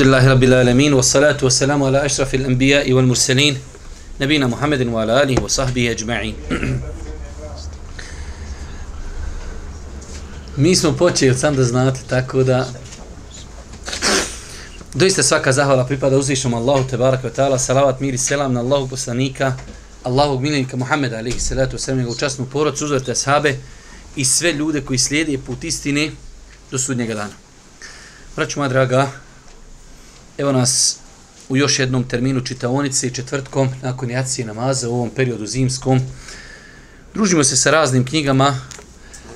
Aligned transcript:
Alhamdulillahi 0.00 0.28
rabbil 0.28 0.54
alamin 0.54 0.94
was 0.96 1.12
salatu 1.12 1.50
salamu 1.50 1.86
ala 1.86 2.00
ashrafil 2.00 2.46
anbiya 2.46 2.84
wal 2.94 3.04
mursalin 3.04 3.58
nabina 4.18 4.48
Muhammadin 4.48 4.90
wa 4.90 5.02
ala 5.02 5.20
alihi 5.20 5.38
wa 5.38 5.48
sahbihi 5.48 5.94
ajma'in. 5.94 6.34
Mi 10.56 10.76
smo 10.76 10.92
počeli 10.92 11.36
sam 11.36 11.56
da 11.56 11.64
znate 11.64 12.00
tako 12.08 12.42
da 12.42 12.66
doista 14.94 15.22
svaka 15.22 15.52
zahvala 15.52 15.84
pripada 15.84 16.16
uzvišnom 16.16 16.54
Allahu 16.54 16.88
te 16.88 16.96
baraka 16.96 17.28
wa 17.28 17.34
ta'ala 17.34 17.58
salavat 17.58 18.00
mir 18.00 18.14
i 18.14 18.18
selam 18.18 18.52
na 18.52 18.60
Allahu 18.60 18.88
poslanika 18.88 19.56
Allahu 20.04 20.40
milenika 20.40 20.76
Muhammeda 20.76 21.18
alihi 21.18 21.40
salatu 21.40 21.76
wa 21.76 21.80
salamu 21.80 22.08
u 22.08 22.14
častnu 22.14 22.46
porod 22.46 22.78
suzvrte 22.78 23.14
sahabe 23.14 23.56
i 24.16 24.24
sve 24.24 24.52
ljude 24.52 24.80
koji 24.80 24.98
slijede 24.98 25.38
put 25.38 25.64
istine 25.64 26.10
do 26.70 26.78
sudnjega 26.78 27.14
dana. 27.14 27.34
Braću 28.36 28.60
moja 28.60 28.68
draga, 28.68 29.10
evo 30.40 30.52
nas 30.52 30.96
u 31.48 31.56
još 31.56 31.78
jednom 31.78 32.04
terminu 32.04 32.40
čitaonice 32.40 33.06
i 33.06 33.10
četvrtkom 33.10 33.68
nakon 33.82 34.10
jacije 34.10 34.46
namaza 34.46 34.88
u 34.88 34.94
ovom 34.94 35.10
periodu 35.10 35.46
zimskom. 35.46 36.00
Družimo 37.14 37.44
se 37.44 37.56
sa 37.56 37.70
raznim 37.70 38.04
knjigama. 38.04 38.60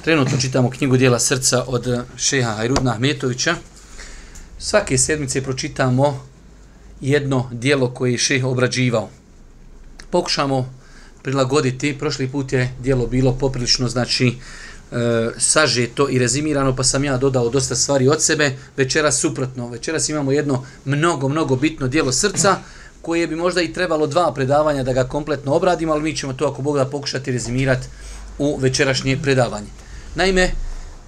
Trenutno 0.04 0.40
čitamo 0.40 0.70
knjigu 0.70 0.96
Dijela 0.96 1.18
srca 1.18 1.64
od 1.66 2.04
šeha 2.16 2.50
Hajrudna 2.50 2.92
Ahmetovića. 2.92 3.56
Svake 4.58 4.98
sedmice 4.98 5.42
pročitamo 5.42 6.26
jedno 7.00 7.48
dijelo 7.52 7.94
koje 7.94 8.12
je 8.12 8.18
šeh 8.18 8.44
obrađivao. 8.44 9.08
Pokušamo 10.10 10.74
prilagoditi. 11.22 11.98
Prošli 11.98 12.28
put 12.28 12.52
je 12.52 12.74
dijelo 12.80 13.06
bilo 13.06 13.32
poprilično, 13.32 13.88
znači, 13.88 14.36
e, 14.92 15.30
sažeto 15.38 16.08
i 16.10 16.18
rezimirano, 16.18 16.76
pa 16.76 16.84
sam 16.84 17.04
ja 17.04 17.16
dodao 17.16 17.48
dosta 17.48 17.74
stvari 17.74 18.08
od 18.08 18.22
sebe. 18.22 18.56
Večeras 18.76 19.18
suprotno. 19.18 19.68
Večeras 19.68 20.08
imamo 20.08 20.32
jedno 20.32 20.66
mnogo, 20.84 21.28
mnogo 21.28 21.56
bitno 21.56 21.88
dijelo 21.88 22.12
srca, 22.12 22.56
koje 23.02 23.26
bi 23.26 23.36
možda 23.36 23.62
i 23.62 23.72
trebalo 23.72 24.06
dva 24.06 24.32
predavanja 24.34 24.82
da 24.82 24.92
ga 24.92 25.04
kompletno 25.04 25.54
obradimo, 25.54 25.92
ali 25.92 26.02
mi 26.02 26.16
ćemo 26.16 26.32
to 26.32 26.46
ako 26.46 26.62
Bog 26.62 26.76
da 26.76 26.84
pokušati 26.84 27.32
rezimirati 27.32 27.86
u 28.38 28.56
večerašnje 28.56 29.18
predavanje. 29.22 29.66
Naime, 30.14 30.50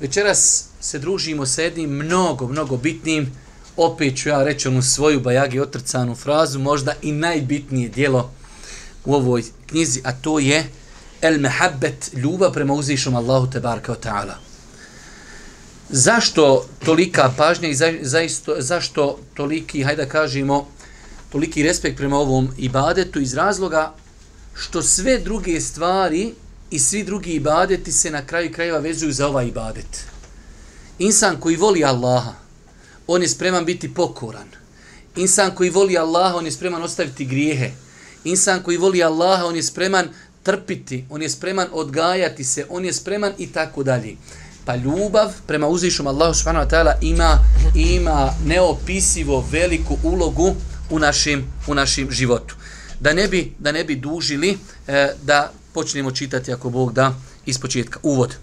večeras 0.00 0.64
se 0.80 0.98
družimo 0.98 1.46
sa 1.46 1.62
jednim 1.62 1.90
mnogo, 1.90 2.48
mnogo 2.48 2.76
bitnim, 2.76 3.32
opet 3.76 4.16
ću 4.16 4.28
ja 4.28 4.44
reći 4.44 4.68
onu 4.68 4.82
svoju 4.82 5.20
bajagi 5.20 5.60
otrcanu 5.60 6.14
frazu, 6.14 6.58
možda 6.58 6.94
i 7.02 7.12
najbitnije 7.12 7.88
dijelo 7.88 8.30
u 9.04 9.14
ovoj 9.14 9.44
knjizi, 9.66 10.00
a 10.04 10.12
to 10.12 10.38
je 10.38 10.64
el 11.20 11.40
mehabbet, 11.40 12.10
ljubav 12.14 12.52
prema 12.52 12.74
uzvišom 12.74 13.14
Allahu 13.14 13.50
te 13.50 13.60
barka 13.60 13.92
o 13.92 13.96
ta'ala. 13.96 14.34
Zašto 15.88 16.66
tolika 16.84 17.32
pažnja 17.36 17.68
i 17.68 17.74
za, 17.74 17.92
zaisto, 18.02 18.56
zašto 18.58 19.18
toliki, 19.34 19.82
hajde 19.82 20.04
da 20.04 20.08
kažemo, 20.08 20.66
toliki 21.32 21.62
respekt 21.62 21.96
prema 21.96 22.18
ovom 22.18 22.48
ibadetu 22.58 23.20
iz 23.20 23.34
razloga 23.34 23.94
što 24.54 24.82
sve 24.82 25.18
druge 25.18 25.60
stvari 25.60 26.34
i 26.70 26.78
svi 26.78 27.04
drugi 27.04 27.32
ibadeti 27.32 27.92
se 27.92 28.10
na 28.10 28.26
kraju 28.26 28.52
krajeva 28.52 28.78
vezuju 28.78 29.12
za 29.12 29.28
ovaj 29.28 29.46
ibadet. 29.46 30.04
Insan 30.98 31.40
koji 31.40 31.56
voli 31.56 31.84
Allaha, 31.84 32.32
on 33.06 33.22
je 33.22 33.28
spreman 33.28 33.64
biti 33.64 33.94
pokoran. 33.94 34.48
Insan 35.16 35.54
koji 35.54 35.70
voli 35.70 35.98
Allaha, 35.98 36.36
on 36.36 36.44
je 36.44 36.52
spreman 36.52 36.82
ostaviti 36.82 37.24
grijehe. 37.24 37.70
Insan 38.24 38.62
koji 38.62 38.76
voli 38.76 39.02
Allaha, 39.02 39.44
on 39.44 39.56
je 39.56 39.62
spreman 39.62 40.08
trpiti, 40.46 41.04
on 41.10 41.22
je 41.22 41.28
spreman 41.28 41.68
odgajati 41.72 42.44
se, 42.44 42.66
on 42.68 42.84
je 42.84 42.92
spreman 42.92 43.32
i 43.38 43.46
tako 43.52 43.82
dalje. 43.82 44.16
Pa 44.64 44.76
ljubav 44.76 45.32
prema 45.46 45.66
uzvišom 45.68 46.06
Allahu 46.06 46.34
subhanahu 46.34 46.66
wa 46.66 46.70
ta'ala 46.70 46.94
ima, 47.00 47.38
ima 47.74 48.30
neopisivo 48.44 49.44
veliku 49.50 49.98
ulogu 50.02 50.54
u 50.90 50.98
našim, 50.98 51.44
u 51.66 51.74
našim 51.74 52.10
životu. 52.10 52.54
Da 53.00 53.12
ne 53.12 53.28
bi, 53.28 53.52
da 53.58 53.72
ne 53.72 53.84
bi 53.84 53.96
dužili, 53.96 54.58
e, 54.86 55.12
da 55.22 55.52
počnemo 55.74 56.10
čitati 56.10 56.52
ako 56.52 56.70
Bog 56.70 56.92
da 56.92 57.14
iz 57.46 57.58
početka. 57.58 58.00
Uvod. 58.02 58.36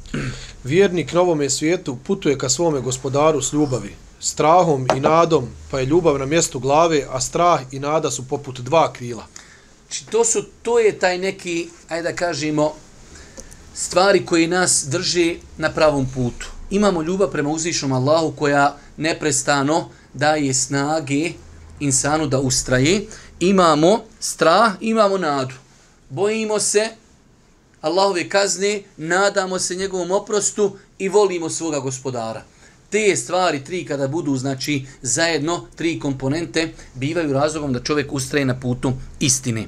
Vjernik 0.63 1.13
na 1.13 1.21
ovome 1.21 1.49
svijetu 1.49 1.97
putuje 2.03 2.37
ka 2.37 2.49
svome 2.49 2.81
gospodaru 2.81 3.41
s 3.41 3.53
ljubavi, 3.53 3.95
strahom 4.19 4.87
i 4.95 4.99
nadom, 4.99 5.47
pa 5.71 5.79
je 5.79 5.85
ljubav 5.85 6.19
na 6.19 6.25
mjestu 6.25 6.59
glave, 6.59 7.03
a 7.09 7.21
strah 7.21 7.61
i 7.71 7.79
nada 7.79 8.11
su 8.11 8.27
poput 8.27 8.59
dva 8.59 8.93
krila. 8.93 9.27
Znači, 9.93 10.11
to, 10.11 10.25
su, 10.25 10.43
to 10.61 10.79
je 10.79 10.99
taj 10.99 11.17
neki, 11.17 11.69
ajde 11.89 12.09
da 12.09 12.15
kažemo, 12.15 12.73
stvari 13.75 14.25
koje 14.25 14.47
nas 14.47 14.85
drži 14.89 15.37
na 15.57 15.69
pravom 15.69 16.07
putu. 16.13 16.49
Imamo 16.69 17.01
ljubav 17.01 17.31
prema 17.31 17.49
uzvišnom 17.49 17.91
Allahu 17.91 18.31
koja 18.35 18.77
neprestano 18.97 19.89
daje 20.13 20.53
snage 20.53 21.31
insanu 21.79 22.27
da 22.27 22.39
ustraje. 22.39 23.05
Imamo 23.39 24.03
strah, 24.19 24.73
imamo 24.81 25.17
nadu. 25.17 25.55
Bojimo 26.09 26.59
se 26.59 26.89
Allahove 27.81 28.29
kazne, 28.29 28.81
nadamo 28.97 29.59
se 29.59 29.75
njegovom 29.75 30.11
oprostu 30.11 30.77
i 30.97 31.09
volimo 31.09 31.49
svoga 31.49 31.79
gospodara. 31.79 32.43
Te 32.89 33.15
stvari, 33.15 33.63
tri 33.63 33.85
kada 33.85 34.07
budu, 34.07 34.37
znači, 34.37 34.85
zajedno, 35.01 35.67
tri 35.75 35.99
komponente, 35.99 36.73
bivaju 36.93 37.33
razlogom 37.33 37.73
da 37.73 37.83
čovjek 37.83 38.13
ustraje 38.13 38.45
na 38.45 38.59
putu 38.59 38.93
istine. 39.19 39.67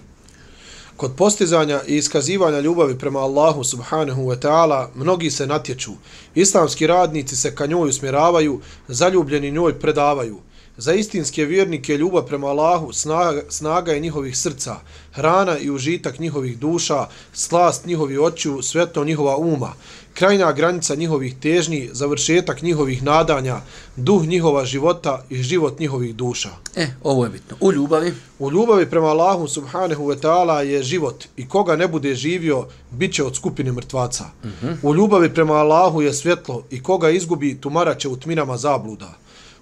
Kod 0.98 1.16
postizanja 1.16 1.82
i 1.88 1.96
iskazivanja 1.98 2.60
ljubavi 2.60 2.98
prema 2.98 3.20
Allahu 3.20 3.64
subhanahu 3.64 4.22
wa 4.22 4.40
ta'ala 4.40 4.88
mnogi 4.96 5.32
se 5.32 5.48
natječu. 5.48 5.92
Islamski 6.36 6.88
radnici 6.88 7.36
se 7.36 7.56
ka 7.56 7.66
njoj 7.66 7.90
usmjeravaju, 7.90 8.62
zaljubljeni 8.88 9.52
njoj 9.52 9.80
predavaju. 9.80 10.38
Za 10.78 10.94
istinske 10.94 11.46
vjernike 11.46 11.97
ljubav 11.97 12.25
prema 12.25 12.47
Allahu 12.47 12.94
snaga, 12.94 13.41
snaga 13.50 13.91
je 13.91 14.00
njihovih 14.00 14.38
srca, 14.38 14.75
hrana 15.12 15.58
i 15.58 15.69
užitak 15.69 16.19
njihovih 16.19 16.59
duša, 16.59 17.08
slast 17.34 17.86
njihovih 17.86 18.19
očiju, 18.19 18.62
svetlo 18.62 19.06
njihova 19.06 19.38
uma, 19.38 19.74
krajnja 20.14 20.52
granica 20.52 20.96
njihovih 20.96 21.35
težnji, 21.40 21.90
završetak 21.94 22.62
njihovih 22.62 23.03
nadanja, 23.03 23.62
duh 23.96 24.25
njihova 24.25 24.66
života 24.66 25.24
i 25.30 25.44
život 25.44 25.80
njihovih 25.80 26.16
duša. 26.16 26.50
E, 26.75 26.88
ovo 27.03 27.24
je 27.24 27.30
bitno. 27.30 27.58
U 27.62 27.72
ljubavi? 27.72 28.14
U 28.40 28.52
ljubavi 28.52 28.90
prema 28.90 29.08
Allahu 29.08 29.47
subhanahu 29.47 30.03
wa 30.03 30.19
ta'ala 30.19 30.58
je 30.59 30.84
život 30.84 31.25
i 31.38 31.47
koga 31.47 31.75
ne 31.75 31.88
bude 31.88 32.16
živio, 32.16 32.68
bit 32.91 33.14
će 33.14 33.24
od 33.24 33.35
skupine 33.35 33.72
mrtvaca. 33.72 34.24
Uh 34.44 34.50
Mhm. 34.50 34.68
-huh. 34.68 34.78
U 34.84 34.96
ljubavi 34.96 35.34
prema 35.34 35.53
Allahu 35.53 36.02
je 36.02 36.14
svjetlo 36.14 36.64
i 36.69 36.84
koga 36.84 37.09
izgubi, 37.09 37.62
tumarat 37.62 38.00
će 38.00 38.08
u 38.09 38.18
tminama 38.18 38.58
zabluda. 38.58 39.14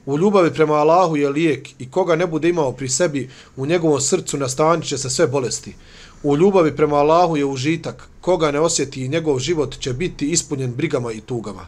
U 0.06 0.18
ljubavi 0.18 0.54
prema 0.54 0.74
Allahu 0.74 1.18
je 1.18 1.30
lijek 1.30 1.70
i 1.80 1.92
koga 1.92 2.16
ne 2.16 2.28
bude 2.28 2.50
imao 2.50 2.72
pri 2.72 2.90
sebi, 2.90 3.30
u 3.56 3.66
njegovom 3.66 4.02
srcu 4.02 4.38
nastanit 4.38 4.86
će 4.86 4.98
se 4.98 5.10
sve 5.10 5.28
bolesti. 5.28 5.76
U 6.24 6.38
ljubavi 6.38 6.76
prema 6.76 6.96
Allahu 6.96 7.38
je 7.38 7.46
užitak, 7.46 8.10
koga 8.22 8.52
ne 8.52 8.60
osjeti 8.60 9.08
njegov 9.08 9.40
život 9.40 9.80
će 9.80 9.94
biti 9.94 10.32
ispunjen 10.32 10.74
brigama 10.74 11.12
i 11.12 11.22
tugama. 11.22 11.68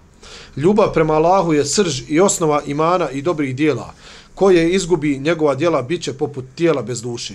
Ljubav 0.56 0.94
prema 0.94 1.14
Allahu 1.14 1.54
je 1.54 1.66
srž 1.66 2.02
i 2.08 2.20
osnova 2.20 2.62
imana 2.66 3.10
i 3.12 3.22
dobrih 3.22 3.56
dijela, 3.56 3.94
koje 4.36 4.72
izgubi 4.72 5.20
njegova 5.20 5.56
dijela 5.56 5.82
bit 5.82 6.04
će 6.04 6.14
poput 6.14 6.46
tijela 6.56 6.82
bez 6.82 7.02
duše. 7.02 7.34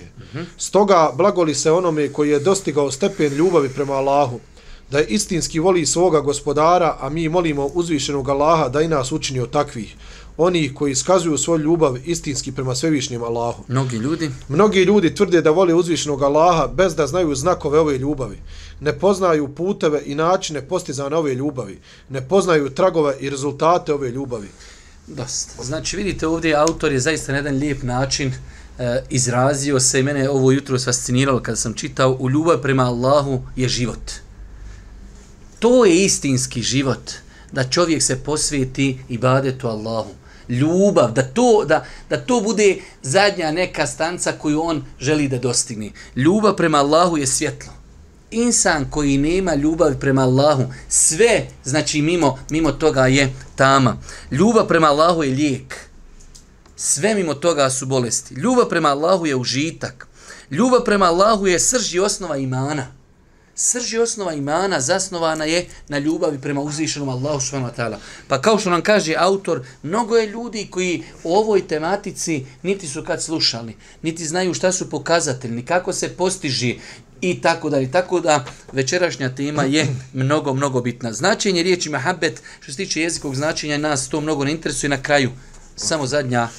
Stoga 0.57 1.11
blagoli 1.17 1.55
se 1.55 1.71
onome 1.71 2.13
koji 2.13 2.29
je 2.29 2.39
dostigao 2.39 2.91
stepen 2.91 3.33
ljubavi 3.33 3.69
prema 3.69 3.93
Allahu, 3.93 4.39
da 4.91 4.99
je 4.99 5.07
istinski 5.07 5.59
voli 5.59 5.85
svoga 5.85 6.19
gospodara, 6.19 6.97
a 6.99 7.09
mi 7.09 7.29
molimo 7.29 7.65
uzvišenog 7.65 8.29
Allaha 8.29 8.69
da 8.69 8.81
i 8.81 8.87
nas 8.87 9.11
učini 9.11 9.39
od 9.39 9.49
takvih, 9.49 9.95
oni 10.37 10.73
koji 10.75 10.91
iskazuju 10.91 11.37
svoju 11.37 11.59
ljubav 11.59 11.97
istinski 12.05 12.51
prema 12.51 12.75
svevišnjem 12.75 13.23
Allahu. 13.23 13.63
Mnogi 13.67 13.97
ljudi? 13.97 14.31
Mnogi 14.49 14.83
ljudi 14.83 15.15
tvrde 15.15 15.41
da 15.41 15.51
vole 15.51 15.73
uzvišenog 15.73 16.23
Allaha 16.23 16.67
bez 16.67 16.95
da 16.95 17.07
znaju 17.07 17.35
znakove 17.35 17.79
ove 17.79 17.97
ljubavi. 17.97 18.37
Ne 18.79 18.99
poznaju 18.99 19.55
puteve 19.55 20.01
i 20.05 20.15
načine 20.15 20.61
postizane 20.61 21.15
ove 21.15 21.35
ljubavi. 21.35 21.79
Ne 22.09 22.27
poznaju 22.27 22.69
tragove 22.69 23.15
i 23.19 23.29
rezultate 23.29 23.93
ove 23.93 24.11
ljubavi. 24.11 24.47
Dosta. 25.07 25.63
Znači, 25.63 25.97
vidite 25.97 26.27
ovdje, 26.27 26.55
autor 26.55 26.91
je 26.91 26.99
zaista 26.99 27.31
na 27.31 27.37
jedan 27.37 27.55
lijep 27.55 27.83
način 27.83 28.33
e, 28.79 29.03
izrazio 29.09 29.79
se 29.79 29.99
i 29.99 30.03
mene 30.03 30.29
ovo 30.29 30.51
jutro 30.51 30.79
fasciniralo 30.79 31.39
kada 31.39 31.55
sam 31.55 31.73
čitao 31.73 32.17
u 32.19 32.29
ljubav 32.29 32.61
prema 32.61 32.83
Allahu 32.83 33.41
je 33.55 33.69
život. 33.69 34.11
To 35.59 35.85
je 35.85 36.05
istinski 36.05 36.61
život, 36.61 37.11
da 37.51 37.63
čovjek 37.63 38.03
se 38.03 38.23
posvijeti 38.23 38.99
ibadetu 39.09 39.67
Allahu. 39.67 40.09
Ljubav, 40.51 41.11
da 41.11 41.23
to, 41.23 41.65
da, 41.67 41.85
da 42.09 42.17
to 42.17 42.41
bude 42.41 42.77
zadnja 43.01 43.51
neka 43.51 43.87
stanca 43.87 44.31
koju 44.31 44.61
on 44.61 44.83
želi 44.99 45.27
da 45.27 45.37
dostigne. 45.37 45.91
Ljubav 46.15 46.55
prema 46.55 46.77
Allahu 46.77 47.17
je 47.17 47.27
svjetlo. 47.27 47.73
Insan 48.31 48.85
koji 48.89 49.17
nema 49.17 49.55
ljubav 49.55 49.99
prema 49.99 50.21
Allahu, 50.21 50.63
sve, 50.89 51.47
znači 51.63 52.01
mimo, 52.01 52.39
mimo 52.49 52.71
toga 52.71 53.07
je 53.07 53.33
tama. 53.55 53.97
Ljubav 54.31 54.67
prema 54.67 54.87
Allahu 54.87 55.23
je 55.23 55.31
lijek. 55.31 55.75
Sve 56.75 57.15
mimo 57.15 57.33
toga 57.33 57.69
su 57.69 57.85
bolesti. 57.85 58.33
Ljubav 58.33 58.69
prema 58.69 58.89
Allahu 58.89 59.25
je 59.25 59.35
užitak. 59.35 60.07
Ljubav 60.49 60.83
prema 60.83 61.05
Allahu 61.05 61.47
je 61.47 61.59
srž 61.59 61.95
i 61.95 61.99
osnova 61.99 62.37
imana. 62.37 63.00
Srž 63.63 63.93
i 63.93 63.97
osnova 63.97 64.33
imana 64.33 64.79
zasnovana 64.81 65.45
je 65.45 65.65
na 65.87 65.97
ljubavi 65.97 66.41
prema 66.41 66.61
uzvišenom 66.61 67.09
Allahu 67.09 67.41
subhanahu 67.41 67.73
wa 67.73 67.77
ta'ala. 67.77 67.97
Pa 68.27 68.41
kao 68.41 68.59
što 68.59 68.69
nam 68.69 68.81
kaže 68.81 69.15
autor, 69.17 69.61
mnogo 69.83 70.17
je 70.17 70.27
ljudi 70.27 70.67
koji 70.71 71.03
o 71.23 71.39
ovoj 71.39 71.67
tematici 71.67 72.45
niti 72.63 72.87
su 72.87 73.03
kad 73.03 73.23
slušali, 73.23 73.75
niti 74.01 74.25
znaju 74.25 74.53
šta 74.53 74.71
su 74.71 74.89
pokazatelji, 74.89 75.55
ni 75.55 75.65
kako 75.65 75.93
se 75.93 76.09
postiži 76.09 76.79
i 77.21 77.41
tako 77.41 77.69
da 77.69 77.91
tako 77.91 78.19
da 78.19 78.45
večerašnja 78.71 79.35
tema 79.35 79.63
je 79.63 79.87
mnogo 80.13 80.53
mnogo 80.53 80.81
bitna. 80.81 81.13
Značenje 81.13 81.63
riječi 81.63 81.89
mahabet, 81.89 82.41
što 82.59 82.71
se 82.71 82.77
tiče 82.77 83.01
jezikog 83.01 83.35
značenja 83.35 83.77
nas 83.77 84.09
to 84.09 84.21
mnogo 84.21 84.43
ne 84.45 84.51
interesuje 84.51 84.89
na 84.89 85.01
kraju. 85.01 85.31
Samo 85.75 86.07
zadnja 86.07 86.49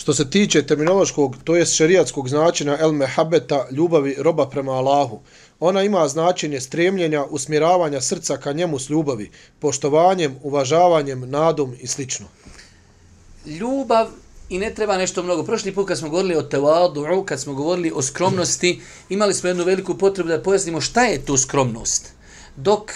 Što 0.00 0.14
se 0.14 0.30
tiče 0.30 0.62
terminološkog, 0.66 1.36
to 1.44 1.56
jest 1.56 1.74
šerijatskog 1.76 2.28
značenja 2.28 2.76
el 2.80 2.92
mehabeta, 2.92 3.66
ljubavi 3.70 4.14
roba 4.18 4.46
prema 4.48 4.72
Allahu, 4.72 5.20
ona 5.60 5.82
ima 5.82 6.08
značenje 6.08 6.60
stremljenja, 6.60 7.24
usmjeravanja 7.24 8.00
srca 8.00 8.36
ka 8.36 8.52
njemu 8.52 8.78
s 8.78 8.90
ljubavi, 8.90 9.30
poštovanjem, 9.58 10.36
uvažavanjem, 10.42 11.30
nadom 11.30 11.74
i 11.80 11.86
sl. 11.86 12.02
Ljubav 13.46 14.08
i 14.48 14.58
ne 14.58 14.74
treba 14.74 14.96
nešto 14.98 15.22
mnogo. 15.22 15.42
Prošli 15.42 15.74
put 15.74 15.88
kad 15.88 15.98
smo 15.98 16.08
govorili 16.08 16.36
o 16.36 16.42
tevadu, 16.42 17.24
kad 17.26 17.40
smo 17.40 17.54
govorili 17.54 17.92
o 17.94 18.02
skromnosti, 18.02 18.80
imali 19.08 19.34
smo 19.34 19.48
jednu 19.48 19.64
veliku 19.64 19.98
potrebu 19.98 20.28
da 20.28 20.42
pojasnimo 20.42 20.80
šta 20.80 21.04
je 21.04 21.24
to 21.24 21.38
skromnost. 21.38 22.12
Dok 22.56 22.92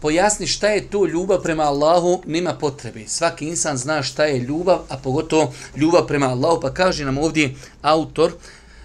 pojasni 0.00 0.46
šta 0.46 0.68
je 0.68 0.90
to 0.90 1.06
ljubav 1.06 1.42
prema 1.42 1.62
Allahu, 1.62 2.22
nema 2.26 2.54
potrebe. 2.54 3.04
Svaki 3.06 3.48
insan 3.48 3.76
zna 3.76 4.02
šta 4.02 4.24
je 4.24 4.38
ljubav, 4.38 4.78
a 4.88 4.96
pogotovo 4.96 5.52
ljubav 5.76 6.06
prema 6.06 6.26
Allahu. 6.26 6.60
Pa 6.60 6.74
kaže 6.74 7.04
nam 7.04 7.18
ovdje 7.18 7.54
autor, 7.82 8.32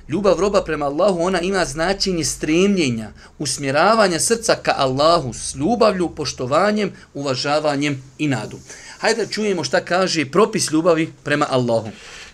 ljubav 0.07 0.39
roba 0.39 0.61
prema 0.61 0.85
Allahu, 0.85 1.21
ona 1.21 1.41
ima 1.41 1.65
značenje 1.65 2.23
stremljenja, 2.23 3.11
usmjeravanja 3.39 4.19
srca 4.19 4.55
ka 4.55 4.73
Allahu 4.77 5.33
s 5.33 5.55
ljubavlju, 5.55 6.09
poštovanjem, 6.09 6.91
uvažavanjem 7.13 8.03
i 8.17 8.27
nadu. 8.27 8.59
Hajde 9.00 9.25
da 9.25 9.31
čujemo 9.31 9.63
šta 9.63 9.85
kaže 9.85 10.31
propis 10.31 10.71
ljubavi 10.71 11.13
prema 11.23 11.47
Allahu. 11.50 11.89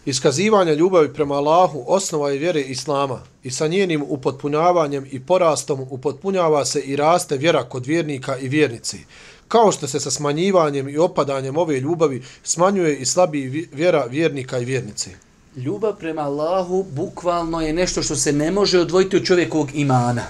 Iskazivanje 0.06 0.76
ljubavi 0.76 1.14
prema 1.14 1.36
Allahu 1.36 1.84
osnova 1.88 2.30
je 2.30 2.38
vjere 2.38 2.62
Islama 2.62 3.22
i 3.44 3.52
sa 3.52 3.68
njenim 3.68 4.04
upotpunjavanjem 4.08 5.08
i 5.12 5.20
porastom 5.20 5.88
upotpunjava 5.90 6.66
se 6.66 6.82
i 6.82 6.96
raste 6.96 7.38
vjera 7.38 7.64
kod 7.64 7.86
vjernika 7.86 8.38
i 8.38 8.48
vjernici. 8.48 8.98
Kao 9.48 9.72
što 9.72 9.88
se 9.88 10.00
sa 10.00 10.12
smanjivanjem 10.12 10.90
i 10.90 10.98
opadanjem 10.98 11.58
ove 11.58 11.80
ljubavi 11.80 12.24
smanjuje 12.44 12.98
i 12.98 13.06
slabiji 13.06 13.70
vjera 13.72 14.06
vjernika 14.06 14.60
i 14.60 14.66
vjernici. 14.66 15.10
Ljubav 15.56 15.96
prema 16.00 16.22
Allahu 16.22 16.86
bukvalno 16.92 17.62
je 17.62 17.74
nešto 17.74 18.04
što 18.04 18.16
se 18.16 18.34
ne 18.34 18.52
može 18.52 18.80
odvojiti 18.80 19.18
od 19.18 19.26
čovjekovog 19.26 19.70
imana. 19.74 20.24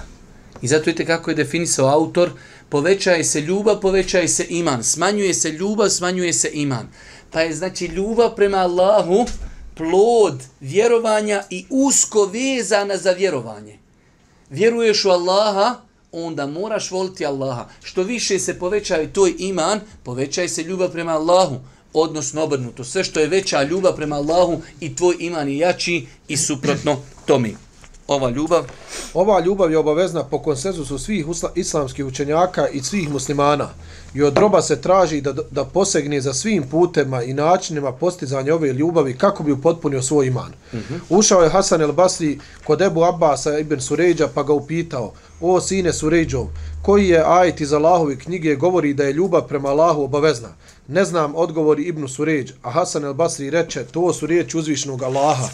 I 0.62 0.68
zato 0.68 0.84
vidite 0.86 1.06
kako 1.06 1.30
je 1.30 1.34
definisao 1.34 1.88
autor, 1.88 2.30
povećaje 2.68 3.24
se 3.24 3.40
ljubav, 3.40 3.80
povećaje 3.80 4.28
se 4.28 4.46
iman. 4.48 4.84
Smanjuje 4.84 5.34
se 5.34 5.50
ljubav, 5.50 5.88
smanjuje 5.88 6.32
se 6.32 6.50
iman. 6.52 6.88
Pa 7.30 7.40
je 7.40 7.54
znači 7.54 7.86
ljubav 7.86 8.34
prema 8.36 8.58
Allahu 8.58 9.26
plod 9.74 10.42
vjerovanja 10.60 11.42
i 11.50 11.66
usko 11.70 12.24
vezana 12.24 12.96
za 12.96 13.10
vjerovanje. 13.10 13.78
Vjeruješ 14.50 15.04
u 15.04 15.10
Allaha, 15.10 15.74
onda 16.12 16.46
moraš 16.46 16.90
voliti 16.90 17.26
Allaha. 17.26 17.68
Što 17.82 18.02
više 18.02 18.38
se 18.38 18.58
povećaje 18.58 19.12
tvoj 19.12 19.34
iman, 19.38 19.80
povećaj 20.02 20.48
se 20.48 20.62
ljubav 20.62 20.92
prema 20.92 21.12
Allahu. 21.12 21.60
Odnosno 21.92 22.42
obrnuto. 22.42 22.84
Sve 22.84 23.04
što 23.04 23.20
je 23.20 23.28
veća 23.28 23.62
ljubav 23.62 23.96
prema 23.96 24.16
Allahu 24.16 24.62
i 24.80 24.96
tvoj 24.96 25.16
iman 25.18 25.48
je 25.48 25.58
jači 25.58 26.06
i 26.28 26.36
suprotno 26.36 27.02
tome 27.26 27.69
ova 28.10 28.30
ljubav? 28.30 28.64
Ova 29.14 29.40
ljubav 29.40 29.70
je 29.70 29.78
obavezna 29.78 30.24
po 30.24 30.38
konsenzusu 30.38 30.98
svih 30.98 31.26
islamskih 31.54 32.04
učenjaka 32.04 32.68
i 32.68 32.80
svih 32.80 33.10
muslimana. 33.10 33.68
I 34.14 34.22
od 34.22 34.38
roba 34.38 34.62
se 34.62 34.80
traži 34.80 35.20
da, 35.20 35.32
da 35.50 35.64
posegne 35.64 36.20
za 36.20 36.34
svim 36.34 36.62
putema 36.70 37.22
i 37.22 37.34
načinima 37.34 37.92
postizanja 37.92 38.54
ove 38.54 38.72
ljubavi 38.72 39.18
kako 39.18 39.42
bi 39.42 39.52
upotpunio 39.52 40.02
svoj 40.02 40.26
iman. 40.26 40.52
Uh 40.72 40.78
mhm. 40.78 40.94
-huh. 40.94 41.18
Ušao 41.18 41.42
je 41.42 41.50
Hasan 41.50 41.82
el 41.82 41.92
Basri 41.92 42.38
kod 42.64 42.82
Ebu 42.82 43.04
Abbasa 43.04 43.58
ibn 43.58 43.80
Suređa 43.80 44.28
pa 44.34 44.42
ga 44.42 44.52
upitao, 44.52 45.12
o 45.40 45.60
sine 45.60 45.92
Suređov, 45.92 46.46
koji 46.82 47.08
je 47.08 47.24
ajet 47.26 47.60
iz 47.60 47.72
Allahovi 47.72 48.18
knjige 48.18 48.54
govori 48.54 48.94
da 48.94 49.04
je 49.04 49.12
ljubav 49.12 49.48
prema 49.48 49.68
Allahu 49.68 50.02
obavezna? 50.02 50.48
Ne 50.88 51.04
znam, 51.04 51.34
odgovori 51.34 51.82
Ibn 51.82 52.08
Suređ, 52.08 52.52
a 52.62 52.70
Hasan 52.70 53.04
el 53.04 53.14
Basri 53.14 53.50
reče, 53.50 53.84
to 53.84 54.12
su 54.12 54.26
riječi 54.26 54.58
uzvišnog 54.58 55.02
Allaha. 55.02 55.48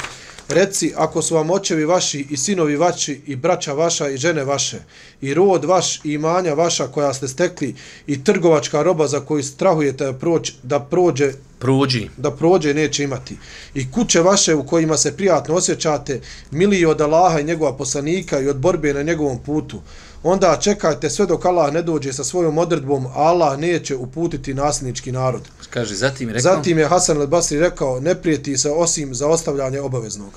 Reci, 0.49 0.93
ako 0.97 1.23
su 1.23 1.35
vam 1.35 1.51
očevi 1.51 1.85
vaši 1.85 2.27
i 2.31 2.37
sinovi 2.37 2.77
vaši 2.77 3.21
i 3.27 3.37
braća 3.37 3.73
vaša 3.73 4.09
i 4.09 4.17
žene 4.17 4.45
vaše 4.45 4.79
i 5.21 5.35
rod 5.35 5.65
vaš 5.65 6.01
i 6.05 6.13
imanja 6.13 6.55
vaša 6.55 6.87
koja 6.87 7.15
ste 7.15 7.29
stekli 7.29 7.75
i 8.07 8.25
trgovačka 8.25 8.83
roba 8.83 9.07
za 9.07 9.21
koju 9.21 9.43
strahujete 9.43 10.05
da, 10.05 10.13
prođe, 10.13 10.53
da 10.63 10.81
prođe 10.81 11.33
Prođi. 11.59 12.09
Da 12.17 12.31
prođe 12.31 12.75
neće 12.75 13.05
imati. 13.05 13.37
I 13.75 13.91
kuće 13.91 14.21
vaše 14.21 14.55
u 14.55 14.67
kojima 14.67 14.97
se 14.97 15.17
prijatno 15.17 15.55
osjećate, 15.55 16.21
miliji 16.51 16.85
od 16.87 17.01
Allaha 17.01 17.41
i 17.41 17.45
njegova 17.45 17.77
poslanika 17.77 18.41
i 18.41 18.49
od 18.49 18.57
borbe 18.57 18.95
na 18.95 19.03
njegovom 19.03 19.39
putu 19.39 19.81
onda 20.27 20.59
čekajte 20.61 21.11
sve 21.11 21.27
dok 21.27 21.45
Allah 21.45 21.73
ne 21.73 21.83
dođe 21.83 22.13
sa 22.13 22.25
svojom 22.25 22.59
odredbom, 22.59 23.07
Allah 23.15 23.59
neće 23.59 23.97
uputiti 23.97 24.55
nasljednički 24.55 25.13
narod. 25.13 25.43
Kaže, 25.71 25.95
zatim 25.95 26.29
rekao... 26.29 26.55
Zatim 26.55 26.79
je 26.79 26.89
Hasan 26.89 27.17
al-Basri 27.17 27.61
rekao, 27.61 28.01
ne 28.01 28.15
prijeti 28.15 28.59
se 28.59 28.71
osim 28.71 29.15
za 29.15 29.29
ostavljanje 29.29 29.81
obaveznog. 29.81 30.31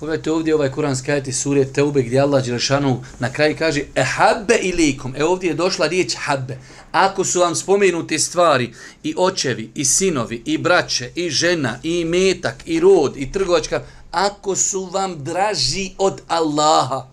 Pogledajte 0.00 0.32
ovdje 0.32 0.54
ovaj 0.54 0.70
kuranski 0.70 1.12
ajet 1.12 1.28
iz 1.28 1.40
sure 1.40 1.64
Teube 1.64 2.02
gdje 2.02 2.20
Allah 2.20 2.44
Đelšanu 2.44 3.04
na 3.18 3.32
kraju 3.32 3.56
kaže 3.58 3.82
ehabbe 3.94 4.54
ilikum. 4.54 5.14
E 5.16 5.24
ovdje 5.24 5.48
je 5.48 5.54
došla 5.54 5.86
riječ 5.86 6.14
habbe. 6.18 6.58
Ako 6.92 7.24
su 7.24 7.40
vam 7.40 7.54
spomenute 7.54 8.18
stvari 8.18 8.74
i 9.02 9.14
očevi, 9.16 9.70
i 9.74 9.84
sinovi, 9.84 10.42
i 10.44 10.58
braće, 10.58 11.10
i 11.14 11.30
žena, 11.30 11.78
i 11.82 12.04
metak, 12.04 12.54
i 12.66 12.80
rod, 12.80 13.16
i 13.16 13.32
trgovačka, 13.32 13.82
ako 14.10 14.56
su 14.56 14.84
vam 14.84 15.24
draži 15.24 15.90
od 15.98 16.20
Allaha, 16.28 17.06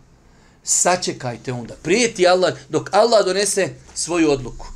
sačekajte 0.70 1.54
onda. 1.54 1.76
Prijeti 1.84 2.28
Allah 2.28 2.54
dok 2.70 2.90
Allah 2.94 3.26
donese 3.26 3.70
svoju 3.94 4.32
odluku. 4.32 4.68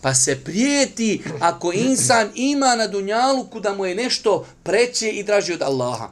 Pa 0.00 0.14
se 0.14 0.40
prijeti 0.44 1.22
ako 1.40 1.72
insan 1.72 2.30
ima 2.34 2.76
na 2.76 2.86
dunjaluku 2.86 3.60
da 3.60 3.74
mu 3.74 3.86
je 3.86 3.94
nešto 3.94 4.46
preće 4.62 5.10
i 5.10 5.22
draži 5.22 5.52
od 5.52 5.62
Allaha. 5.62 6.08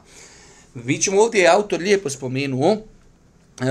Vi 0.75 0.97
ćemo 0.97 1.21
ovdje, 1.21 1.47
autor 1.47 1.79
lijepo 1.79 2.09
spomenuo, 2.09 2.77
Uh, 3.61 3.67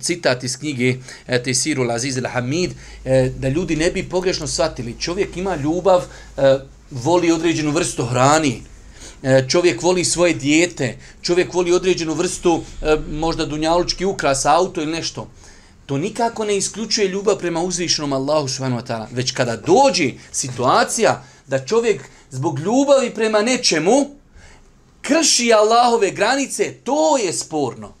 citat 0.00 0.44
iz 0.44 0.56
knjige 0.58 0.94
e, 1.26 1.42
Tesiru 1.42 1.82
Laziz 1.82 2.16
al-Hamid 2.16 2.70
uh, 2.70 3.34
da 3.38 3.48
ljudi 3.48 3.76
ne 3.76 3.90
bi 3.90 4.08
pogrešno 4.08 4.46
shvatili. 4.46 4.96
Čovjek 5.00 5.36
ima 5.36 5.56
ljubav, 5.56 5.98
uh, 6.36 6.44
voli 6.90 7.32
određenu 7.32 7.70
vrstu 7.70 8.04
hrani, 8.04 8.62
E, 9.22 9.44
čovjek 9.48 9.82
voli 9.82 10.04
svoje 10.04 10.34
dijete, 10.34 10.96
čovjek 11.22 11.54
voli 11.54 11.72
određenu 11.72 12.14
vrstu 12.14 12.62
e, 12.82 12.96
možda 13.10 13.46
dunjalučki 13.46 14.04
ukras, 14.04 14.46
auto 14.46 14.82
ili 14.82 14.92
nešto. 14.92 15.28
To 15.86 15.98
nikako 15.98 16.44
ne 16.44 16.56
isključuje 16.56 17.08
ljubav 17.08 17.38
prema 17.38 17.60
uzvišenom 17.60 18.12
Allahu 18.12 18.48
subhanahu 18.48 18.82
wa 18.82 18.86
ta'ala. 18.86 19.06
Već 19.12 19.32
kada 19.32 19.56
dođe 19.56 20.10
situacija 20.32 21.24
da 21.46 21.64
čovjek 21.66 22.04
zbog 22.30 22.58
ljubavi 22.58 23.14
prema 23.14 23.42
nečemu 23.42 24.10
krši 25.02 25.52
Allahove 25.52 26.10
granice, 26.10 26.74
to 26.84 27.18
je 27.18 27.32
sporno. 27.32 27.97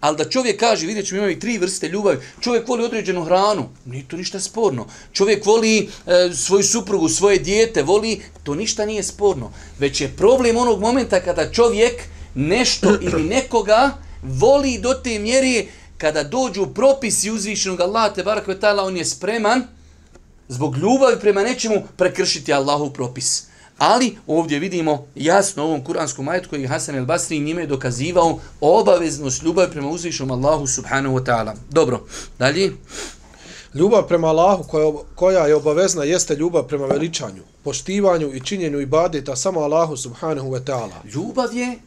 Ali 0.00 0.16
da 0.16 0.30
čovjek 0.30 0.60
kaže, 0.60 0.86
vidjet 0.86 1.06
ćemo 1.06 1.20
imati 1.20 1.40
tri 1.40 1.58
vrste 1.58 1.88
ljubavi, 1.88 2.18
čovjek 2.40 2.68
voli 2.68 2.84
određenu 2.84 3.24
hranu, 3.24 3.68
nije 3.86 4.08
to 4.08 4.16
ništa 4.16 4.40
sporno. 4.40 4.86
Čovjek 5.12 5.46
voli 5.46 5.78
e, 6.06 6.30
svoju 6.34 6.62
suprugu, 6.62 7.08
svoje 7.08 7.38
dijete, 7.38 7.82
voli, 7.82 8.22
to 8.42 8.54
ništa 8.54 8.86
nije 8.86 9.02
sporno. 9.02 9.52
Već 9.78 10.00
je 10.00 10.16
problem 10.16 10.56
onog 10.56 10.80
momenta 10.80 11.20
kada 11.20 11.52
čovjek 11.52 12.02
nešto 12.34 12.98
ili 13.06 13.24
nekoga 13.24 13.98
voli 14.22 14.78
do 14.78 14.94
te 14.94 15.18
mjere 15.18 15.64
kada 15.98 16.22
dođu 16.22 16.66
propisi 16.66 17.30
uzvišenog 17.30 17.80
Allaha 17.80 18.14
te 18.14 18.22
barakve 18.22 18.56
on 18.82 18.96
je 18.96 19.04
spreman 19.04 19.62
zbog 20.48 20.76
ljubavi 20.76 21.20
prema 21.20 21.42
nečemu 21.42 21.82
prekršiti 21.96 22.52
Allahov 22.52 22.90
propis. 22.90 23.49
Ali 23.80 24.16
ovdje 24.26 24.58
vidimo 24.58 25.06
jasno 25.14 25.64
u 25.64 25.66
ovom 25.66 25.84
kuranskom 25.84 26.24
majetu 26.24 26.48
koji 26.48 26.66
Hasan 26.66 26.94
el 26.94 27.04
Basri 27.04 27.40
njime 27.40 27.62
je 27.62 27.66
dokazivao 27.66 28.38
obaveznost 28.60 29.42
ljubavi 29.42 29.70
prema 29.70 29.88
uzvišom 29.88 30.30
Allahu 30.30 30.66
subhanahu 30.66 31.16
wa 31.16 31.24
ta'ala. 31.24 31.54
Dobro, 31.70 32.06
dalje. 32.38 32.72
Ljubav 33.74 34.08
prema 34.08 34.28
Allahu 34.28 34.64
koja, 34.64 34.92
koja 35.14 35.46
je 35.46 35.54
obavezna 35.54 36.04
jeste 36.04 36.34
ljubav 36.34 36.62
prema 36.62 36.86
veličanju, 36.86 37.42
poštivanju 37.64 38.34
i 38.34 38.40
činjenju 38.40 38.80
ibadeta 38.80 39.36
samo 39.36 39.60
Allahu 39.60 39.96
subhanahu 39.96 40.48
wa 40.48 40.64
ta'ala. 40.64 41.14
Ljubav 41.14 41.54
je 41.54 41.78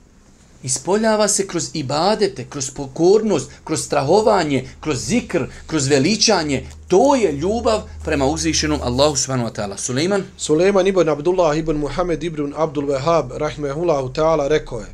ispoljava 0.63 1.27
se 1.27 1.48
kroz 1.48 1.70
ibadete, 1.74 2.46
kroz 2.50 2.70
pokornost, 2.70 3.51
kroz 3.63 3.82
strahovanje, 3.82 4.70
kroz 4.79 4.98
zikr, 5.05 5.46
kroz 5.67 5.88
veličanje. 5.88 6.67
To 6.88 7.15
je 7.15 7.32
ljubav 7.32 7.82
prema 8.05 8.25
uzvišenom 8.25 8.79
Allahu 8.84 9.15
subhanahu 9.15 9.50
wa 9.50 9.55
ta'ala. 9.55 9.77
Suleiman? 9.77 10.24
Suleiman 10.38 10.88
ibn 10.88 11.10
Abdullah 11.10 11.58
ibn 11.58 11.77
Muhammed 11.77 12.24
ibn 12.24 12.53
Abdul 12.55 12.86
Wahab, 12.86 13.38
rahmehullahu 13.38 14.13
ta'ala, 14.13 14.48
rekao 14.48 14.79
je, 14.79 14.88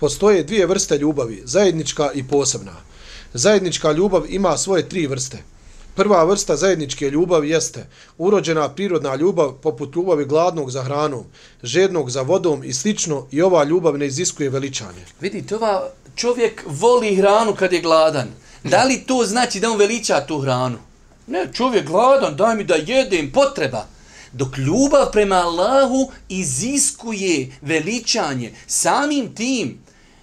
postoje 0.00 0.42
dvije 0.42 0.66
vrste 0.66 0.98
ljubavi, 0.98 1.42
zajednička 1.44 2.10
i 2.14 2.28
posebna. 2.28 2.72
Zajednička 3.34 3.92
ljubav 3.92 4.22
ima 4.28 4.56
svoje 4.56 4.88
tri 4.88 5.06
vrste. 5.06 5.38
Prva 5.96 6.24
vrsta 6.24 6.56
zajedničke 6.56 7.10
ljubavi 7.10 7.50
jeste 7.50 7.86
urođena 8.18 8.68
prirodna 8.68 9.14
ljubav 9.14 9.52
poput 9.52 9.96
ljubavi 9.96 10.24
gladnog 10.24 10.70
za 10.70 10.82
hranom, 10.82 11.24
žednog 11.62 12.10
za 12.10 12.22
vodom 12.22 12.64
i 12.64 12.72
slično 12.72 13.26
i 13.30 13.42
ova 13.42 13.64
ljubav 13.64 13.98
ne 13.98 14.06
iziskuje 14.06 14.50
veličanje. 14.50 15.04
Vidite, 15.20 15.54
ova 15.54 15.88
čovjek 16.16 16.64
voli 16.66 17.16
hranu 17.16 17.54
kad 17.54 17.72
je 17.72 17.80
gladan. 17.80 18.28
Da 18.64 18.84
li 18.84 19.04
to 19.06 19.24
znači 19.24 19.60
da 19.60 19.70
on 19.70 19.78
veliča 19.78 20.26
tu 20.28 20.38
hranu? 20.38 20.78
Ne, 21.26 21.48
čovjek 21.54 21.86
gladan, 21.86 22.36
daj 22.36 22.56
mi 22.56 22.64
da 22.64 22.74
jedem, 22.74 23.32
potreba. 23.32 23.86
Dok 24.32 24.58
ljubav 24.58 25.12
prema 25.12 25.36
Allahu 25.36 26.10
iziskuje 26.28 27.56
veličanje 27.62 28.52
samim 28.66 29.34
tim 29.34 29.78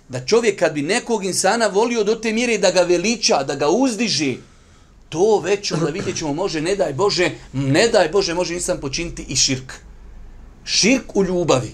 da 0.10 0.26
čovjek 0.26 0.60
kad 0.60 0.74
bi 0.74 0.82
nekog 0.82 1.26
insana 1.26 1.68
volio 1.68 2.04
do 2.04 2.16
te 2.16 2.34
mjere 2.34 2.58
da 2.58 2.72
ga 2.72 2.82
veliča, 2.82 3.44
da 3.44 3.56
ga 3.56 3.70
uzdiže, 3.70 4.36
to 5.14 5.40
već 5.40 5.72
onda 5.72 5.86
vidjet 5.86 6.18
ćemo, 6.18 6.34
može, 6.34 6.62
ne 6.62 6.76
daj 6.76 6.94
Bože, 6.94 7.30
ne 7.54 7.88
daj 7.88 8.10
Bože, 8.10 8.34
može 8.34 8.54
insan 8.54 8.80
počiniti 8.80 9.26
i 9.28 9.36
širk. 9.36 9.74
Širk 10.66 11.16
u 11.16 11.24
ljubavi. 11.24 11.72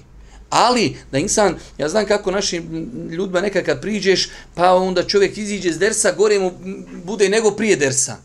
Ali, 0.49 0.97
da 1.11 1.17
insan, 1.17 1.55
ja 1.77 1.89
znam 1.89 2.05
kako 2.05 2.31
našim 2.31 2.89
ljudima 3.11 3.41
nekad 3.41 3.65
kad 3.65 3.81
priđeš, 3.81 4.29
pa 4.55 4.73
onda 4.73 5.03
čovjek 5.03 5.37
iziđe 5.37 5.71
z 5.71 5.79
dersa, 5.79 6.11
gore 6.11 6.39
mu 6.39 6.51
bude 7.05 7.29
nego 7.29 7.51
prije 7.51 7.75
dersa. 7.75 8.17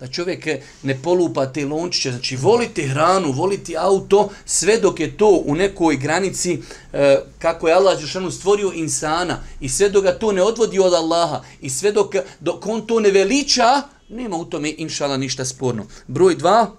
Da 0.00 0.06
čovjek 0.06 0.46
ne 0.82 0.98
polupa 1.02 1.46
te 1.46 1.64
lončiće, 1.66 2.10
znači 2.10 2.36
voliti 2.36 2.82
hranu, 2.82 3.32
voliti 3.32 3.76
auto, 3.76 4.28
sve 4.44 4.76
dok 4.78 5.00
je 5.00 5.16
to 5.16 5.42
u 5.46 5.54
nekoj 5.54 5.96
granici, 5.96 6.58
e, 6.92 7.18
kako 7.38 7.68
je 7.68 7.74
Allah 7.74 8.00
Žešanu 8.00 8.30
stvorio 8.30 8.72
insana, 8.74 9.38
i 9.60 9.68
sve 9.68 9.88
dok 9.88 10.04
ga 10.04 10.18
to 10.18 10.32
ne 10.32 10.42
odvodi 10.42 10.78
od 10.78 10.94
Allaha, 10.94 11.42
i 11.60 11.70
sve 11.70 11.92
dok, 11.92 12.14
dok 12.40 12.66
on 12.66 12.86
to 12.86 13.00
ne 13.00 13.10
veliča, 13.10 13.82
nema 14.08 14.36
u 14.36 14.44
tome, 14.44 14.74
inšala, 14.78 15.16
ništa 15.16 15.44
sporno. 15.44 15.86
Broj 16.06 16.34
dva, 16.34 16.70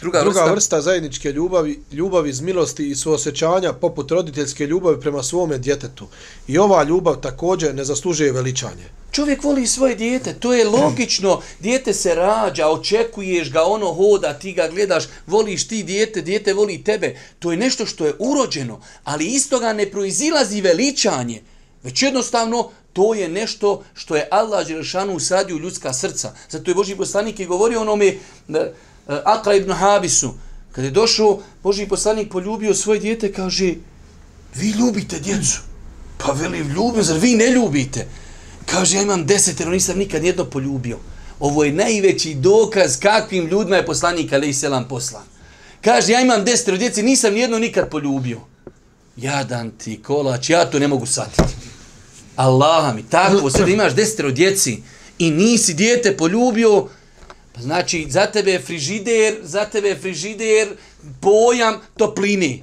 druga, 0.00 0.20
Druga 0.20 0.40
vrsta. 0.40 0.52
vrsta 0.52 0.80
zajedničke 0.80 1.32
ljubavi, 1.32 1.82
ljubav 1.92 2.26
iz 2.26 2.40
milosti 2.40 2.88
i 2.90 2.94
suosjećanja 2.94 3.72
poput 3.72 4.10
roditeljske 4.10 4.66
ljubavi 4.66 5.00
prema 5.00 5.22
svome 5.22 5.58
djetetu. 5.58 6.06
I 6.48 6.58
ova 6.58 6.82
ljubav 6.82 7.20
također 7.20 7.74
ne 7.74 7.84
zaslužuje 7.84 8.32
veličanje. 8.32 8.84
Čovjek 9.12 9.44
voli 9.44 9.66
svoje 9.66 9.94
dijete, 9.94 10.34
to 10.34 10.54
je 10.54 10.64
logično. 10.68 11.40
Dijete 11.60 11.92
se 11.94 12.14
rađa, 12.14 12.68
očekuješ 12.68 13.52
ga, 13.52 13.62
ono 13.62 13.92
hoda, 13.94 14.38
ti 14.38 14.52
ga 14.52 14.68
gledaš, 14.68 15.04
voliš 15.26 15.68
ti 15.68 15.82
dijete, 15.82 16.22
dijete 16.22 16.52
voli 16.54 16.84
tebe. 16.84 17.16
To 17.38 17.50
je 17.50 17.56
nešto 17.56 17.86
što 17.86 18.06
je 18.06 18.14
urođeno, 18.18 18.80
ali 19.04 19.26
isto 19.26 19.58
ga 19.58 19.72
ne 19.72 19.90
proizilazi 19.90 20.60
veličanje. 20.60 21.42
Već 21.82 22.02
jednostavno, 22.02 22.70
to 22.98 23.14
je 23.14 23.28
nešto 23.28 23.82
što 23.94 24.16
je 24.16 24.28
Allah 24.30 24.66
Đelešanu 24.66 25.12
usadio 25.12 25.56
u 25.56 25.58
ljudska 25.58 25.92
srca. 25.92 26.32
Zato 26.50 26.70
je 26.70 26.74
Boži 26.74 26.96
poslanik 26.96 27.40
i 27.40 27.46
govorio 27.46 27.80
onome 27.80 28.06
e, 28.06 28.16
Akra 29.24 29.54
ibn 29.54 29.72
Habisu. 29.72 30.34
Kad 30.72 30.84
je 30.84 30.90
došao, 30.90 31.38
Boži 31.62 31.86
poslanik 31.86 32.32
poljubio 32.32 32.74
svoje 32.74 33.00
dijete, 33.00 33.32
kaže, 33.32 33.74
vi 34.54 34.70
ljubite 34.70 35.18
djecu. 35.18 35.60
Pa 36.18 36.32
veli, 36.32 36.58
ljubim, 36.58 37.02
zar 37.02 37.18
vi 37.18 37.36
ne 37.36 37.50
ljubite? 37.50 38.08
Kaže, 38.66 38.96
ja 38.96 39.02
imam 39.02 39.26
desetero, 39.26 39.70
nisam 39.70 39.98
nikad 39.98 40.24
jedno 40.24 40.44
poljubio. 40.44 40.98
Ovo 41.40 41.64
je 41.64 41.72
najveći 41.72 42.34
dokaz 42.34 42.98
kakvim 42.98 43.46
ljudima 43.46 43.76
je 43.76 43.86
poslanik 43.86 44.32
Ali 44.32 44.52
Selam 44.52 44.88
poslan. 44.88 45.24
Kaže, 45.84 46.12
ja 46.12 46.20
imam 46.20 46.44
desetero 46.44 46.76
djeci, 46.76 47.02
nisam 47.02 47.34
nijedno 47.34 47.58
nikad 47.58 47.90
poljubio. 47.90 48.40
Jadan 49.16 49.70
ti 49.70 50.02
kolač, 50.02 50.50
ja 50.50 50.70
to 50.70 50.78
ne 50.78 50.88
mogu 50.88 51.06
satiti. 51.06 51.68
Allaha 52.38 52.92
mi, 52.92 53.02
tako, 53.02 53.50
sad 53.50 53.68
imaš 53.68 53.94
desetero 53.94 54.30
djeci 54.30 54.82
i 55.18 55.30
nisi 55.30 55.74
dijete 55.74 56.16
poljubio, 56.16 56.88
pa 57.54 57.60
znači, 57.60 58.06
za 58.10 58.26
tebe 58.26 58.50
je 58.50 58.60
frižider, 58.60 59.38
za 59.42 59.64
tebe 59.64 59.88
je 59.88 59.98
frižider, 59.98 60.68
pojam 61.20 61.80
topline. 61.96 62.58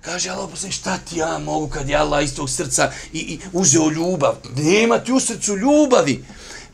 Kaže 0.00 0.30
Allah 0.30 0.50
poslanik, 0.50 0.74
šta 0.74 0.98
ti 0.98 1.18
ja 1.18 1.38
mogu 1.38 1.68
kad 1.68 1.88
je 1.88 1.96
Allah 1.96 2.24
iz 2.24 2.34
tog 2.36 2.50
srca 2.50 2.92
i, 3.12 3.18
i 3.18 3.38
uzeo 3.52 3.90
ljubav? 3.90 4.34
Nema 4.56 4.98
ti 4.98 5.12
u 5.12 5.20
srcu 5.20 5.56
ljubavi. 5.56 6.24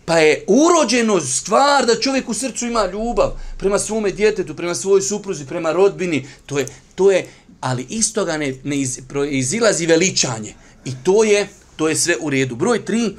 Pa 0.04 0.18
je 0.18 0.44
urođeno 0.46 1.20
stvar 1.20 1.86
da 1.86 2.00
čovjek 2.00 2.28
u 2.28 2.34
srcu 2.34 2.66
ima 2.66 2.86
ljubav 2.86 3.32
prema 3.58 3.78
svome 3.78 4.10
djetetu, 4.10 4.56
prema 4.56 4.74
svojoj 4.74 5.02
supruzi, 5.02 5.46
prema 5.46 5.72
rodbini. 5.72 6.28
To 6.46 6.58
je, 6.58 6.66
to 6.94 7.10
je 7.10 7.28
ali 7.60 7.86
isto 7.88 8.24
ga 8.24 8.36
ne, 8.36 8.54
ne 8.64 8.80
iz, 8.80 9.00
izilazi 9.30 9.86
veličanje. 9.86 10.54
I 10.84 10.92
to 11.04 11.24
je, 11.24 11.48
to 11.76 11.88
je 11.88 11.96
sve 11.96 12.16
u 12.20 12.30
redu. 12.30 12.56
Broj 12.56 12.84
tri. 12.84 13.16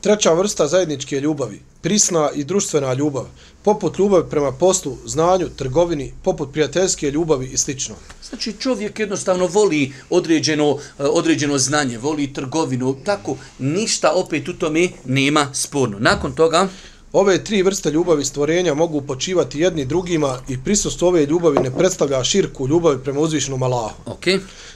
Treća 0.00 0.32
vrsta 0.32 0.66
zajedničke 0.68 1.20
ljubavi, 1.20 1.60
prisna 1.80 2.30
i 2.34 2.44
društvena 2.44 2.94
ljubav, 2.94 3.24
poput 3.62 3.98
ljubavi 3.98 4.30
prema 4.30 4.52
poslu, 4.52 4.98
znanju, 5.06 5.48
trgovini, 5.56 6.12
poput 6.22 6.52
prijateljske 6.52 7.10
ljubavi 7.10 7.46
i 7.46 7.56
slično. 7.58 7.94
Znači 8.28 8.52
čovjek 8.60 8.98
jednostavno 8.98 9.46
voli 9.46 9.92
određeno, 10.10 10.78
eh, 10.98 11.02
određeno 11.02 11.58
znanje, 11.58 11.98
voli 11.98 12.32
trgovinu, 12.32 12.96
tako 13.04 13.36
ništa 13.58 14.12
opet 14.14 14.48
u 14.48 14.52
tome 14.52 14.88
nema 15.04 15.48
sporno. 15.54 15.98
Nakon 15.98 16.34
toga, 16.34 16.68
Ove 17.14 17.44
tri 17.44 17.62
vrste 17.62 17.90
ljubavi 17.90 18.24
stvorenja 18.24 18.74
mogu 18.74 19.00
počivati 19.00 19.60
jedni 19.60 19.84
drugima 19.84 20.38
i 20.48 20.58
prisustvo 20.64 21.08
ove 21.08 21.26
ljubavi 21.26 21.58
ne 21.58 21.70
predstavlja 21.70 22.24
širku 22.24 22.68
ljubavi 22.68 22.98
prema 23.04 23.20
uzvišenom 23.20 23.62
Allahu. 23.62 23.94
ok, 24.06 24.24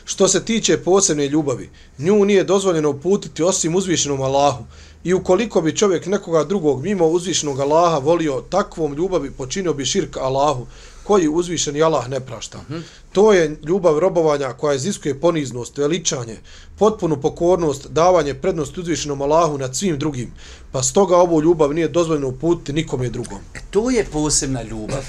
Što 0.05 0.29
se 0.29 0.45
tiče 0.45 0.77
posebne 0.77 1.29
ljubavi, 1.29 1.71
nju 1.99 2.25
nije 2.25 2.45
dozvoljeno 2.45 2.91
uputiti 2.91 3.43
osim 3.43 3.75
uzvišenom 3.75 4.21
Allahu. 4.21 4.65
I 5.05 5.15
ukoliko 5.15 5.61
bi 5.61 5.77
čovjek 5.77 6.07
nekoga 6.07 6.45
drugog 6.45 6.83
mimo 6.83 7.07
uzvišenog 7.07 7.61
Allaha 7.61 7.99
volio 7.99 8.43
takvom 8.51 8.95
ljubavi, 8.95 9.31
počinio 9.31 9.75
bi 9.75 9.85
širk 9.85 10.17
Allahu, 10.17 10.67
koji 11.09 11.29
uzvišeni 11.29 11.83
Allah 11.83 12.09
ne 12.09 12.21
prašta. 12.21 12.59
Hmm. 12.69 12.85
To 13.13 13.33
je 13.33 13.57
ljubav 13.65 13.99
robovanja 13.99 14.53
koja 14.53 14.75
iziskuje 14.75 15.21
poniznost, 15.21 15.79
veličanje, 15.79 16.37
potpunu 16.79 17.21
pokornost, 17.21 17.87
davanje 17.87 18.35
prednosti 18.35 18.81
uzvišenom 18.81 19.23
Allahu 19.23 19.59
nad 19.59 19.77
svim 19.77 19.99
drugim. 19.99 20.35
Pa 20.73 20.83
stoga 20.83 21.17
ovu 21.17 21.41
ljubav 21.43 21.73
nije 21.75 21.89
dozvoljeno 21.89 22.29
uputiti 22.29 22.73
nikome 22.73 23.09
drugom. 23.09 23.39
E, 23.55 23.59
to 23.71 23.91
je 23.91 24.05
posebna 24.13 24.63
ljubav. 24.63 25.05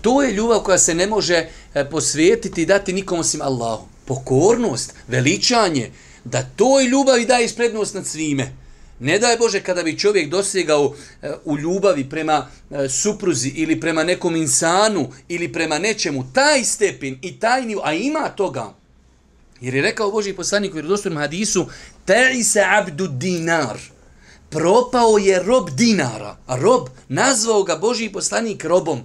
To 0.00 0.22
je 0.22 0.32
ljubav 0.32 0.60
koja 0.60 0.78
se 0.78 0.94
ne 0.94 1.06
može 1.06 1.48
posvijetiti 1.72 1.90
posvetiti 1.90 2.62
i 2.62 2.66
dati 2.66 2.92
nikom 2.92 3.18
osim 3.18 3.42
Allahu. 3.42 3.86
Pokornost, 4.04 4.94
veličanje, 5.08 5.90
da 6.24 6.42
toj 6.56 6.84
ljubavi 6.84 7.26
daje 7.26 7.44
isprednost 7.44 7.94
nad 7.94 8.06
svime. 8.06 8.52
Ne 9.00 9.18
daj 9.18 9.36
Bože 9.36 9.60
kada 9.60 9.82
bi 9.82 9.98
čovjek 9.98 10.30
dosegao 10.30 10.94
e, 11.22 11.30
u 11.44 11.58
ljubavi 11.58 12.08
prema 12.08 12.46
e, 12.70 12.88
supruzi 12.88 13.48
ili 13.48 13.80
prema 13.80 14.04
nekom 14.04 14.36
insanu 14.36 15.12
ili 15.28 15.52
prema 15.52 15.78
nečemu 15.78 16.24
taj 16.32 16.64
stepen 16.64 17.18
i 17.22 17.40
taj 17.40 17.66
nivo, 17.66 17.82
a 17.84 17.92
ima 17.92 18.28
toga. 18.28 18.74
Jer 19.60 19.74
je 19.74 19.82
rekao 19.82 20.10
Boži 20.10 20.32
poslanik 20.32 20.72
u 20.72 20.74
vjerodostojnom 20.74 21.18
hadisu 21.18 21.66
Ta'isa 22.06 22.78
abdu 22.78 23.06
dinar. 23.06 23.78
Propao 24.50 25.18
je 25.18 25.42
rob 25.42 25.70
dinara. 25.70 26.36
A 26.46 26.56
rob, 26.56 26.88
nazvao 27.08 27.62
ga 27.62 27.76
Boži 27.76 28.08
poslanik 28.08 28.64
robom. 28.64 29.02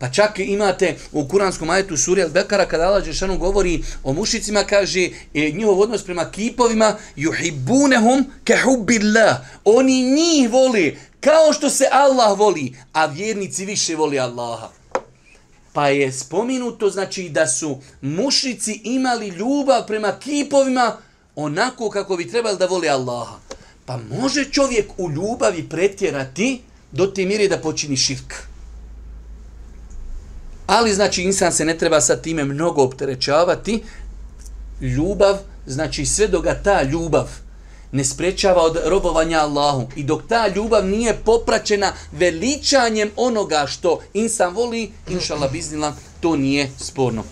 Pa 0.00 0.08
čak 0.08 0.38
imate 0.38 0.96
u 1.12 1.28
kuranskom 1.28 1.70
ajetu 1.70 1.96
suri 1.96 2.22
Al-Bekara 2.22 2.66
kada 2.66 2.86
Allah 2.86 3.04
Đešanu 3.04 3.38
govori 3.38 3.82
o 4.04 4.12
mušicima, 4.12 4.64
kaže 4.64 5.10
e, 5.34 5.50
njihov 5.54 5.80
odnos 5.80 6.04
prema 6.04 6.30
kipovima 6.30 6.96
yuhibbunehum 7.16 8.24
kehubbillah. 8.44 9.36
Oni 9.64 10.02
njih 10.02 10.50
voli 10.50 10.98
kao 11.20 11.52
što 11.52 11.70
se 11.70 11.84
Allah 11.92 12.38
voli, 12.38 12.76
a 12.92 13.06
vjernici 13.06 13.66
više 13.66 13.96
voli 13.96 14.18
Allaha. 14.18 14.68
Pa 15.72 15.88
je 15.88 16.12
spominuto 16.12 16.90
znači 16.90 17.28
da 17.28 17.46
su 17.46 17.78
mušici 18.00 18.80
imali 18.84 19.28
ljubav 19.28 19.86
prema 19.86 20.12
kipovima 20.18 20.96
onako 21.36 21.90
kako 21.90 22.16
bi 22.16 22.28
trebali 22.28 22.58
da 22.58 22.66
voli 22.66 22.88
Allaha. 22.88 23.38
Pa 23.84 23.98
može 24.20 24.44
čovjek 24.44 24.90
u 24.98 25.10
ljubavi 25.10 25.68
pretjerati 25.68 26.60
do 26.92 27.06
te 27.06 27.26
mjere 27.26 27.48
da 27.48 27.58
počini 27.58 27.96
širk. 27.96 28.49
Ali 30.70 30.94
znači 30.94 31.22
insan 31.22 31.52
se 31.52 31.64
ne 31.64 31.78
treba 31.78 32.00
sa 32.00 32.16
time 32.16 32.44
mnogo 32.44 32.82
opterećavati. 32.82 33.82
Ljubav, 34.80 35.38
znači 35.66 36.06
sve 36.06 36.28
dok 36.28 36.44
ga 36.44 36.54
ta 36.54 36.82
ljubav 36.82 37.28
ne 37.92 38.04
sprečava 38.04 38.62
od 38.62 38.78
robovanja 38.86 39.38
Allahu 39.38 39.88
i 39.96 40.04
dok 40.04 40.22
ta 40.28 40.48
ljubav 40.48 40.86
nije 40.86 41.14
popraćena 41.24 41.92
veličanjem 42.12 43.10
onoga 43.16 43.66
što 43.66 44.00
insan 44.14 44.54
voli, 44.54 44.90
inšala 45.08 45.48
biznila, 45.48 45.94
to 46.20 46.36
nije 46.36 46.70
sporno. 46.78 47.22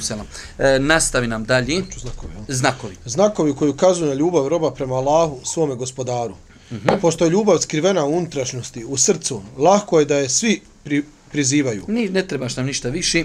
Selam. 0.00 0.26
E, 0.58 0.78
nastavi 0.78 1.26
nam 1.26 1.44
dalje. 1.44 1.82
Znakovi? 1.96 2.32
Znakovi. 2.48 2.96
Znakovi 3.04 3.54
koji 3.54 3.70
ukazuju 3.70 4.08
na 4.08 4.14
ljubav 4.14 4.48
roba 4.48 4.70
prema 4.70 4.94
Allahu, 4.94 5.40
svome 5.44 5.74
gospodaru. 5.74 6.34
Mm 6.70 6.74
-hmm. 6.74 7.00
Pošto 7.00 7.24
je 7.24 7.30
ljubav 7.30 7.58
skrivena 7.58 8.04
u 8.04 8.16
unutrašnjosti, 8.16 8.84
u 8.84 8.96
srcu, 8.96 9.42
lahko 9.58 9.98
je 9.98 10.04
da 10.04 10.16
je 10.16 10.28
svi 10.28 10.62
pri, 10.84 11.04
prizivaju. 11.36 11.84
Ni, 11.88 12.08
ne 12.08 12.26
trebaš 12.26 12.56
nam 12.56 12.66
ništa 12.66 12.88
više. 12.88 13.24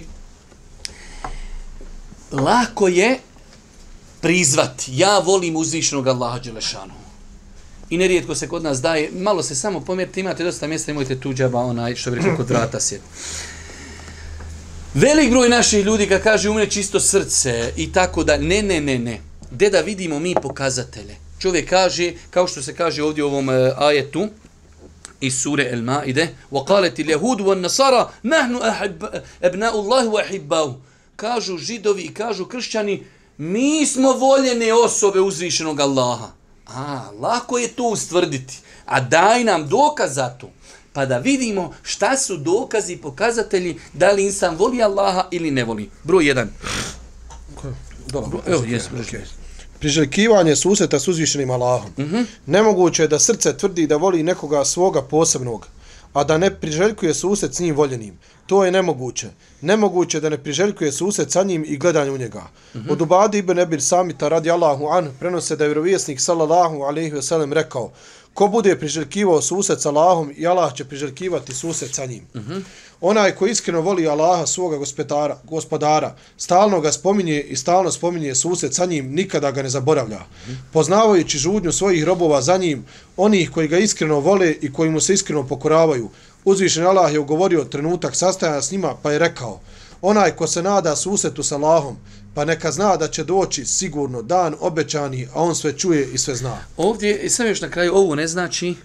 Lako 2.31 2.87
je 2.87 3.19
prizvati. 4.21 4.91
Ja 4.95 5.19
volim 5.19 5.55
uzvišnog 5.55 6.07
Allaha 6.07 6.39
Đelešanu. 6.39 6.93
i 7.89 7.97
nerijetko 7.97 8.35
se 8.35 8.47
kod 8.47 8.63
nas 8.63 8.81
daje, 8.81 9.09
malo 9.11 9.43
se 9.43 9.55
samo 9.55 9.79
pomjerite, 9.79 10.19
imate 10.19 10.43
dosta 10.43 10.67
mjesta, 10.67 10.91
imojte 10.91 11.19
tu 11.19 11.33
džaba, 11.33 11.59
onaj, 11.59 11.95
što 11.95 12.11
bi 12.11 12.17
rekao, 12.17 12.37
kod 12.37 12.49
vrata 12.49 12.79
sjeti. 12.79 13.03
Velik 14.93 15.29
broj 15.29 15.49
naših 15.49 15.85
ljudi 15.85 16.07
kad 16.07 16.23
kaže 16.23 16.49
umre 16.49 16.69
čisto 16.69 16.99
srce 16.99 17.73
i 17.77 17.91
tako 17.91 18.23
da, 18.23 18.37
ne, 18.37 18.61
ne, 18.61 18.81
ne, 18.81 18.99
ne. 18.99 19.19
Gde 19.51 19.69
da 19.69 19.81
vidimo 19.81 20.19
mi 20.19 20.35
pokazatelje? 20.35 21.15
Čovjek 21.39 21.69
kaže, 21.69 22.13
kao 22.29 22.47
što 22.47 22.61
se 22.61 22.73
kaže 22.75 23.03
ovdje 23.03 23.23
u 23.23 23.27
ovom 23.27 23.49
uh, 23.49 23.55
ajetu, 23.77 24.29
iz 25.20 25.42
sure 25.42 25.64
El 25.64 25.82
Maide, 25.82 26.28
وَقَالَتِ 26.52 27.00
الْيَهُودُ 27.00 27.40
وَالنَّصَارَ 27.40 28.10
نَحْنُ 28.24 28.54
أَبْنَاءُ 29.42 29.74
اللَّهِ 29.80 30.04
وَحِبَّهُ 30.08 30.74
Kažu 31.16 31.58
židovi 31.58 32.02
i 32.02 32.14
kažu 32.14 32.44
kršćani, 32.44 33.02
mi 33.38 33.86
smo 33.86 34.12
voljene 34.12 34.74
osobe 34.74 35.20
uzvišenog 35.20 35.80
Allaha. 35.80 36.28
A, 36.66 37.10
lako 37.20 37.58
je 37.58 37.68
to 37.68 37.82
ustvrditi. 37.82 38.58
A 38.86 39.00
daj 39.00 39.44
nam 39.44 39.68
dokaz 39.68 40.14
za 40.14 40.28
to 40.28 40.50
pa 40.96 41.06
da 41.06 41.18
vidimo 41.18 41.74
šta 41.82 42.16
su 42.16 42.36
dokazi 42.36 42.92
i 42.92 42.96
pokazatelji 42.96 43.78
da 43.92 44.12
li 44.12 44.24
insan 44.24 44.56
voli 44.56 44.82
Allaha 44.82 45.28
ili 45.30 45.50
ne 45.50 45.64
voli. 45.64 45.90
Broj 46.04 46.24
1. 46.24 46.46
Evo, 48.46 48.64
jes, 48.64 48.84
okay. 48.84 49.20
Priželjkivanje 49.81 50.55
suseta 50.55 50.99
s 50.99 51.07
uzvišenim 51.07 51.51
Allahom. 51.51 51.89
Mm 51.97 52.03
-hmm. 52.03 52.25
Nemoguće 52.45 53.03
je 53.03 53.07
da 53.07 53.19
srce 53.19 53.57
tvrdi 53.57 53.87
da 53.87 53.97
voli 53.97 54.23
nekoga 54.23 54.65
svoga 54.65 55.01
posebnog, 55.01 55.67
a 56.13 56.23
da 56.23 56.37
ne 56.37 56.51
priželjkuje 56.51 57.13
susret 57.13 57.55
s 57.55 57.59
njim 57.59 57.75
voljenim. 57.75 58.17
To 58.45 58.65
je 58.65 58.71
nemoguće. 58.71 59.29
Nemoguće 59.61 60.19
da 60.19 60.29
ne 60.29 60.37
priželjkuje 60.37 60.91
susret 60.91 61.31
sa 61.31 61.43
njim 61.43 61.65
i 61.67 61.77
gledanje 61.77 62.11
u 62.11 62.17
njega. 62.17 62.41
Mm 62.73 62.79
-hmm. 62.79 62.91
Od 62.91 63.01
Ubadi 63.01 63.37
ibn 63.37 63.59
Ebir 63.59 63.81
Samita 63.81 64.29
radi 64.29 64.51
Allahu 64.51 64.87
an 64.87 65.09
prenose 65.19 65.55
da 65.55 65.63
je 65.63 65.67
vjerovjesnik 65.67 66.21
sallallahu 66.21 66.81
alaihi 66.81 67.11
ve 67.11 67.21
sellem 67.21 67.53
rekao 67.53 67.91
Ko 68.33 68.47
bude 68.47 68.75
priželjkivao 68.79 69.41
susret 69.41 69.81
sa 69.81 69.89
Allahom, 69.89 70.31
i 70.37 70.47
Allah 70.47 70.73
će 70.73 70.85
priželjkivati 70.85 71.53
susret 71.53 71.95
sa 71.95 72.05
njim. 72.05 72.23
Uh 72.33 72.41
mhm. 72.41 72.53
-huh. 72.53 72.61
Onaj 73.01 73.35
ko 73.35 73.47
iskreno 73.47 73.81
voli 73.81 74.07
Allaha, 74.07 74.47
svoga 74.47 74.77
gospodara, 74.77 75.39
gospodara, 75.43 76.15
stalno 76.37 76.81
ga 76.81 76.91
spominje 76.91 77.41
i 77.41 77.55
stalno 77.55 77.91
spominje 77.91 78.35
susret 78.35 78.73
sa 78.73 78.85
njim, 78.85 79.13
nikada 79.13 79.51
ga 79.51 79.63
ne 79.63 79.69
zaboravlja. 79.69 80.17
Uh 80.17 80.49
-huh. 80.49 80.55
Poznavajući 80.73 81.37
žudnju 81.37 81.71
svojih 81.71 82.03
robova 82.03 82.41
za 82.41 82.57
njim, 82.57 82.85
onih 83.17 83.51
koji 83.51 83.67
ga 83.67 83.77
iskreno 83.77 84.19
vole 84.19 84.51
i 84.61 84.73
koji 84.73 84.89
mu 84.89 85.01
se 85.01 85.13
iskreno 85.13 85.47
pokoravaju, 85.47 86.09
uzvišen 86.45 86.85
Allah 86.85 87.13
je 87.13 87.19
ugovorio 87.19 87.63
trenutak 87.63 88.15
sastajanja 88.15 88.61
s 88.61 88.71
njima, 88.71 88.95
pa 89.03 89.11
je 89.11 89.19
rekao, 89.19 89.59
onaj 90.01 90.31
ko 90.31 90.47
se 90.47 90.63
nada 90.63 90.95
susretu 90.95 91.43
sa 91.43 91.55
Allahom, 91.55 91.97
pa 92.33 92.45
neka 92.45 92.71
zna 92.71 92.97
da 92.97 93.07
će 93.07 93.23
doći 93.23 93.65
sigurno 93.65 94.21
dan 94.21 94.55
obećani, 94.59 95.27
a 95.33 95.43
on 95.43 95.55
sve 95.55 95.77
čuje 95.77 96.09
i 96.13 96.17
sve 96.17 96.35
zna. 96.35 96.57
Ovdje, 96.77 97.29
sam 97.29 97.47
još 97.47 97.61
na 97.61 97.69
kraju, 97.69 97.95
ovo 97.95 98.15
ne 98.15 98.27
znači... 98.27 98.75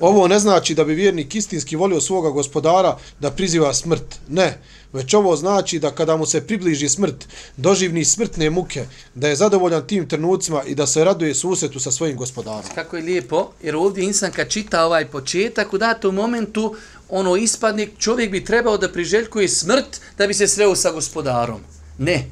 Ovo 0.00 0.28
ne 0.28 0.38
znači 0.38 0.74
da 0.74 0.84
bi 0.84 0.94
vjernik 0.94 1.34
istinski 1.34 1.76
volio 1.76 2.00
svoga 2.00 2.30
gospodara 2.30 2.96
da 3.20 3.30
priziva 3.30 3.74
smrt. 3.74 4.18
Ne, 4.28 4.58
već 4.92 5.14
ovo 5.14 5.36
znači 5.36 5.78
da 5.78 5.90
kada 5.90 6.16
mu 6.16 6.26
se 6.26 6.46
približi 6.46 6.88
smrt, 6.88 7.28
doživni 7.56 8.04
smrtne 8.04 8.50
muke, 8.50 8.84
da 9.14 9.28
je 9.28 9.36
zadovoljan 9.36 9.86
tim 9.86 10.08
trenucima 10.08 10.62
i 10.62 10.74
da 10.74 10.86
se 10.86 11.04
raduje 11.04 11.34
susretu 11.34 11.80
sa 11.80 11.90
svojim 11.90 12.16
gospodarom. 12.16 12.70
Kako 12.74 12.96
je 12.96 13.02
lijepo, 13.02 13.50
jer 13.62 13.76
ovdje 13.76 14.04
insan 14.04 14.32
kad 14.32 14.48
čita 14.48 14.84
ovaj 14.84 15.06
početak, 15.06 15.72
u 15.72 15.78
datom 15.78 16.14
momentu, 16.14 16.76
ono 17.08 17.36
ispadnik, 17.36 17.90
čovjek 17.98 18.30
bi 18.30 18.44
trebao 18.44 18.78
da 18.78 18.92
priželjkuje 18.92 19.48
smrt 19.48 20.00
da 20.18 20.26
bi 20.26 20.34
se 20.34 20.48
sreo 20.48 20.76
sa 20.76 20.92
gospodarom. 20.92 21.60
Ne, 21.98 22.24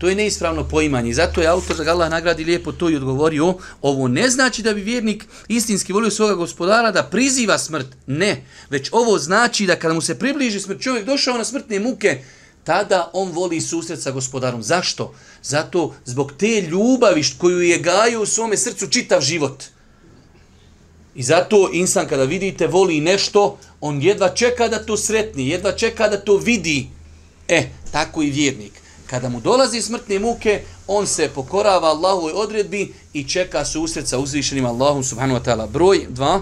To 0.00 0.08
je 0.08 0.14
neispravno 0.14 0.64
poimanje. 0.68 1.12
Zato 1.14 1.40
je 1.40 1.46
autor 1.46 1.76
da 1.76 1.84
ga 1.84 1.90
Allah 1.90 2.10
nagradi 2.10 2.44
lijepo 2.44 2.72
to 2.72 2.90
i 2.90 2.96
odgovorio. 2.96 3.54
Ovo 3.82 4.08
ne 4.08 4.30
znači 4.30 4.62
da 4.62 4.74
bi 4.74 4.80
vjernik 4.80 5.26
istinski 5.48 5.92
volio 5.92 6.10
svoga 6.10 6.34
gospodara 6.34 6.90
da 6.90 7.02
priziva 7.02 7.58
smrt. 7.58 7.86
Ne. 8.06 8.44
Već 8.70 8.88
ovo 8.92 9.18
znači 9.18 9.66
da 9.66 9.76
kada 9.76 9.94
mu 9.94 10.00
se 10.00 10.18
približi 10.18 10.60
smrt, 10.60 10.80
čovjek 10.80 11.06
došao 11.06 11.38
na 11.38 11.44
smrtne 11.44 11.80
muke, 11.80 12.22
tada 12.64 13.10
on 13.12 13.32
voli 13.32 13.60
susret 13.60 14.02
sa 14.02 14.10
gospodarom. 14.10 14.62
Zašto? 14.62 15.14
Zato 15.42 15.94
zbog 16.04 16.32
te 16.38 16.60
ljubavi 16.60 17.22
koju 17.38 17.60
je 17.60 17.78
gajio 17.78 18.22
u 18.22 18.26
svome 18.26 18.56
srcu 18.56 18.86
čitav 18.86 19.20
život. 19.20 19.64
I 21.14 21.22
zato 21.22 21.70
insan 21.72 22.08
kada 22.08 22.24
vidite 22.24 22.66
voli 22.66 23.00
nešto, 23.00 23.58
on 23.80 24.02
jedva 24.02 24.28
čeka 24.28 24.68
da 24.68 24.86
to 24.86 24.96
sretni, 24.96 25.48
jedva 25.48 25.72
čeka 25.72 26.08
da 26.08 26.20
to 26.20 26.36
vidi. 26.36 26.88
E, 27.48 27.68
tako 27.92 28.22
i 28.22 28.30
vjernik 28.30 28.79
kada 29.10 29.28
mu 29.28 29.40
dolazi 29.40 29.82
smrtne 29.82 30.18
muke, 30.18 30.62
on 30.86 31.06
se 31.06 31.28
pokorava 31.34 31.88
Allahovoj 31.88 32.32
odredbi 32.32 32.92
i 33.12 33.24
čeka 33.28 33.64
susret 33.64 34.08
sa 34.08 34.18
uzvišenim 34.18 34.66
Allahom 34.66 35.04
subhanahu 35.04 35.40
wa 35.40 35.44
ta'ala. 35.44 35.66
Broj 35.66 36.06
2. 36.10 36.40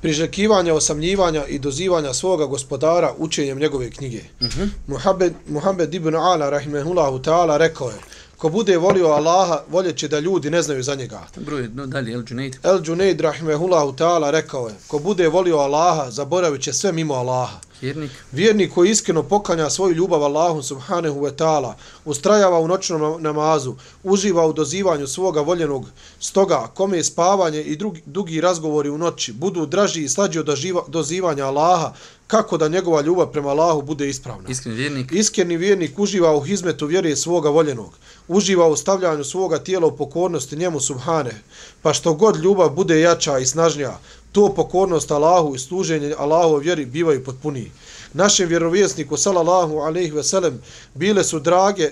Prižekivanja, 0.00 0.74
osamljivanja 0.74 1.46
i 1.46 1.58
dozivanja 1.58 2.14
svoga 2.14 2.46
gospodara 2.46 3.14
učenjem 3.18 3.58
njegove 3.58 3.90
knjige. 3.90 4.20
Uh 4.40 4.46
mhm. 4.46 4.60
-huh. 4.60 4.68
Muhammed, 4.86 5.34
Muhammed 5.48 5.94
ibn 5.94 6.14
Ala, 6.14 6.50
rahimahullahu 6.50 7.18
ta'ala, 7.18 7.56
rekao 7.56 7.88
je, 7.88 7.96
ko 8.36 8.48
bude 8.48 8.76
volio 8.76 9.06
Allaha, 9.06 9.62
voljeće 9.68 10.08
da 10.08 10.20
ljudi 10.20 10.50
ne 10.50 10.62
znaju 10.62 10.82
za 10.82 10.94
njega. 10.94 11.26
Broj, 11.36 11.68
no, 11.74 11.86
dalje, 11.86 12.12
El 12.12 12.22
Junaid. 12.28 12.56
El 12.62 12.80
Junaid, 12.84 13.20
rahimahullahu 13.20 13.92
ta'ala, 13.92 14.30
rekao 14.30 14.68
je, 14.68 14.74
ko 14.86 14.98
bude 14.98 15.28
volio 15.28 15.56
Allaha, 15.56 16.10
zaboravit 16.10 16.62
će 16.62 16.72
sve 16.72 16.92
mimo 16.92 17.14
Allaha. 17.14 17.60
Vjernik. 17.80 18.10
Vjernik 18.32 18.74
koji 18.74 18.90
iskreno 18.90 19.22
pokanja 19.22 19.70
svoju 19.70 19.94
ljubav 19.94 20.22
Allahu 20.24 20.62
subhanahu 20.62 21.20
wa 21.20 21.34
ta'ala, 21.36 21.72
ustrajava 22.04 22.58
u 22.58 22.68
noćnom 22.68 23.22
namazu, 23.22 23.74
uživa 24.04 24.46
u 24.46 24.52
dozivanju 24.52 25.06
svoga 25.06 25.40
voljenog, 25.40 25.86
stoga 26.20 26.70
kome 26.74 26.96
je 26.96 27.04
spavanje 27.04 27.62
i 27.62 27.76
drugi, 27.76 28.02
dugi 28.06 28.40
razgovori 28.40 28.88
u 28.88 28.98
noći 28.98 29.32
budu 29.32 29.66
draži 29.66 30.04
i 30.04 30.08
slađi 30.08 30.38
od 30.38 30.48
dozivanja 30.88 31.46
Allaha, 31.46 31.92
kako 32.26 32.56
da 32.56 32.68
njegova 32.68 33.00
ljubav 33.00 33.26
prema 33.26 33.48
Allahu 33.48 33.82
bude 33.82 34.08
ispravna. 34.08 34.48
Iskreni 34.48 34.76
vjernik. 34.76 35.12
Iskreni 35.12 35.56
vjernik 35.56 35.98
uživa 35.98 36.36
u 36.36 36.40
hizmetu 36.40 36.86
vjere 36.86 37.16
svoga 37.16 37.50
voljenog, 37.50 37.98
uživa 38.28 38.68
u 38.68 38.76
stavljanju 38.76 39.24
svoga 39.24 39.58
tijela 39.58 39.86
u 39.86 39.96
pokornosti 39.96 40.56
njemu 40.56 40.80
subhane, 40.80 41.42
pa 41.82 41.92
što 41.92 42.14
god 42.14 42.36
ljubav 42.36 42.70
bude 42.70 43.00
jača 43.00 43.38
i 43.38 43.46
snažnija, 43.46 43.98
to 44.36 44.52
pokornost 44.54 45.10
Allahu 45.10 45.54
i 45.54 45.58
služenje 45.58 46.14
Allahu 46.18 46.56
vjeri 46.56 46.86
bivaju 46.86 47.24
potpuniji. 47.24 47.72
Našem 48.12 48.48
vjerovjesniku, 48.48 49.16
sallallahu 49.16 49.78
alejhi 49.78 50.10
ve 50.10 50.22
sellem, 50.22 50.62
bile 50.94 51.24
su 51.24 51.40
drage 51.40 51.90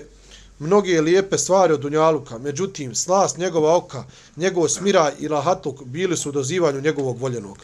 mnoge 0.59 1.01
lijepe 1.01 1.37
stvari 1.37 1.73
od 1.73 1.79
Dunjaluka, 1.79 2.37
međutim, 2.37 2.95
slas 2.95 3.37
njegova 3.37 3.75
oka, 3.75 4.03
njegov 4.35 4.67
smira 4.67 5.11
i 5.19 5.27
lahatluk 5.27 5.83
bili 5.83 6.17
su 6.17 6.29
u 6.29 6.31
dozivanju 6.31 6.81
njegovog 6.81 7.17
voljenog. 7.17 7.57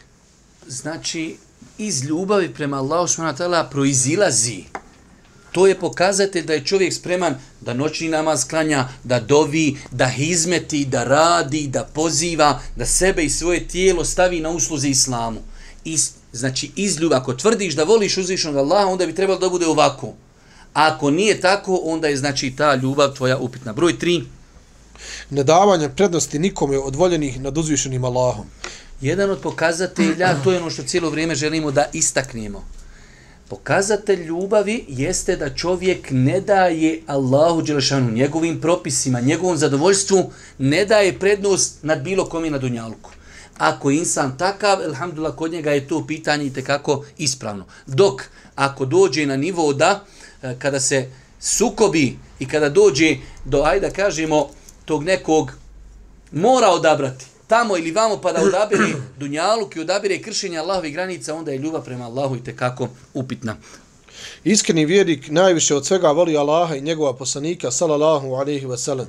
Znači, 0.66 1.36
iz 1.78 2.04
ljubavi 2.04 2.54
prema 2.54 2.76
Allahu 2.76 3.08
subhanahu 3.08 3.38
wa 3.38 3.44
ta'ala 3.44 3.70
proizilazi 3.70 4.64
To 5.52 5.66
je 5.66 5.78
pokazatelj 5.78 6.44
da 6.44 6.52
je 6.52 6.64
čovjek 6.64 6.94
spreman 6.94 7.34
da 7.60 7.74
noćni 7.74 8.08
namaz 8.08 8.44
klanja, 8.48 8.88
da 9.04 9.20
dovi, 9.20 9.76
da 9.90 10.06
hizmeti, 10.06 10.84
da 10.84 11.04
radi, 11.04 11.68
da 11.68 11.84
poziva, 11.84 12.60
da 12.76 12.86
sebe 12.86 13.24
i 13.24 13.30
svoje 13.30 13.68
tijelo 13.68 14.04
stavi 14.04 14.40
na 14.40 14.50
usluzi 14.50 14.88
islamu. 14.88 15.40
I, 15.84 15.96
znači, 16.32 16.70
iz 16.76 17.00
ljubav, 17.00 17.20
ako 17.20 17.34
tvrdiš 17.34 17.74
da 17.74 17.84
voliš 17.84 18.16
uzvišnog 18.16 18.56
Allaha, 18.56 18.86
onda 18.86 19.06
bi 19.06 19.14
trebalo 19.14 19.38
da 19.38 19.48
bude 19.48 19.66
ovako. 19.66 20.06
A 20.74 20.94
ako 20.94 21.10
nije 21.10 21.40
tako, 21.40 21.80
onda 21.84 22.08
je 22.08 22.16
znači 22.16 22.54
ta 22.56 22.74
ljubav 22.74 23.14
tvoja 23.14 23.38
upitna. 23.38 23.72
Broj 23.72 23.98
3. 23.98 24.24
Nedavanje 25.30 25.88
prednosti 25.88 26.38
nikome 26.38 26.78
od 26.78 26.96
voljenih 26.96 27.40
nad 27.40 27.58
uzvišenim 27.58 28.04
Allahom. 28.04 28.46
Jedan 29.00 29.30
od 29.30 29.40
pokazatelja, 29.40 30.42
to 30.44 30.52
je 30.52 30.58
ono 30.58 30.70
što 30.70 30.82
cijelo 30.82 31.10
vrijeme 31.10 31.34
želimo 31.34 31.70
da 31.70 31.84
istaknemo. 31.92 32.64
Pokazatelj 33.52 34.24
ljubavi 34.24 34.84
jeste 34.88 35.36
da 35.36 35.54
čovjek 35.54 36.08
ne 36.10 36.40
daje 36.40 37.00
Allahu 37.06 37.62
Đelešanu 37.62 38.10
njegovim 38.10 38.60
propisima, 38.60 39.20
njegovom 39.20 39.56
zadovoljstvu, 39.56 40.32
ne 40.58 40.84
daje 40.84 41.18
prednost 41.18 41.78
nad 41.82 42.02
bilo 42.02 42.24
kom 42.24 42.44
i 42.44 42.50
na 42.50 42.58
dunjalku. 42.58 43.10
Ako 43.58 43.90
je 43.90 43.98
insan 43.98 44.38
takav, 44.38 44.82
elhamdulillah, 44.82 45.36
kod 45.36 45.52
njega 45.52 45.72
je 45.72 45.88
to 45.88 46.06
pitanje 46.06 46.46
i 46.46 46.52
tekako 46.52 47.04
ispravno. 47.18 47.66
Dok, 47.86 48.22
ako 48.54 48.84
dođe 48.84 49.26
na 49.26 49.36
nivo 49.36 49.72
da, 49.72 50.04
eh, 50.42 50.56
kada 50.58 50.80
se 50.80 51.10
sukobi 51.40 52.16
i 52.38 52.48
kada 52.48 52.68
dođe 52.68 53.16
do, 53.44 53.62
ajde 53.64 53.88
da 53.88 53.94
kažemo, 53.94 54.48
tog 54.84 55.04
nekog 55.04 55.52
mora 56.30 56.68
odabrati, 56.68 57.26
tamo 57.52 57.76
ili 57.76 57.90
vamo 57.90 58.16
pa 58.20 58.32
da 58.32 58.40
odabire 58.42 58.92
dunjaluk 59.18 59.76
i 59.76 59.80
odabire 59.80 60.22
kršenje 60.22 60.58
Allahove 60.58 60.90
granica, 60.90 61.34
onda 61.34 61.52
je 61.52 61.58
ljubav 61.58 61.84
prema 61.84 62.04
Allahu 62.04 62.36
i 62.36 62.44
tekako 62.44 62.88
upitna. 63.14 63.56
Iskreni 64.44 64.86
vjernik 64.86 65.30
najviše 65.30 65.74
od 65.74 65.86
svega 65.86 66.10
voli 66.10 66.36
Allaha 66.36 66.76
i 66.76 66.80
njegova 66.80 67.12
poslanika, 67.16 67.70
salallahu 67.70 68.34
alaihi 68.34 68.66
ve 68.66 68.78
sellem. 68.78 69.06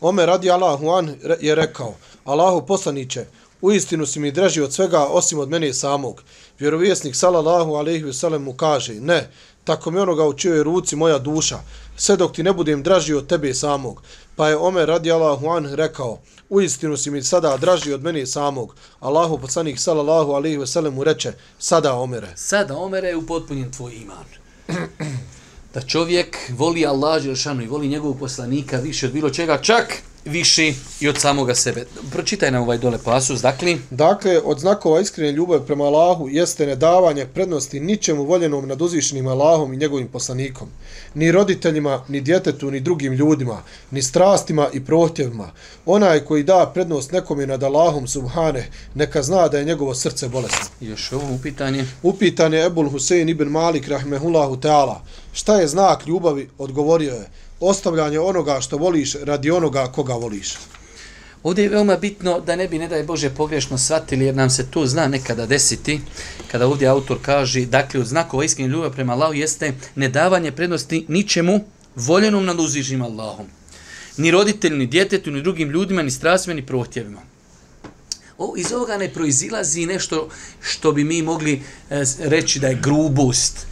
Ome 0.00 0.26
radi 0.26 0.50
Allahu 0.50 0.90
an 0.90 1.14
je 1.40 1.54
rekao, 1.54 1.94
Allahu 2.24 2.66
poslaniće, 2.66 3.24
u 3.60 3.72
istinu 3.72 4.06
si 4.06 4.20
mi 4.20 4.30
draži 4.30 4.60
od 4.60 4.72
svega 4.72 5.00
osim 5.00 5.38
od 5.38 5.48
mene 5.48 5.72
samog. 5.74 6.22
Vjerovjesnik, 6.58 7.16
salallahu 7.16 7.74
alaihi 7.74 8.04
ve 8.04 8.12
sellem 8.12 8.42
mu 8.42 8.52
kaže, 8.52 8.94
ne, 8.94 9.30
tako 9.66 9.90
mi 9.90 9.98
onoga 9.98 10.24
u 10.24 10.32
čioj 10.32 10.62
ruci 10.62 10.96
moja 10.96 11.18
duša, 11.18 11.58
sve 11.96 12.16
dok 12.16 12.32
ti 12.32 12.42
ne 12.42 12.52
budem 12.52 12.82
draži 12.82 13.14
od 13.14 13.26
tebe 13.26 13.54
samog. 13.54 14.02
Pa 14.36 14.48
je 14.48 14.56
Omer 14.56 14.88
radijalahu 14.88 15.48
an 15.48 15.74
rekao, 15.74 16.18
u 16.48 16.60
istinu 16.60 16.96
si 16.96 17.10
mi 17.10 17.22
sada 17.22 17.56
draži 17.56 17.92
od 17.92 18.02
mene 18.02 18.26
samog. 18.26 18.74
Allahu 19.00 19.38
poslanik 19.38 19.78
sallallahu 19.78 20.32
alaihi 20.32 20.56
veselem 20.56 20.94
mu 20.94 21.04
reče, 21.04 21.32
sada 21.58 21.94
Omere. 21.94 22.32
Sada 22.36 22.76
Omere 22.78 23.08
je 23.08 23.16
upotpunjen 23.16 23.72
tvoj 23.72 23.92
iman. 23.94 24.26
Da 25.76 25.82
čovjek 25.82 26.36
voli 26.56 26.86
Allah 26.86 27.22
Đelšanu 27.22 27.62
i 27.62 27.66
voli 27.66 27.88
njegovog 27.88 28.18
poslanika 28.18 28.78
više 28.78 29.06
od 29.06 29.12
bilo 29.12 29.30
čega, 29.30 29.58
čak 29.62 30.02
više 30.24 30.72
i 31.00 31.08
od 31.08 31.18
samoga 31.18 31.54
sebe. 31.54 31.84
Pročitaj 32.12 32.50
nam 32.50 32.62
ovaj 32.62 32.78
dole 32.78 32.98
pasus, 33.04 33.40
dakle... 33.40 33.76
Dakle, 33.90 34.40
od 34.44 34.58
znakova 34.58 35.00
iskrene 35.00 35.32
ljubavi 35.32 35.66
prema 35.66 35.84
Allahu 35.84 36.28
jeste 36.28 36.66
nedavanje 36.66 37.26
prednosti 37.26 37.80
ničemu 37.80 38.24
voljenom 38.24 38.68
nad 38.68 38.82
uzvišenim 38.82 39.26
Allahom 39.26 39.72
i 39.72 39.76
njegovim 39.76 40.08
poslanikom. 40.08 40.68
Ni 41.14 41.32
roditeljima, 41.32 42.04
ni 42.08 42.20
djetetu, 42.20 42.70
ni 42.70 42.80
drugim 42.80 43.12
ljudima, 43.12 43.62
ni 43.90 44.02
strastima 44.02 44.68
i 44.72 44.84
prohtjevima. 44.84 45.50
Onaj 45.86 46.20
koji 46.20 46.42
da 46.42 46.70
prednost 46.74 47.12
nekome 47.12 47.46
nad 47.46 47.62
Allahom 47.62 48.06
subhane, 48.06 48.70
neka 48.94 49.22
zna 49.22 49.48
da 49.48 49.58
je 49.58 49.64
njegovo 49.64 49.94
srce 49.94 50.28
bolesno. 50.28 50.66
Još 50.80 51.12
ovo 51.12 51.34
upitanje. 51.34 51.84
Upitanje 52.02 52.64
Ebul 52.64 52.88
Husein 52.90 53.28
ibn 53.28 53.48
Malik 53.48 53.88
rahmehullahu 53.88 54.56
ta'ala. 54.56 54.96
Šta 55.36 55.60
je 55.60 55.68
znak 55.68 56.06
ljubavi? 56.06 56.48
Odgovorio 56.58 57.12
je 57.12 57.28
ostavljanje 57.60 58.20
onoga 58.20 58.60
što 58.60 58.76
voliš 58.76 59.14
radi 59.14 59.50
onoga 59.50 59.92
koga 59.92 60.14
voliš. 60.14 60.54
Ovdje 61.42 61.62
je 61.62 61.68
veoma 61.68 61.96
bitno 61.96 62.40
da 62.40 62.56
ne 62.56 62.68
bi, 62.68 62.78
ne 62.78 62.88
daj 62.88 63.02
Bože, 63.02 63.30
pogrešno 63.30 63.78
shvatili, 63.78 64.24
jer 64.24 64.34
nam 64.34 64.50
se 64.50 64.66
to 64.70 64.86
zna 64.86 65.08
nekada 65.08 65.46
desiti, 65.46 66.00
kada 66.50 66.66
ovdje 66.66 66.88
autor 66.88 67.18
kaže, 67.22 67.66
dakle, 67.66 68.00
od 68.00 68.06
znakova 68.06 68.44
iskreni 68.44 68.72
ljubav 68.72 68.92
prema 68.92 69.12
Allahu 69.12 69.34
jeste 69.34 69.74
nedavanje 69.94 70.52
prednosti 70.52 71.04
ničemu 71.08 71.60
voljenom 71.96 72.44
nad 72.44 72.60
uzvišnim 72.60 73.02
Allahom. 73.02 73.46
Ni 74.16 74.30
roditelju, 74.30 74.76
ni 74.76 74.86
djetetu, 74.86 75.30
ni 75.30 75.42
drugim 75.42 75.70
ljudima, 75.70 76.02
ni 76.02 76.10
strastvima, 76.10 76.54
ni 76.54 76.66
prohtjevima. 76.66 77.20
O, 78.38 78.54
iz 78.56 78.72
ovoga 78.72 78.96
ne 78.96 79.12
proizilazi 79.12 79.86
nešto 79.86 80.28
što 80.60 80.92
bi 80.92 81.04
mi 81.04 81.22
mogli 81.22 81.62
e, 81.90 82.04
reći 82.18 82.60
da 82.60 82.68
je 82.68 82.80
grubost, 82.82 83.66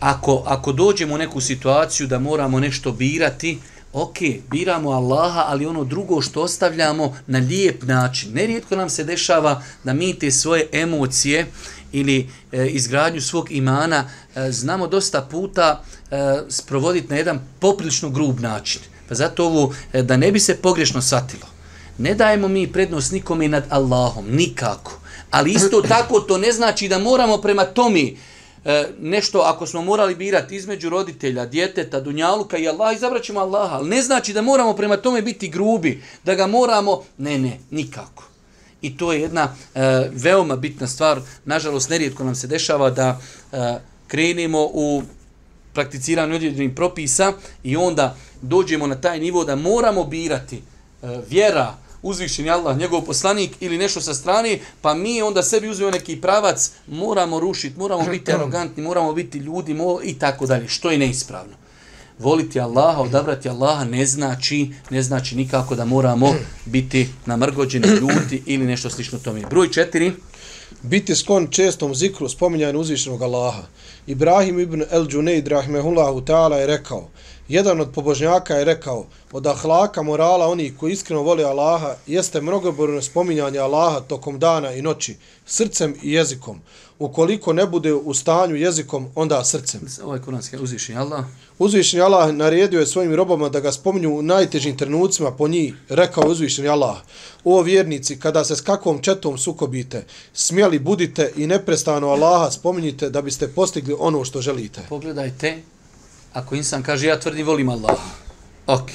ako, 0.00 0.42
ako 0.46 0.72
dođemo 0.72 1.14
u 1.14 1.18
neku 1.18 1.40
situaciju 1.40 2.06
da 2.06 2.18
moramo 2.18 2.60
nešto 2.60 2.92
birati, 2.92 3.58
ok, 3.92 4.16
biramo 4.50 4.90
Allaha, 4.90 5.44
ali 5.46 5.66
ono 5.66 5.84
drugo 5.84 6.20
što 6.20 6.42
ostavljamo 6.42 7.16
na 7.26 7.38
lijep 7.38 7.82
način. 7.82 8.32
Nerijetko 8.32 8.76
nam 8.76 8.90
se 8.90 9.04
dešava 9.04 9.62
da 9.84 9.92
mi 9.92 10.18
te 10.18 10.30
svoje 10.30 10.66
emocije 10.72 11.46
ili 11.92 12.28
e, 12.52 12.66
izgradnju 12.66 13.20
svog 13.20 13.50
imana 13.50 14.10
e, 14.34 14.52
znamo 14.52 14.86
dosta 14.86 15.22
puta 15.22 15.82
e, 16.10 16.16
sprovoditi 16.48 17.08
na 17.08 17.16
jedan 17.16 17.40
poprilično 17.58 18.10
grub 18.10 18.40
način. 18.40 18.82
Pa 19.08 19.14
zato 19.14 19.46
ovo, 19.46 19.74
e, 19.92 20.02
da 20.02 20.16
ne 20.16 20.32
bi 20.32 20.40
se 20.40 20.56
pogrešno 20.56 21.02
satilo, 21.02 21.46
ne 21.98 22.14
dajemo 22.14 22.48
mi 22.48 22.72
prednost 22.72 23.12
nikome 23.12 23.48
nad 23.48 23.64
Allahom, 23.68 24.24
nikako. 24.30 25.00
Ali 25.30 25.52
isto 25.52 25.82
tako 25.82 26.20
to 26.20 26.38
ne 26.38 26.52
znači 26.52 26.88
da 26.88 26.98
moramo 26.98 27.38
prema 27.38 27.64
tomi 27.64 28.16
E, 28.64 28.86
nešto 29.00 29.38
ako 29.38 29.66
smo 29.66 29.82
morali 29.82 30.14
birati 30.14 30.56
između 30.56 30.88
roditelja, 30.88 31.46
djeteta, 31.46 32.00
dunjaluka 32.00 32.58
i 32.58 32.68
Allaha, 32.68 32.92
izabrat 32.92 33.22
ćemo 33.22 33.40
Allaha. 33.40 33.74
Ali 33.76 33.88
ne 33.88 34.02
znači 34.02 34.32
da 34.32 34.42
moramo 34.42 34.72
prema 34.72 34.96
tome 34.96 35.22
biti 35.22 35.48
grubi, 35.48 36.02
da 36.24 36.34
ga 36.34 36.46
moramo... 36.46 37.02
Ne, 37.18 37.38
ne, 37.38 37.58
nikako. 37.70 38.24
I 38.82 38.96
to 38.96 39.12
je 39.12 39.20
jedna 39.20 39.54
e, 39.74 39.80
veoma 40.12 40.56
bitna 40.56 40.86
stvar. 40.86 41.20
Nažalost, 41.44 41.90
nerijetko 41.90 42.24
nam 42.24 42.34
se 42.34 42.46
dešava 42.46 42.90
da 42.90 43.20
e, 43.52 43.78
krenemo 44.06 44.68
u 44.72 45.02
prakticiranju 45.72 46.34
određenih 46.34 46.72
propisa 46.76 47.32
i 47.64 47.76
onda 47.76 48.16
dođemo 48.42 48.86
na 48.86 49.00
taj 49.00 49.20
nivo 49.20 49.44
da 49.44 49.56
moramo 49.56 50.04
birati 50.04 50.56
e, 50.56 50.62
vjera, 51.28 51.74
uzvišeni 52.02 52.50
Allah, 52.50 52.78
njegov 52.78 53.00
poslanik 53.00 53.50
ili 53.60 53.78
nešto 53.78 54.00
sa 54.00 54.14
strane, 54.14 54.58
pa 54.82 54.94
mi 54.94 55.22
onda 55.22 55.42
sebi 55.42 55.68
uzmemo 55.68 55.90
neki 55.90 56.20
pravac, 56.20 56.70
moramo 56.86 57.40
rušiti, 57.40 57.78
moramo 57.78 58.04
biti 58.10 58.32
arogantni, 58.32 58.82
moramo 58.82 59.12
biti 59.12 59.38
ljudi 59.38 59.76
i 60.04 60.18
tako 60.18 60.46
dalje, 60.46 60.68
što 60.68 60.90
je 60.90 60.98
neispravno. 60.98 61.52
Voliti 62.18 62.60
Allaha, 62.60 63.00
odabrati 63.00 63.48
Allaha 63.48 63.84
ne 63.84 64.06
znači, 64.06 64.70
ne 64.90 65.02
znači 65.02 65.36
nikako 65.36 65.74
da 65.74 65.84
moramo 65.84 66.34
biti 66.74 67.08
namrgođeni 67.26 67.88
ljudi 67.88 68.42
ili 68.46 68.66
nešto 68.66 68.90
slično 68.90 69.18
tome. 69.18 69.42
Broj 69.50 69.70
četiri. 69.70 70.12
Biti 70.82 71.14
sklon 71.16 71.46
čestom 71.50 71.94
zikru 71.94 72.28
spominjanju 72.28 72.80
uzvišenog 72.80 73.22
Allaha. 73.22 73.62
Ibrahim 74.06 74.58
ibn 74.58 74.82
el-Džunejd 74.90 75.48
rahmehullahu 75.48 76.20
ta'ala 76.20 76.54
je 76.54 76.66
rekao, 76.66 77.08
Jedan 77.48 77.80
od 77.80 77.92
pobožnjaka 77.94 78.54
je 78.54 78.64
rekao, 78.64 79.06
od 79.32 79.46
ahlaka 79.46 80.02
morala 80.02 80.46
oni 80.46 80.74
koji 80.78 80.92
iskreno 80.92 81.22
vole 81.22 81.44
Allaha 81.44 81.94
jeste 82.06 82.40
mnogoborno 82.40 83.02
spominjanje 83.02 83.58
Allaha 83.58 84.00
tokom 84.00 84.38
dana 84.38 84.72
i 84.72 84.82
noći, 84.82 85.16
srcem 85.46 85.94
i 86.02 86.12
jezikom. 86.12 86.60
Ukoliko 86.98 87.52
ne 87.52 87.66
bude 87.66 87.94
u 87.94 88.14
stanju 88.14 88.56
jezikom, 88.56 89.08
onda 89.14 89.44
srcem. 89.44 89.80
Ovaj 90.04 90.20
kuranski 90.20 90.56
uzvišnji 90.56 90.96
Allah. 90.96 91.24
Uzvišnji 91.58 92.00
Allah 92.00 92.34
naredio 92.34 92.80
je 92.80 92.86
svojim 92.86 93.14
robama 93.14 93.48
da 93.48 93.60
ga 93.60 93.72
spominju 93.72 94.18
u 94.18 94.22
najtežim 94.22 94.76
trenucima 94.76 95.30
po 95.30 95.48
njih, 95.48 95.74
rekao 95.88 96.28
uzvišnji 96.28 96.68
Allah. 96.68 96.96
O 97.44 97.62
vjernici, 97.62 98.20
kada 98.20 98.44
se 98.44 98.56
s 98.56 98.60
kakvom 98.60 99.02
četom 99.02 99.38
sukobite, 99.38 100.04
smjeli 100.32 100.78
budite 100.78 101.32
i 101.36 101.46
neprestano 101.46 102.08
Allaha 102.08 102.50
spominjite 102.50 103.10
da 103.10 103.22
biste 103.22 103.48
postigli 103.48 103.96
ono 103.98 104.24
što 104.24 104.40
želite. 104.40 104.80
Pogledajte 104.88 105.62
ako 106.32 106.54
insan 106.54 106.82
kaže 106.82 107.06
ja 107.06 107.20
tvrdim 107.20 107.46
volim 107.46 107.68
Allah, 107.68 107.98
ok, 108.66 108.90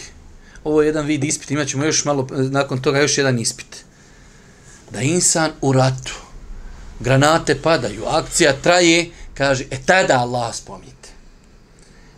ovo 0.64 0.82
je 0.82 0.88
jedan 0.88 1.06
vid 1.06 1.24
ispit, 1.24 1.52
imat 1.52 1.68
ćemo 1.68 1.86
još 1.86 2.06
malo, 2.06 2.28
nakon 2.32 2.82
toga 2.82 3.00
još 3.00 3.18
jedan 3.18 3.40
ispit. 3.40 3.86
Da 4.92 5.02
insan 5.02 5.52
u 5.62 5.72
ratu, 5.72 6.14
granate 7.00 7.62
padaju, 7.62 8.06
akcija 8.06 8.54
traje, 8.62 9.12
kaže, 9.34 9.66
e 9.72 9.78
tada 9.86 10.20
Allah 10.20 10.56
spomnite. 10.56 11.10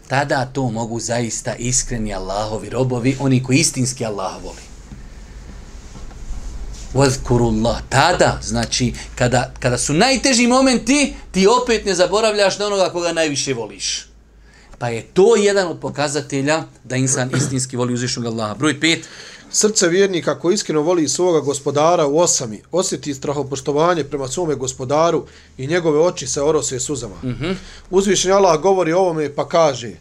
Tada 0.07 0.45
to 0.45 0.69
mogu 0.69 0.99
zaista 0.99 1.55
iskreni 1.55 2.13
Allahovi 2.13 2.69
robovi, 2.69 3.17
oni 3.19 3.43
koji 3.43 3.57
istinski 3.57 4.05
Allah 4.05 4.43
voli. 4.43 4.61
Vazkurullah. 6.93 7.81
Tada, 7.89 8.39
znači, 8.43 8.93
kada, 9.15 9.53
kada 9.59 9.77
su 9.77 9.93
najteži 9.93 10.47
momenti, 10.47 11.13
ti 11.31 11.47
opet 11.47 11.85
ne 11.85 11.95
zaboravljaš 11.95 12.59
na 12.59 12.65
onoga 12.65 12.89
koga 12.89 13.11
najviše 13.11 13.53
voliš. 13.53 14.14
Pa 14.77 14.89
je 14.89 15.01
to 15.01 15.35
jedan 15.35 15.67
od 15.67 15.79
pokazatelja 15.79 16.63
da 16.83 16.95
insan 16.95 17.31
istinski 17.37 17.77
voli 17.77 17.93
uzvišnog 17.93 18.25
Allaha. 18.25 18.55
Broj 18.55 18.79
pet. 18.79 19.07
Srce 19.51 19.87
vjernika 19.87 20.39
koji 20.39 20.53
iskreno 20.53 20.81
voli 20.81 21.07
svoga 21.07 21.39
gospodara 21.39 22.07
u 22.07 22.19
osami, 22.19 22.61
osjeti 22.71 23.13
strahopoštovanje 23.13 24.03
prema 24.03 24.27
svome 24.27 24.55
gospodaru 24.55 25.25
i 25.57 25.67
njegove 25.67 25.99
oči 25.99 26.27
se 26.27 26.41
orose 26.41 26.79
suzama. 26.79 27.15
Mm 27.23 27.27
-hmm. 27.27 27.55
Uzvišen 27.89 28.31
Allah 28.31 28.61
govori 28.61 28.93
o 28.93 28.99
ovome 28.99 29.35
pa 29.35 29.47
kaže 29.47 29.91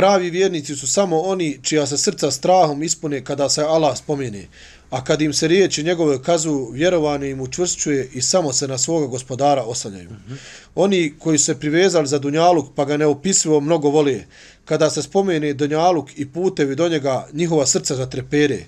Pravi 0.00 0.30
vjernici 0.30 0.76
su 0.76 0.86
samo 0.86 1.20
oni 1.20 1.58
čija 1.62 1.86
se 1.86 1.98
srca 1.98 2.30
strahom 2.30 2.82
ispune 2.82 3.24
kada 3.24 3.48
se 3.48 3.62
Allah 3.62 3.98
spomene 3.98 4.46
a 4.90 5.04
kad 5.04 5.22
im 5.22 5.32
se 5.32 5.48
riječi 5.48 5.82
njegove 5.82 6.22
kazu, 6.22 6.68
vjerovanje 6.72 7.30
im 7.30 7.40
učvršćuje 7.40 8.08
i 8.12 8.22
samo 8.22 8.52
se 8.52 8.68
na 8.68 8.78
svoga 8.78 9.06
gospodara 9.06 9.62
oslanjaju. 9.62 10.10
Mm 10.10 10.22
-hmm. 10.28 10.36
Oni 10.74 11.14
koji 11.18 11.38
se 11.38 11.58
privezali 11.60 12.06
za 12.06 12.18
Dunjaluk 12.18 12.66
pa 12.74 12.84
ga 12.84 12.96
neopisivo 12.96 13.60
mnogo 13.60 13.88
vole, 13.88 14.24
kada 14.64 14.90
se 14.90 15.02
spomene 15.02 15.52
Dunjaluk 15.52 16.18
i 16.18 16.28
putevi 16.28 16.76
do 16.76 16.88
njega, 16.88 17.28
njihova 17.32 17.66
srca 17.66 17.94
zatrepere. 17.94 18.58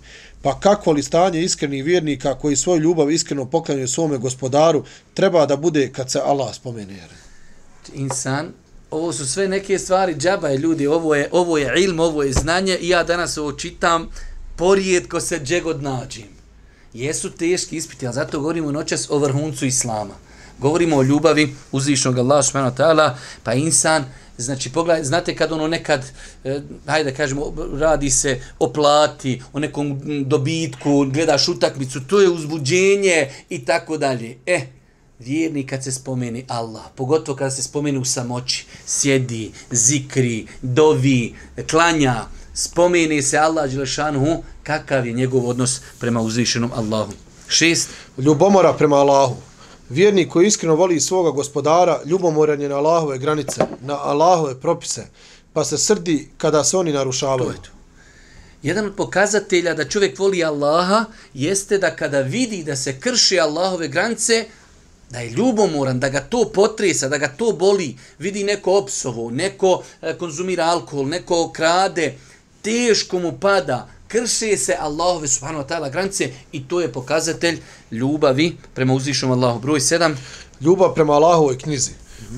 Pa 0.42 0.60
kako 0.60 0.92
li 0.92 1.02
stanje 1.02 1.42
iskrenih 1.42 1.84
vjernika 1.84 2.38
koji 2.38 2.56
svoju 2.56 2.80
ljubav 2.80 3.10
iskreno 3.10 3.50
poklanjaju 3.50 3.88
svome 3.88 4.18
gospodaru, 4.18 4.84
treba 5.14 5.46
da 5.46 5.56
bude 5.56 5.92
kad 5.92 6.10
se 6.10 6.20
Allah 6.24 6.54
spomene. 6.54 7.08
Insan, 7.94 8.52
ovo 8.92 9.12
su 9.12 9.26
sve 9.26 9.48
neke 9.48 9.78
stvari, 9.78 10.14
džaba 10.14 10.48
je 10.48 10.58
ljudi, 10.58 10.86
ovo 10.86 11.14
je, 11.14 11.28
ovo 11.32 11.58
je 11.58 11.72
ilm, 11.76 12.00
ovo 12.00 12.22
je 12.22 12.32
znanje 12.32 12.78
i 12.80 12.88
ja 12.88 13.04
danas 13.04 13.38
ovo 13.38 13.52
čitam, 13.52 14.08
porijetko 14.56 15.20
se 15.20 15.40
džegod 15.44 15.82
nađim. 15.82 16.28
Jesu 16.94 17.30
teški 17.30 17.76
ispiti, 17.76 18.06
ali 18.06 18.14
zato 18.14 18.40
govorimo 18.40 18.72
noćas 18.72 19.10
o 19.10 19.18
vrhuncu 19.18 19.66
Islama. 19.66 20.14
Govorimo 20.58 20.96
o 20.96 21.02
ljubavi 21.02 21.54
uzvišnog 21.72 22.18
Allah 22.18 22.44
subhanahu 22.44 22.76
ta'ala, 22.76 23.14
pa 23.42 23.54
insan, 23.54 24.04
znači 24.38 24.72
pogledaj, 24.72 25.04
znate 25.04 25.36
kad 25.36 25.52
ono 25.52 25.68
nekad, 25.68 26.04
eh, 26.44 26.60
hajde 26.86 27.10
da 27.10 27.16
kažemo, 27.16 27.54
radi 27.78 28.10
se 28.10 28.40
o 28.58 28.72
plati, 28.72 29.42
o 29.52 29.58
nekom 29.58 30.00
dobitku, 30.24 31.04
gledaš 31.04 31.48
utakmicu, 31.48 32.00
to 32.06 32.20
je 32.20 32.28
uzbuđenje 32.28 33.30
i 33.48 33.64
tako 33.64 33.98
dalje. 33.98 34.38
E, 34.46 34.60
vjerni 35.24 35.66
kad 35.66 35.84
se 35.84 35.92
spomeni 35.92 36.44
Allah, 36.48 36.82
pogotovo 36.96 37.36
kad 37.36 37.54
se 37.54 37.62
spomeni 37.62 37.98
u 37.98 38.04
samoći, 38.04 38.66
sjedi, 38.86 39.52
zikri, 39.70 40.46
dovi, 40.62 41.34
klanja, 41.70 42.24
spomeni 42.54 43.22
se 43.22 43.38
Allah 43.38 43.70
Đelešanuhu, 43.70 44.42
kakav 44.62 45.06
je 45.06 45.12
njegov 45.12 45.48
odnos 45.48 45.80
prema 45.98 46.20
uzvišenom 46.20 46.70
Allahu. 46.74 47.12
Šest. 47.48 47.88
Ljubomora 48.18 48.72
prema 48.72 48.96
Allahu. 48.96 49.36
Vjernik 49.88 50.28
koji 50.28 50.46
iskreno 50.46 50.74
voli 50.74 51.00
svoga 51.00 51.30
gospodara, 51.30 52.00
ljubomoran 52.04 52.60
je 52.60 52.68
na 52.68 52.76
Allahove 52.76 53.18
granice, 53.18 53.64
na 53.80 53.94
Allahove 53.94 54.60
propise. 54.60 55.06
pa 55.52 55.64
se 55.64 55.78
srdi 55.78 56.28
kada 56.38 56.64
se 56.64 56.76
oni 56.76 56.92
narušavaju. 56.92 57.44
To 57.44 57.50
je 57.50 57.62
to. 57.62 57.70
Jedan 58.62 58.86
od 58.86 58.94
pokazatelja 58.96 59.74
da 59.74 59.88
čovjek 59.88 60.18
voli 60.18 60.44
Allaha 60.44 61.04
jeste 61.34 61.78
da 61.78 61.96
kada 61.96 62.20
vidi 62.20 62.64
da 62.64 62.76
se 62.76 63.00
krši 63.00 63.40
Allahove 63.40 63.88
granice, 63.88 64.46
da 65.12 65.18
je 65.18 65.30
ljubomoran, 65.30 66.00
da 66.00 66.08
ga 66.08 66.20
to 66.20 66.44
potresa, 66.54 67.08
da 67.08 67.18
ga 67.18 67.28
to 67.28 67.52
boli, 67.52 67.96
vidi 68.18 68.44
neko 68.44 68.78
opsovo, 68.78 69.30
neko 69.30 69.82
e, 70.02 70.14
konzumira 70.18 70.64
alkohol, 70.64 71.06
neko 71.06 71.50
krade, 71.52 72.14
teško 72.62 73.18
mu 73.18 73.32
pada, 73.40 73.88
krše 74.08 74.56
se 74.56 74.76
Allahove 74.80 75.28
subhanahu 75.28 75.64
wa 75.64 75.68
ta'ala 75.68 75.88
granice 75.88 76.30
i 76.52 76.68
to 76.68 76.80
je 76.80 76.92
pokazatelj 76.92 77.60
ljubavi 77.90 78.56
prema 78.74 78.94
uzvišom 78.94 79.30
Allahu. 79.30 79.60
Broj 79.60 79.80
7. 79.80 80.14
Ljubav 80.60 80.94
prema 80.94 81.12
Allahovoj 81.12 81.58
knjizi. 81.58 81.90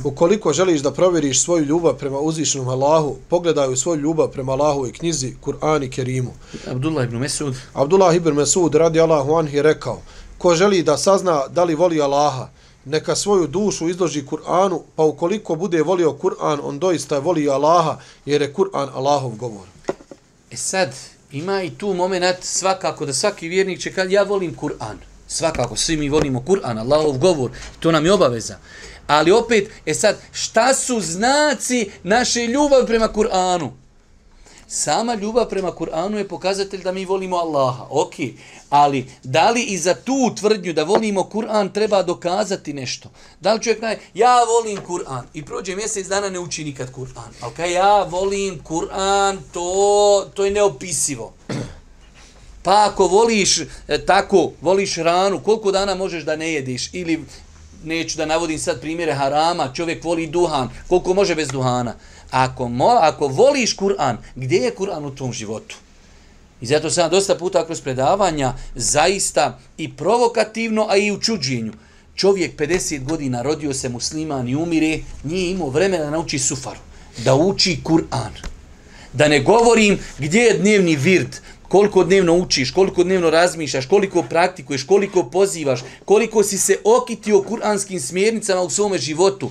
Ukoliko 0.04 0.52
želiš 0.52 0.80
da 0.80 0.92
provjeriš 0.92 1.42
svoju 1.42 1.64
ljubav 1.64 1.94
prema 1.94 2.18
uzvišenom 2.18 2.68
Allahu, 2.68 3.16
pogledaj 3.28 3.72
u 3.72 3.76
svoju 3.76 4.00
ljubav 4.00 4.28
prema 4.28 4.52
Allahovoj 4.52 4.92
knjizi, 4.92 5.34
Kur'an 5.40 5.82
i 5.82 5.90
Kerimu. 5.90 6.32
Abdullah 6.70 7.04
ibn 7.04 7.16
Mesud. 7.16 7.54
Abdullah 7.74 8.16
ibn 8.16 8.32
Mesud 8.32 8.74
radi 8.74 9.00
Allahu 9.00 9.34
anhi 9.34 9.62
rekao, 9.62 10.02
ko 10.38 10.54
želi 10.54 10.82
da 10.82 10.96
sazna 10.96 11.46
da 11.48 11.64
li 11.64 11.74
voli 11.74 12.00
Allaha, 12.00 12.48
neka 12.84 13.16
svoju 13.16 13.46
dušu 13.46 13.88
izloži 13.88 14.26
Kur'anu, 14.26 14.82
pa 14.96 15.02
ukoliko 15.02 15.54
bude 15.54 15.82
volio 15.82 16.12
Kur'an, 16.12 16.60
on 16.62 16.78
doista 16.78 17.18
voli 17.18 17.48
Allaha, 17.48 17.98
jer 18.26 18.42
je 18.42 18.52
Kur'an 18.52 18.88
Allahov 18.94 19.30
govor. 19.30 19.66
E 20.50 20.56
sad, 20.56 20.94
ima 21.32 21.62
i 21.62 21.70
tu 21.70 21.94
moment 21.94 22.44
svakako 22.44 23.06
da 23.06 23.12
svaki 23.12 23.48
vjernik 23.48 23.80
će 23.80 23.92
kad 23.92 24.10
ja 24.10 24.22
volim 24.22 24.56
Kur'an. 24.56 24.96
Svakako, 25.28 25.76
svi 25.76 25.96
mi 25.96 26.08
volimo 26.08 26.44
Kur'an, 26.46 26.78
Allahov 26.78 27.18
govor, 27.18 27.50
to 27.80 27.92
nam 27.92 28.06
je 28.06 28.12
obaveza. 28.12 28.58
Ali 29.06 29.30
opet, 29.30 29.70
e 29.86 29.94
sad, 29.94 30.18
šta 30.32 30.74
su 30.74 31.00
znaci 31.00 31.90
naše 32.02 32.46
ljubavi 32.46 32.86
prema 32.86 33.08
Kur'anu? 33.08 33.70
Sama 34.76 35.14
ljubav 35.14 35.48
prema 35.48 35.70
Kur'anu 35.70 36.18
je 36.18 36.28
pokazatelj 36.28 36.82
da 36.82 36.92
mi 36.92 37.04
volimo 37.04 37.37
Allaha. 37.37 37.87
Ok, 37.90 38.14
ali 38.70 39.06
da 39.22 39.50
li 39.50 39.62
i 39.62 39.78
za 39.78 39.94
tu 39.94 40.34
tvrdnju 40.37 40.72
da 40.72 40.84
volimo 40.84 41.22
Kur'an 41.22 41.72
treba 41.72 42.02
dokazati 42.02 42.72
nešto? 42.72 43.10
Da 43.40 43.54
li 43.54 43.62
čovjek 43.62 43.80
kaže, 43.80 43.98
ja 44.14 44.37
volim 44.44 44.78
Kur'an 44.87 45.22
i 45.34 45.44
prođe 45.44 45.76
mjesec 45.76 46.06
dana 46.06 46.30
ne 46.30 46.38
uči 46.38 46.64
nikad 46.64 46.92
Kur'an. 46.92 47.30
Ali 47.40 47.54
kaj 47.54 47.72
ja 47.72 48.02
volim 48.02 48.60
Kur'an, 48.64 49.38
to, 49.52 50.30
to 50.34 50.44
je 50.44 50.50
neopisivo. 50.50 51.32
Pa 52.62 52.88
ako 52.90 53.06
voliš 53.06 53.58
e, 53.58 53.66
tako, 54.06 54.52
voliš 54.60 54.96
ranu, 54.96 55.40
koliko 55.40 55.72
dana 55.72 55.94
možeš 55.94 56.24
da 56.24 56.37
ne 56.37 56.52
jediš? 56.52 56.90
Ili 56.92 57.24
neću 57.84 58.16
da 58.16 58.26
navodim 58.26 58.58
sad 58.58 58.80
primjere 58.80 59.12
harama, 59.12 59.72
čovjek 59.74 60.04
voli 60.04 60.26
duhan, 60.26 60.68
koliko 60.88 61.14
može 61.14 61.34
bez 61.34 61.48
duhana? 61.48 61.94
Ako, 62.30 62.68
mo, 62.68 62.98
ako 63.00 63.28
voliš 63.28 63.76
Kur'an, 63.76 64.16
gdje 64.34 64.56
je 64.56 64.74
Kur'an 64.74 65.04
u 65.04 65.14
tvom 65.14 65.32
životu? 65.32 65.76
I 66.60 66.66
zato 66.66 66.90
sam 66.90 67.10
dosta 67.10 67.34
puta 67.34 67.66
kroz 67.66 67.80
predavanja 67.80 68.54
zaista 68.74 69.58
i 69.78 69.96
provokativno, 69.96 70.87
a 70.90 70.96
i 70.96 71.10
u 71.12 71.20
čuđenju. 71.20 71.72
Čovjek 72.16 72.56
50 72.60 73.04
godina 73.04 73.42
rodio 73.42 73.74
se 73.74 73.88
musliman 73.88 74.48
i 74.48 74.56
umire, 74.56 74.98
nije 75.24 75.50
imao 75.50 75.68
vremena 75.68 76.04
da 76.04 76.10
nauči 76.10 76.38
sufaru, 76.38 76.80
da 77.24 77.34
uči 77.34 77.78
Kur'an. 77.84 78.30
Da 79.12 79.28
ne 79.28 79.40
govorim 79.40 79.98
gdje 80.18 80.40
je 80.40 80.58
dnevni 80.58 80.96
vird, 80.96 81.37
koliko 81.68 82.04
dnevno 82.04 82.34
učiš, 82.34 82.70
koliko 82.70 83.04
dnevno 83.04 83.30
razmišljaš, 83.30 83.87
koliko 83.87 84.22
praktikuješ, 84.22 84.82
koliko 84.82 85.24
pozivaš, 85.24 85.80
koliko 86.04 86.42
si 86.42 86.58
se 86.58 86.78
okitio 86.84 87.42
kuranskim 87.42 88.00
smjernicama 88.00 88.60
u 88.60 88.70
svome 88.70 88.98
životu. 88.98 89.50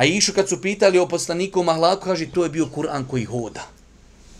A 0.00 0.04
išu 0.04 0.32
kad 0.32 0.48
su 0.48 0.60
pitali 0.60 0.98
o 0.98 1.08
poslaniku 1.08 1.62
Mahlaku, 1.62 2.04
kaže 2.04 2.26
to 2.26 2.44
je 2.44 2.50
bio 2.50 2.68
Kur'an 2.76 3.04
koji 3.10 3.24
hoda. 3.24 3.66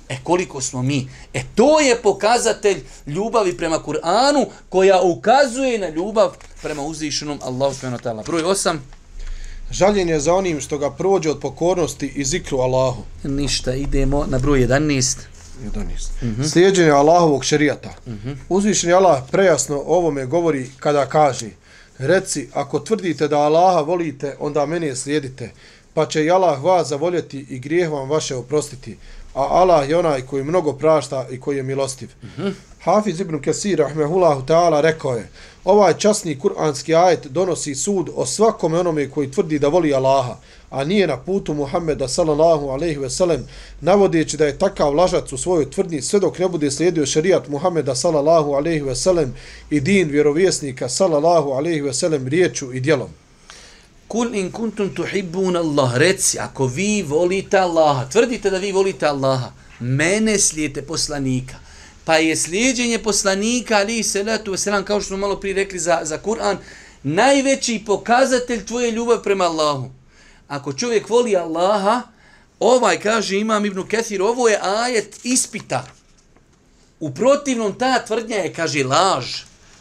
E 0.08 0.16
koliko 0.24 0.60
smo 0.60 0.82
mi? 0.82 1.08
E 1.34 1.42
to 1.54 1.80
je 1.80 1.96
pokazatelj 2.02 2.82
ljubavi 3.06 3.56
prema 3.56 3.78
Kur'anu 3.78 4.46
koja 4.68 5.02
ukazuje 5.02 5.78
na 5.78 5.88
ljubav 5.88 6.30
prema 6.62 6.82
uzvišenom 6.82 7.38
Allahu 7.42 7.74
subhanahu 7.74 8.02
wa 8.02 8.10
ta'ala. 8.10 8.26
Broj 8.26 8.42
8. 8.42 8.76
Žaljenje 9.70 10.20
za 10.20 10.34
onim 10.34 10.60
što 10.60 10.78
ga 10.78 10.90
prođe 10.90 11.30
od 11.30 11.40
pokornosti 11.40 12.12
i 12.16 12.24
zikru 12.24 12.58
Allahu. 12.58 13.02
Ništa, 13.22 13.74
idemo 13.74 14.26
na 14.26 14.38
broj 14.38 14.66
11. 14.66 15.18
11. 15.74 16.22
Mm 16.22 16.36
-hmm. 16.38 16.48
Slijedženje 16.48 16.90
Allahovog 16.90 17.44
šerijata. 17.44 17.90
Mm 18.06 18.10
-hmm. 18.10 18.36
Uzvišeni 18.48 18.92
Allah 18.92 19.22
prejasno 19.30 19.82
ovome 19.86 20.26
govori 20.26 20.70
kada 20.78 21.06
kaže 21.06 21.50
Reci, 22.00 22.48
ako 22.52 22.78
tvrdite 22.78 23.28
da 23.28 23.38
Allaha 23.38 23.80
volite, 23.80 24.36
onda 24.38 24.66
mene 24.66 24.96
slijedite, 24.96 25.50
pa 25.94 26.06
će 26.06 26.24
i 26.24 26.30
Allah 26.30 26.64
vas 26.64 26.88
zavoljeti 26.88 27.46
i 27.48 27.58
grijeh 27.58 27.90
vam 27.90 28.10
vaše 28.10 28.36
oprostiti. 28.36 28.96
A 29.34 29.40
Allah 29.40 29.88
je 29.88 29.98
onaj 29.98 30.20
koji 30.20 30.44
mnogo 30.44 30.72
prašta 30.72 31.26
i 31.30 31.40
koji 31.40 31.56
je 31.56 31.62
milostiv. 31.62 32.08
Mm 32.22 32.26
-hmm. 32.38 32.52
Hafiz 32.82 33.20
ibn 33.20 33.40
Kesir, 33.40 33.78
rahmehullahu 33.78 34.42
ta'ala, 34.46 34.80
rekao 34.80 35.16
je, 35.16 35.28
ovaj 35.64 35.94
časni 35.94 36.38
kuranski 36.38 36.94
ajet 36.94 37.26
donosi 37.26 37.74
sud 37.74 38.10
o 38.14 38.26
svakome 38.26 38.78
onome 38.78 39.10
koji 39.10 39.30
tvrdi 39.30 39.58
da 39.58 39.68
voli 39.68 39.94
Allaha, 39.94 40.36
a 40.70 40.85
nije 40.85 41.06
na 41.06 41.16
putu 41.16 41.54
Muhammeda 41.54 42.09
sallallahu 42.09 42.68
alejhi 42.68 42.98
ve 42.98 43.11
sellem 43.11 43.46
navodeći 43.80 44.37
da 44.37 44.46
je 44.46 44.59
takav 44.59 44.94
lažac 44.94 45.33
u 45.33 45.38
svojoj 45.38 45.70
tvrdnji 45.70 46.02
sve 46.02 46.20
dok 46.20 46.38
ne 46.38 46.48
bude 46.48 46.70
slijedio 46.70 47.06
šerijat 47.06 47.48
Muhammeda 47.48 47.94
sallallahu 47.94 48.52
alejhi 48.52 48.80
ve 48.80 48.96
sellem 48.96 49.35
i 49.70 49.80
din 49.80 50.09
vjerovjesnika 50.09 50.88
sallallahu 50.88 51.50
alejhi 51.50 51.80
ve 51.80 51.94
sellem 51.94 52.28
riječu 52.28 52.72
i 52.72 52.80
djelom. 52.80 53.09
Kul 54.09 54.35
in 54.35 54.52
kuntum 54.52 54.94
tuhibbun 54.94 55.56
Allah, 55.56 55.96
reci, 55.96 56.38
ako 56.38 56.66
vi 56.66 57.02
volite 57.02 57.59
Allaha, 57.59 58.09
tvrdite 58.09 58.50
da 58.50 58.59
vi 58.59 58.72
volite 58.72 59.06
Allaha, 59.06 59.52
mene 59.80 60.38
slijete 60.38 60.83
poslanika. 60.83 61.54
Pa 62.04 62.16
je 62.16 62.37
slijedjenje 62.37 62.98
poslanika, 62.98 63.76
ali 63.76 64.02
se 64.02 64.22
letu 64.22 64.50
veselam, 64.50 64.85
kao 64.85 65.00
što 65.00 65.09
smo 65.09 65.16
malo 65.16 65.40
prije 65.40 65.54
rekli 65.54 65.78
za, 65.78 66.00
za 66.02 66.18
Kur'an, 66.24 66.56
najveći 67.02 67.83
pokazatelj 67.87 68.66
tvoje 68.66 68.90
ljubav 68.90 69.22
prema 69.22 69.44
Allahu 69.44 69.99
ako 70.50 70.72
čovjek 70.72 71.08
voli 71.08 71.36
Allaha, 71.36 72.02
ovaj 72.60 73.00
kaže 73.00 73.38
imam 73.38 73.66
Ibnu 73.66 73.86
Kethir, 73.86 74.22
ovo 74.22 74.48
je 74.48 74.58
ajet 74.62 75.20
ispita. 75.22 75.86
U 77.00 77.14
protivnom 77.14 77.78
ta 77.78 78.04
tvrdnja 78.06 78.36
je, 78.36 78.54
kaže, 78.54 78.84
laž. 78.84 79.26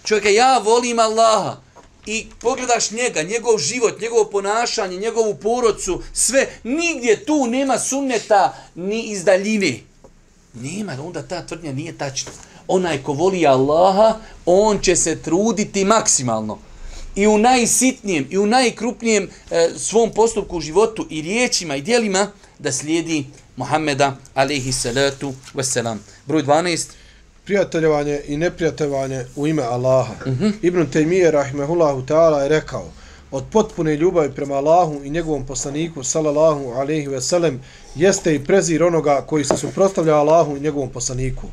Čovjek 0.03 0.25
ja 0.35 0.57
volim 0.57 0.99
Allaha 0.99 1.57
i 2.05 2.27
pogledaš 2.39 2.91
njega, 2.91 3.21
njegov 3.21 3.57
život, 3.57 4.01
njegovo 4.01 4.25
ponašanje, 4.25 4.97
njegovu 4.97 5.35
porodcu, 5.35 6.01
sve, 6.13 6.47
nigdje 6.63 7.25
tu 7.25 7.47
nema 7.47 7.79
sunneta 7.79 8.53
ni 8.75 9.03
iz 9.03 9.23
daljine. 9.23 9.79
Nema, 10.53 10.97
onda 11.03 11.23
ta 11.23 11.45
tvrdnja 11.45 11.73
nije 11.73 11.97
tačna. 11.97 12.31
Onaj 12.67 13.03
ko 13.03 13.13
voli 13.13 13.47
Allaha, 13.47 14.17
on 14.45 14.79
će 14.79 14.95
se 14.95 15.21
truditi 15.21 15.85
maksimalno 15.85 16.68
i 17.19 17.27
u 17.27 17.37
najsitnijem 17.37 18.27
i 18.29 18.37
u 18.37 18.45
najkrupnijem 18.45 19.29
e, 19.51 19.69
svom 19.77 20.11
postupku 20.11 20.57
u 20.57 20.61
životu 20.61 21.07
i 21.09 21.21
riječima 21.21 21.75
i 21.75 21.81
dijelima 21.81 22.27
da 22.59 22.71
slijedi 22.71 23.25
Muhammeda 23.55 24.15
alaihi 24.33 24.71
salatu 24.71 25.33
wasalam. 25.53 25.97
Broj 26.25 26.43
12. 26.43 26.87
Prijateljovanje 27.45 28.21
i 28.27 28.37
neprijateljovanje 28.37 29.25
u 29.35 29.47
ime 29.47 29.63
Allaha. 29.63 30.13
Mhm. 30.25 30.43
-huh. 30.43 30.53
Ibn 30.61 30.85
Taymiye 30.93 31.31
rahimehullahu 31.31 32.01
ta'ala 32.01 32.41
je 32.43 32.49
rekao 32.49 32.91
od 33.31 33.43
potpune 33.51 33.95
ljubavi 33.95 34.31
prema 34.31 34.55
Allahu 34.55 35.01
i 35.03 35.09
njegovom 35.09 35.45
poslaniku 35.45 36.03
sallallahu 36.03 36.71
alaihi 36.71 37.07
wasalam 37.07 37.57
jeste 37.95 38.35
i 38.35 38.45
prezir 38.45 38.83
onoga 38.83 39.21
koji 39.27 39.45
se 39.45 39.57
suprostavlja 39.57 40.15
Allahu 40.15 40.57
i 40.57 40.59
njegovom 40.59 40.89
poslaniku. 40.89 41.47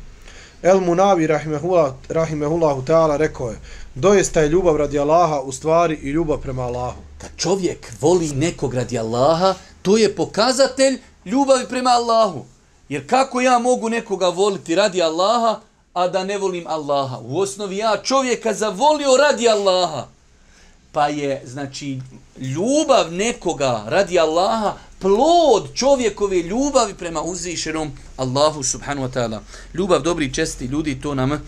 El 0.63 0.81
Munavi 0.81 1.27
rahimehullahu, 1.27 1.93
rahimehullahu 2.09 2.81
ta'ala 2.81 3.17
rekao 3.17 3.49
je 3.49 3.57
doista 3.97 4.41
je 4.41 4.49
ljubav 4.49 4.75
radi 4.75 4.99
Allaha 4.99 5.41
u 5.41 5.51
stvari 5.51 5.99
i 6.03 6.09
ljubav 6.09 6.37
prema 6.37 6.63
Allahu. 6.63 7.01
Kad 7.17 7.29
čovjek 7.37 7.93
voli 8.01 8.27
nekog 8.27 8.73
radi 8.73 8.99
Allaha, 8.99 9.53
to 9.81 9.97
je 9.97 10.15
pokazatelj 10.15 10.99
ljubavi 11.25 11.65
prema 11.69 11.89
Allahu. 11.89 12.45
Jer 12.89 13.09
kako 13.09 13.41
ja 13.41 13.59
mogu 13.59 13.89
nekoga 13.89 14.29
voliti 14.29 14.75
radi 14.75 15.01
Allaha, 15.01 15.59
a 15.93 16.07
da 16.07 16.23
ne 16.23 16.37
volim 16.37 16.67
Allaha? 16.67 17.17
U 17.17 17.39
osnovi 17.39 17.77
ja 17.77 17.97
čovjeka 18.03 18.53
zavolio 18.53 19.17
radi 19.17 19.49
Allaha. 19.49 20.07
Pa 20.91 21.07
je, 21.07 21.41
znači, 21.45 21.99
ljubav 22.39 23.13
nekoga 23.13 23.83
radi 23.87 24.19
Allaha 24.19 24.73
plod 24.99 25.73
čovjekove 25.73 26.37
ljubavi 26.37 26.93
prema 26.93 27.21
uzvišenom 27.21 27.91
Allahu 28.17 28.63
subhanu 28.63 29.01
wa 29.01 29.11
ta'ala. 29.13 29.39
Ljubav 29.73 30.01
dobri 30.01 30.33
česti 30.33 30.65
ljudi, 30.65 31.01
to 31.01 31.15
nam 31.15 31.41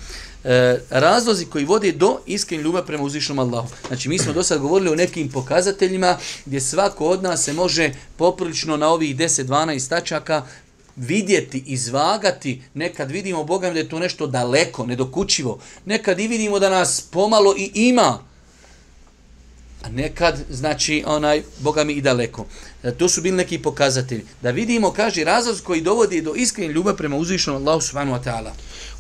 e, 0.44 0.80
razlozi 0.90 1.46
koji 1.46 1.66
vode 1.66 1.92
do 1.92 2.20
iskrenje 2.26 2.64
ljubavi 2.64 2.86
prema 2.86 3.04
uzvišenom 3.04 3.40
Allahu. 3.40 3.70
Znači, 3.88 4.10
mi 4.10 4.20
smo 4.20 4.34
do 4.34 4.44
sada 4.44 4.62
govorili 4.62 4.90
o 4.90 4.96
nekim 4.96 5.30
pokazateljima 5.30 6.18
gdje 6.46 6.62
svako 6.62 7.06
od 7.06 7.24
nas 7.24 7.44
se 7.44 7.54
može 7.54 7.92
poprilično 8.18 8.78
na 8.78 8.90
ovih 8.90 9.16
10-12 9.16 9.90
tačaka 9.90 10.46
vidjeti, 10.96 11.64
izvagati, 11.66 12.62
nekad 12.74 13.12
vidimo 13.12 13.44
Boga 13.44 13.70
da 13.70 13.80
je 13.80 13.90
to 13.90 14.00
nešto 14.00 14.28
daleko, 14.28 14.86
nedokučivo, 14.86 15.60
nekad 15.86 16.20
i 16.20 16.28
vidimo 16.28 16.60
da 16.60 16.70
nas 16.70 17.02
pomalo 17.02 17.56
i 17.58 17.72
ima, 17.74 18.20
a 19.84 19.90
nekad, 19.90 20.40
znači, 20.50 21.04
onaj, 21.08 21.44
Boga 21.60 21.84
mi 21.84 21.94
i 21.94 22.02
daleko. 22.02 22.46
E, 22.84 22.92
to 22.92 23.10
su 23.10 23.22
bili 23.22 23.38
neki 23.38 23.60
pokazatelji. 23.60 24.26
Da 24.42 24.52
vidimo, 24.52 24.92
kaže, 24.92 25.24
razlog 25.24 25.58
koji 25.64 25.82
dovodi 25.82 26.22
do 26.22 26.34
iskrene 26.36 26.74
ljubav 26.74 26.96
prema 26.96 27.16
uzvišenom 27.16 27.62
Allahu 27.62 27.82
subhanahu 27.82 28.18
wa 28.18 28.24
ta'ala. 28.24 28.52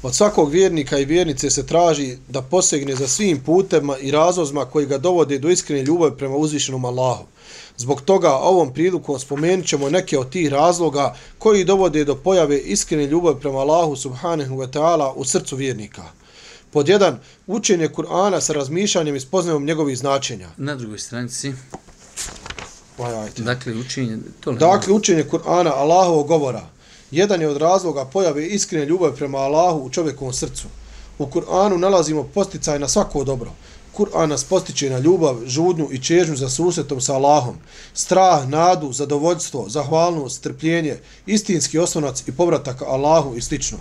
Od 0.03 0.15
svakog 0.15 0.51
vjernika 0.51 0.99
i 0.99 1.05
vjernice 1.05 1.49
se 1.49 1.65
traži 1.65 2.17
da 2.27 2.41
posegne 2.41 2.95
za 2.95 3.07
svim 3.07 3.43
putema 3.43 3.97
i 3.97 4.11
razlozima 4.11 4.65
koji 4.65 4.85
ga 4.85 4.97
dovode 4.97 5.39
do 5.39 5.49
iskrene 5.49 5.83
ljubavi 5.83 6.17
prema 6.17 6.35
uzvišenom 6.35 6.85
Allahu. 6.85 7.23
Zbog 7.77 8.01
toga 8.01 8.33
ovom 8.33 8.73
prilikom 8.73 9.19
spomenut 9.19 9.65
ćemo 9.65 9.89
neke 9.89 10.19
od 10.19 10.29
tih 10.29 10.49
razloga 10.49 11.15
koji 11.37 11.63
dovode 11.63 12.05
do 12.05 12.15
pojave 12.15 12.59
iskrene 12.59 13.05
ljubavi 13.05 13.39
prema 13.39 13.59
Allahu 13.59 13.95
subhanahu 13.95 14.55
wa 14.55 14.67
ta'ala 14.71 15.13
u 15.15 15.25
srcu 15.25 15.55
vjernika. 15.55 16.03
Pod 16.71 16.89
jedan, 16.89 17.19
učenje 17.47 17.89
Kur'ana 17.89 18.41
sa 18.41 18.53
razmišljanjem 18.53 19.15
i 19.15 19.19
spoznajom 19.19 19.65
njegovih 19.65 19.97
značenja. 19.97 20.49
Na 20.57 20.75
drugoj 20.75 20.99
stranici. 20.99 21.53
Ajte. 22.97 23.43
Dakle, 23.43 23.73
učenje... 23.73 24.17
To 24.39 24.51
Dakle, 24.51 24.93
učenje 24.93 25.23
Kur'ana 25.31 25.71
Allahovog 25.75 26.27
govora. 26.27 26.78
Jedan 27.11 27.41
je 27.41 27.49
od 27.49 27.57
razloga 27.57 28.05
pojave 28.05 28.47
iskrene 28.47 28.85
ljubavi 28.85 29.15
prema 29.15 29.37
Allahu 29.37 29.79
u 29.79 29.89
čovjekovom 29.89 30.33
srcu. 30.33 30.67
U 31.19 31.25
Kur'anu 31.25 31.77
nalazimo 31.77 32.23
posticaj 32.23 32.79
na 32.79 32.87
svako 32.87 33.23
dobro. 33.23 33.51
Kur'an 33.97 34.29
nas 34.29 34.43
postiče 34.43 34.89
na 34.89 34.99
ljubav, 34.99 35.35
žudnju 35.45 35.87
i 35.91 35.99
čežnju 35.99 36.35
za 36.35 36.49
susretom 36.49 37.01
sa 37.01 37.15
Allahom. 37.15 37.55
Strah, 37.93 38.47
nadu, 38.49 38.93
zadovoljstvo, 38.93 39.65
zahvalnost, 39.69 40.37
strpljenje, 40.37 40.97
istinski 41.25 41.79
osnovac 41.79 42.23
i 42.27 42.31
povratak 42.31 42.81
Allahu 42.81 43.35
i 43.35 43.41
slično. 43.41 43.77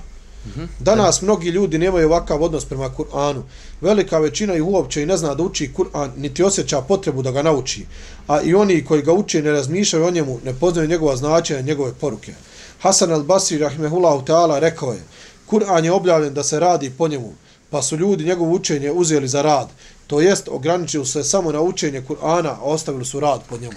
Danas 0.81 1.23
mnogi 1.23 1.49
ljudi 1.49 1.79
nemaju 1.79 2.09
ovakav 2.09 2.43
odnos 2.43 2.65
prema 2.65 2.91
Kur'anu. 2.97 3.43
Velika 3.81 4.19
većina 4.19 4.55
ih 4.55 4.65
uopće 4.65 5.03
i 5.03 5.07
ne 5.07 5.17
zna 5.17 5.35
da 5.35 5.43
uči 5.43 5.71
Kur'an, 5.77 6.11
niti 6.17 6.43
osjeća 6.43 6.81
potrebu 6.81 7.23
da 7.23 7.31
ga 7.31 7.43
nauči. 7.43 7.87
A 8.27 8.43
i 8.43 8.55
oni 8.55 8.85
koji 8.85 9.03
ga 9.03 9.13
uče 9.13 9.43
ne 9.43 9.53
razmišljaju 9.53 10.07
o 10.07 10.11
njemu, 10.11 10.39
ne 10.45 10.55
poznaju 10.55 10.89
njegova 10.89 11.17
značenja, 11.17 11.61
njegove 11.61 11.93
poruke. 11.95 12.35
Hasan 12.79 13.11
al-Basri, 13.13 13.59
rahimehullahu 13.59 14.25
ta'ala, 14.25 14.59
rekao 14.59 14.93
je, 14.93 15.03
Kur'an 15.47 15.85
je 15.85 15.93
objavljen 15.93 16.35
da 16.35 16.43
se 16.43 16.61
radi 16.61 16.91
po 16.91 17.09
njemu, 17.09 17.33
pa 17.71 17.83
su 17.83 17.97
ljudi 17.97 18.25
njegovo 18.25 18.53
učenje 18.53 18.91
uzeli 18.91 19.29
za 19.29 19.43
rad. 19.43 19.69
To 20.07 20.21
jest, 20.21 20.49
ograničili 20.49 21.07
se 21.07 21.25
samo 21.25 21.53
na 21.53 21.61
učenje 21.61 22.03
Kur'ana, 22.09 22.55
a 22.61 22.63
ostavili 22.63 23.05
su 23.05 23.21
rad 23.21 23.41
po 23.49 23.59
njemu. 23.59 23.77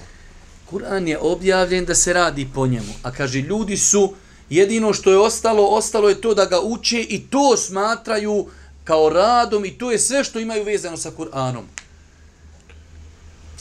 Kur'an 0.72 1.08
je 1.08 1.18
objavljen 1.20 1.86
da 1.86 1.96
se 1.96 2.14
radi 2.14 2.48
po 2.56 2.68
njemu. 2.68 2.94
A 3.04 3.12
kaže, 3.12 3.40
ljudi 3.40 3.78
su, 3.78 4.14
jedino 4.50 4.94
što 4.94 5.12
je 5.12 5.20
ostalo, 5.20 5.68
ostalo 5.68 6.10
je 6.10 6.22
to 6.22 6.34
da 6.34 6.46
ga 6.46 6.60
uče 6.62 7.02
i 7.02 7.28
to 7.30 7.58
smatraju 7.58 8.46
kao 8.84 9.10
radom 9.10 9.66
i 9.66 9.78
to 9.78 9.92
je 9.92 10.00
sve 10.00 10.24
što 10.24 10.40
imaju 10.40 10.64
vezano 10.64 10.98
sa 10.98 11.12
Kur'anom. 11.18 11.64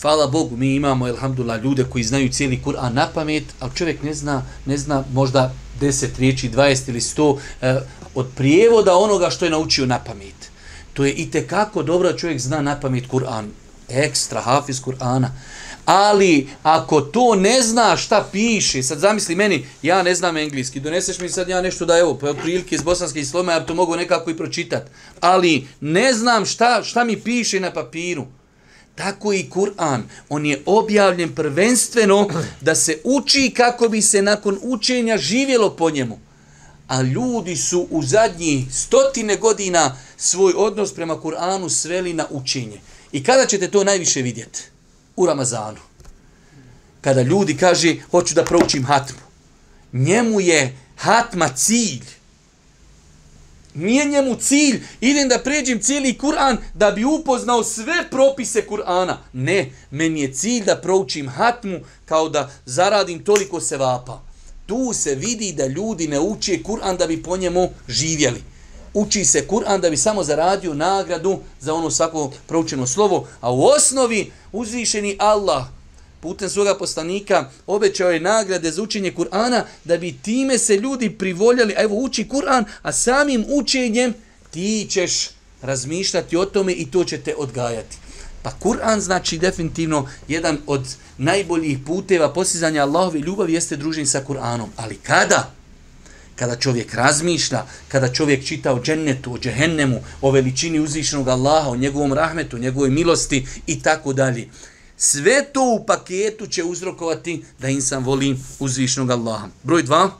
Hvala 0.00 0.26
Bogu, 0.26 0.56
mi 0.56 0.74
imamo, 0.74 1.08
elhamdulillah, 1.08 1.62
ljude 1.62 1.84
koji 1.84 2.04
znaju 2.04 2.28
cijeli 2.28 2.60
Kur'an 2.64 2.94
na 2.94 3.08
pamet, 3.14 3.44
ali 3.60 3.72
čovjek 3.74 4.02
ne 4.02 4.14
zna, 4.14 4.42
ne 4.66 4.76
zna 4.76 5.04
možda 5.12 5.52
10 5.80 6.06
riječi, 6.18 6.50
20 6.50 6.88
ili 6.88 7.00
100 7.00 7.38
eh, 7.60 7.80
od 8.14 8.26
prijevoda 8.36 8.96
onoga 8.96 9.30
što 9.30 9.44
je 9.44 9.50
naučio 9.50 9.86
na 9.86 9.98
pamet. 9.98 10.50
To 10.92 11.04
je 11.04 11.12
i 11.12 11.30
kako 11.30 11.82
dobro 11.82 12.12
čovjek 12.12 12.40
zna 12.40 12.62
na 12.62 12.80
pamet 12.80 13.04
Kur'an. 13.08 13.44
Ekstra, 13.88 14.40
hafiz 14.40 14.82
Kur'ana. 14.82 15.28
Ali, 15.84 16.48
ako 16.62 17.00
to 17.00 17.34
ne 17.34 17.62
zna 17.62 17.96
šta 17.96 18.28
piše, 18.32 18.82
sad 18.82 18.98
zamisli 18.98 19.34
meni, 19.34 19.66
ja 19.82 20.02
ne 20.02 20.14
znam 20.14 20.36
engleski, 20.36 20.80
doneseš 20.80 21.18
mi 21.18 21.28
sad 21.28 21.48
ja 21.48 21.62
nešto 21.62 21.86
da, 21.86 21.98
evo, 21.98 22.18
pa 22.18 22.34
prilike 22.34 22.74
iz 22.74 22.82
bosanske 22.82 23.20
islome, 23.20 23.52
ja 23.52 23.66
to 23.66 23.74
mogu 23.74 23.96
nekako 23.96 24.30
i 24.30 24.36
pročitat. 24.36 24.90
Ali, 25.20 25.66
ne 25.80 26.12
znam 26.12 26.46
šta, 26.46 26.82
šta 26.82 27.04
mi 27.04 27.20
piše 27.20 27.60
na 27.60 27.72
papiru. 27.72 28.26
Tako 29.00 29.32
i 29.32 29.50
Kur'an. 29.50 30.02
On 30.28 30.46
je 30.46 30.62
objavljen 30.66 31.34
prvenstveno 31.34 32.28
da 32.60 32.74
se 32.74 32.98
uči 33.04 33.52
kako 33.56 33.88
bi 33.88 34.02
se 34.02 34.22
nakon 34.22 34.58
učenja 34.62 35.18
živjelo 35.18 35.76
po 35.76 35.90
njemu. 35.90 36.18
A 36.88 37.02
ljudi 37.02 37.56
su 37.56 37.86
u 37.90 38.02
zadnji 38.02 38.66
stotine 38.72 39.36
godina 39.36 39.96
svoj 40.16 40.52
odnos 40.56 40.94
prema 40.94 41.14
Kur'anu 41.14 41.68
sveli 41.68 42.12
na 42.12 42.26
učenje. 42.30 42.80
I 43.12 43.24
kada 43.24 43.46
ćete 43.46 43.70
to 43.70 43.84
najviše 43.84 44.22
vidjeti? 44.22 44.62
U 45.16 45.26
Ramazanu. 45.26 45.80
Kada 47.00 47.22
ljudi 47.22 47.56
kaže, 47.56 47.96
hoću 48.10 48.34
da 48.34 48.44
proučim 48.44 48.84
hatmu. 48.84 49.18
Njemu 49.92 50.40
je 50.40 50.76
hatma 50.96 51.48
cilj. 51.48 52.04
Nije 53.74 54.04
njemu 54.04 54.36
cilj, 54.36 54.82
idem 55.00 55.28
da 55.28 55.38
pređem 55.38 55.80
cijeli 55.80 56.18
Kur'an 56.18 56.56
da 56.74 56.90
bi 56.90 57.04
upoznao 57.04 57.64
sve 57.64 58.10
propise 58.10 58.66
Kur'ana. 58.70 59.16
Ne, 59.32 59.72
meni 59.90 60.20
je 60.20 60.32
cilj 60.32 60.64
da 60.64 60.76
proučim 60.76 61.28
hatmu 61.28 61.78
kao 62.04 62.28
da 62.28 62.50
zaradim 62.66 63.24
toliko 63.24 63.60
sevapa. 63.60 64.20
Tu 64.66 64.92
se 64.92 65.14
vidi 65.14 65.52
da 65.52 65.66
ljudi 65.66 66.08
ne 66.08 66.20
uče 66.20 66.62
Kur'an 66.62 66.96
da 66.96 67.06
bi 67.06 67.22
po 67.22 67.36
njemu 67.36 67.68
živjeli. 67.88 68.42
Uči 68.94 69.24
se 69.24 69.46
Kur'an 69.46 69.80
da 69.80 69.90
bi 69.90 69.96
samo 69.96 70.24
zaradio 70.24 70.74
nagradu 70.74 71.38
za 71.60 71.74
ono 71.74 71.90
svako 71.90 72.32
proučeno 72.46 72.86
slovo, 72.86 73.28
a 73.40 73.52
u 73.52 73.64
osnovi 73.64 74.32
uzvišeni 74.52 75.16
Allah 75.18 75.64
putem 76.20 76.48
svoga 76.48 76.78
poslanika 76.78 77.50
obećao 77.66 78.10
je 78.10 78.20
nagrade 78.20 78.70
za 78.70 78.82
učenje 78.82 79.12
Kur'ana 79.12 79.62
da 79.84 79.96
bi 79.96 80.18
time 80.22 80.58
se 80.58 80.76
ljudi 80.76 81.10
privoljali, 81.10 81.74
a 81.76 81.82
evo 81.82 81.96
uči 81.96 82.28
Kur'an, 82.28 82.64
a 82.82 82.92
samim 82.92 83.44
učenjem 83.48 84.14
ti 84.50 84.86
ćeš 84.90 85.30
razmišljati 85.62 86.36
o 86.36 86.44
tome 86.44 86.72
i 86.72 86.90
to 86.90 87.04
će 87.04 87.18
te 87.18 87.34
odgajati. 87.36 87.96
Pa 88.42 88.50
Kur'an 88.60 89.00
znači 89.00 89.38
definitivno 89.38 90.08
jedan 90.28 90.58
od 90.66 90.96
najboljih 91.18 91.78
puteva 91.86 92.32
posizanja 92.32 92.82
Allahove 92.82 93.18
ljubavi 93.18 93.52
jeste 93.52 93.76
druženje 93.76 94.06
sa 94.06 94.24
Kur'anom. 94.28 94.68
Ali 94.76 94.96
kada? 94.96 95.50
Kada 96.36 96.56
čovjek 96.56 96.94
razmišlja, 96.94 97.64
kada 97.88 98.12
čovjek 98.12 98.44
čita 98.44 98.72
o 98.72 98.80
džennetu, 98.82 99.32
o 99.32 99.38
džehennemu, 99.38 100.00
o 100.20 100.30
veličini 100.30 100.80
uzvišenog 100.80 101.28
Allaha, 101.28 101.70
o 101.70 101.76
njegovom 101.76 102.12
rahmetu, 102.12 102.56
o 102.56 102.58
njegovoj 102.58 102.90
milosti 102.90 103.46
i 103.66 103.82
tako 103.82 104.12
dalje. 104.12 104.48
Sve 105.02 105.44
to 105.52 105.62
u 105.62 105.86
paketu 105.86 106.46
će 106.46 106.64
uzrokovati 106.64 107.44
da 107.58 107.68
insan 107.68 108.04
voli 108.04 108.36
uzvišnog 108.58 109.10
Allaha. 109.10 109.48
Broj 109.62 109.82
dva. 109.82 110.10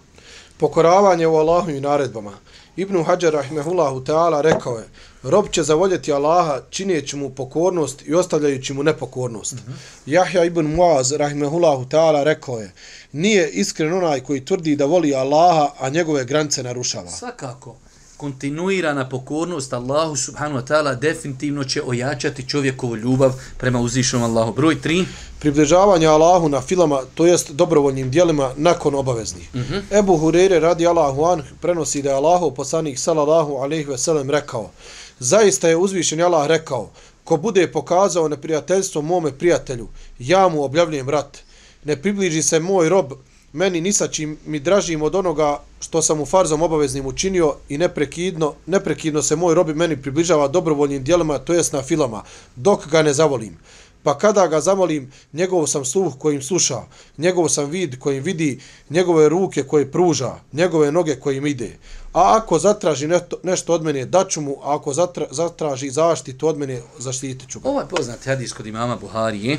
Pokoravanje 0.57 1.27
u 1.27 1.37
Allahu 1.37 1.71
i 1.71 1.81
naredbama. 1.81 2.33
Ibn 2.77 3.05
Hajar 3.05 3.33
rahmehullahu 3.33 4.01
ta'ala 4.01 4.41
rekao 4.41 4.79
je, 4.79 4.85
rob 5.23 5.51
će 5.51 5.63
zavoljeti 5.63 6.13
Allaha 6.13 6.61
čineći 6.71 7.17
mu 7.17 7.31
pokornost 7.31 8.03
i 8.07 8.15
ostavljajući 8.15 8.73
mu 8.73 8.83
nepokornost. 8.83 9.53
Mm 9.53 9.57
-hmm. 9.57 9.75
Jahja 10.07 10.45
ibn 10.45 10.75
Muaz 10.75 11.13
rahmehullahu 11.13 11.85
ta'ala 11.85 12.23
rekao 12.23 12.59
je, 12.59 12.73
nije 13.13 13.51
iskren 13.51 13.93
onaj 13.93 14.21
koji 14.21 14.45
tvrdi 14.45 14.77
da 14.77 14.85
voli 14.85 15.15
Allaha, 15.15 15.71
a 15.79 15.89
njegove 15.89 16.25
granice 16.25 16.63
narušava. 16.63 17.11
Svakako 17.11 17.77
kontinuirana 18.21 19.09
pokornost 19.09 19.73
Allahu 19.73 20.17
subhanahu 20.17 20.61
wa 20.61 20.67
ta'ala 20.67 20.95
definitivno 20.95 21.65
će 21.65 21.83
ojačati 21.83 22.49
čovjekovu 22.49 22.97
ljubav 22.97 23.33
prema 23.59 23.81
uzvišenom 23.81 24.25
Allahu. 24.25 24.53
Broj 24.53 24.77
3. 24.85 25.05
Približavanje 25.39 26.07
Allahu 26.07 26.49
na 26.49 26.61
filama, 26.61 27.01
to 27.15 27.27
jest 27.27 27.51
dobrovoljnim 27.51 28.11
dijelima 28.11 28.53
nakon 28.57 28.95
obaveznih. 28.95 29.55
Mm 29.55 29.61
-hmm. 29.61 29.99
Ebu 29.99 30.19
Hureyre 30.19 30.61
radi 30.61 30.87
Allahu 30.87 31.25
an 31.25 31.43
prenosi 31.61 32.03
da 32.03 32.11
je 32.11 32.17
Allahu 32.17 32.55
poslanik 32.55 32.99
sallallahu 32.99 33.57
alaihi 33.57 33.85
ve 33.85 33.99
sellem 33.99 34.31
rekao 34.31 34.71
Zaista 35.19 35.69
je 35.69 35.77
uzvišen 35.77 36.23
Allah 36.23 36.47
rekao 36.47 36.91
ko 37.25 37.37
bude 37.37 37.73
pokazao 37.73 38.29
neprijateljstvo 38.29 39.03
mome 39.03 39.33
prijatelju, 39.33 39.89
ja 40.19 40.49
mu 40.49 40.65
objavljujem 40.65 41.09
rat. 41.09 41.39
Ne 41.85 42.03
približi 42.03 42.43
se 42.43 42.61
moj 42.61 42.89
rob 42.89 43.13
meni 43.53 43.81
ni 43.81 43.93
sa 43.93 44.09
čim 44.09 44.39
mi 44.47 44.61
dražim 44.61 45.03
od 45.03 45.15
onoga 45.15 45.63
što 45.81 46.03
sam 46.03 46.21
u 46.21 46.27
farzom 46.27 46.63
obaveznim 46.63 47.07
učinio 47.07 47.55
i 47.69 47.79
neprekidno, 47.79 48.55
neprekidno 48.67 49.23
se 49.23 49.37
moj 49.37 49.55
robi 49.55 49.75
meni 49.75 50.03
približava 50.03 50.49
dobrovoljnim 50.49 51.05
dijelima, 51.05 51.39
to 51.39 51.53
jest 51.53 51.73
na 51.73 51.83
filama, 51.83 52.23
dok 52.57 52.89
ga 52.89 53.03
ne 53.03 53.13
zavolim. 53.13 53.59
Pa 54.03 54.19
kada 54.19 54.47
ga 54.47 54.61
zamolim, 54.61 55.13
njegov 55.33 55.67
sam 55.67 55.85
sluh 55.85 56.15
kojim 56.19 56.43
sluša, 56.43 56.81
njegov 57.19 57.49
sam 57.49 57.71
vid 57.71 57.99
kojim 57.99 58.23
vidi, 58.23 58.61
njegove 58.91 59.29
ruke 59.29 59.63
koje 59.63 59.93
pruža, 59.93 60.35
njegove 60.53 60.93
noge 60.93 61.17
kojim 61.17 61.47
ide. 61.47 61.77
A 62.13 62.37
ako 62.37 62.59
zatraži 62.59 63.07
nešto, 63.07 63.37
nešto 63.43 63.75
od 63.75 63.83
mene, 63.83 64.05
daću 64.05 64.41
mu, 64.41 64.57
a 64.63 64.75
ako 64.75 64.93
zatra, 64.93 65.27
zatraži 65.31 65.91
zaštitu 65.91 66.49
od 66.49 66.59
mene, 66.59 66.83
zaštitit 66.99 67.51
ću 67.51 67.61
ga. 67.61 67.69
Ovo 67.69 67.81
je 67.81 67.87
poznat 67.87 68.25
hadis 68.25 68.53
kod 68.53 68.67
imama 68.67 68.97
Buharije, 68.97 69.59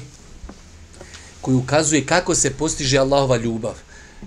koji 1.41 1.55
ukazuje 1.55 2.05
kako 2.05 2.35
se 2.35 2.53
postiže 2.53 2.97
Allahova 2.97 3.37
ljubav. 3.37 3.73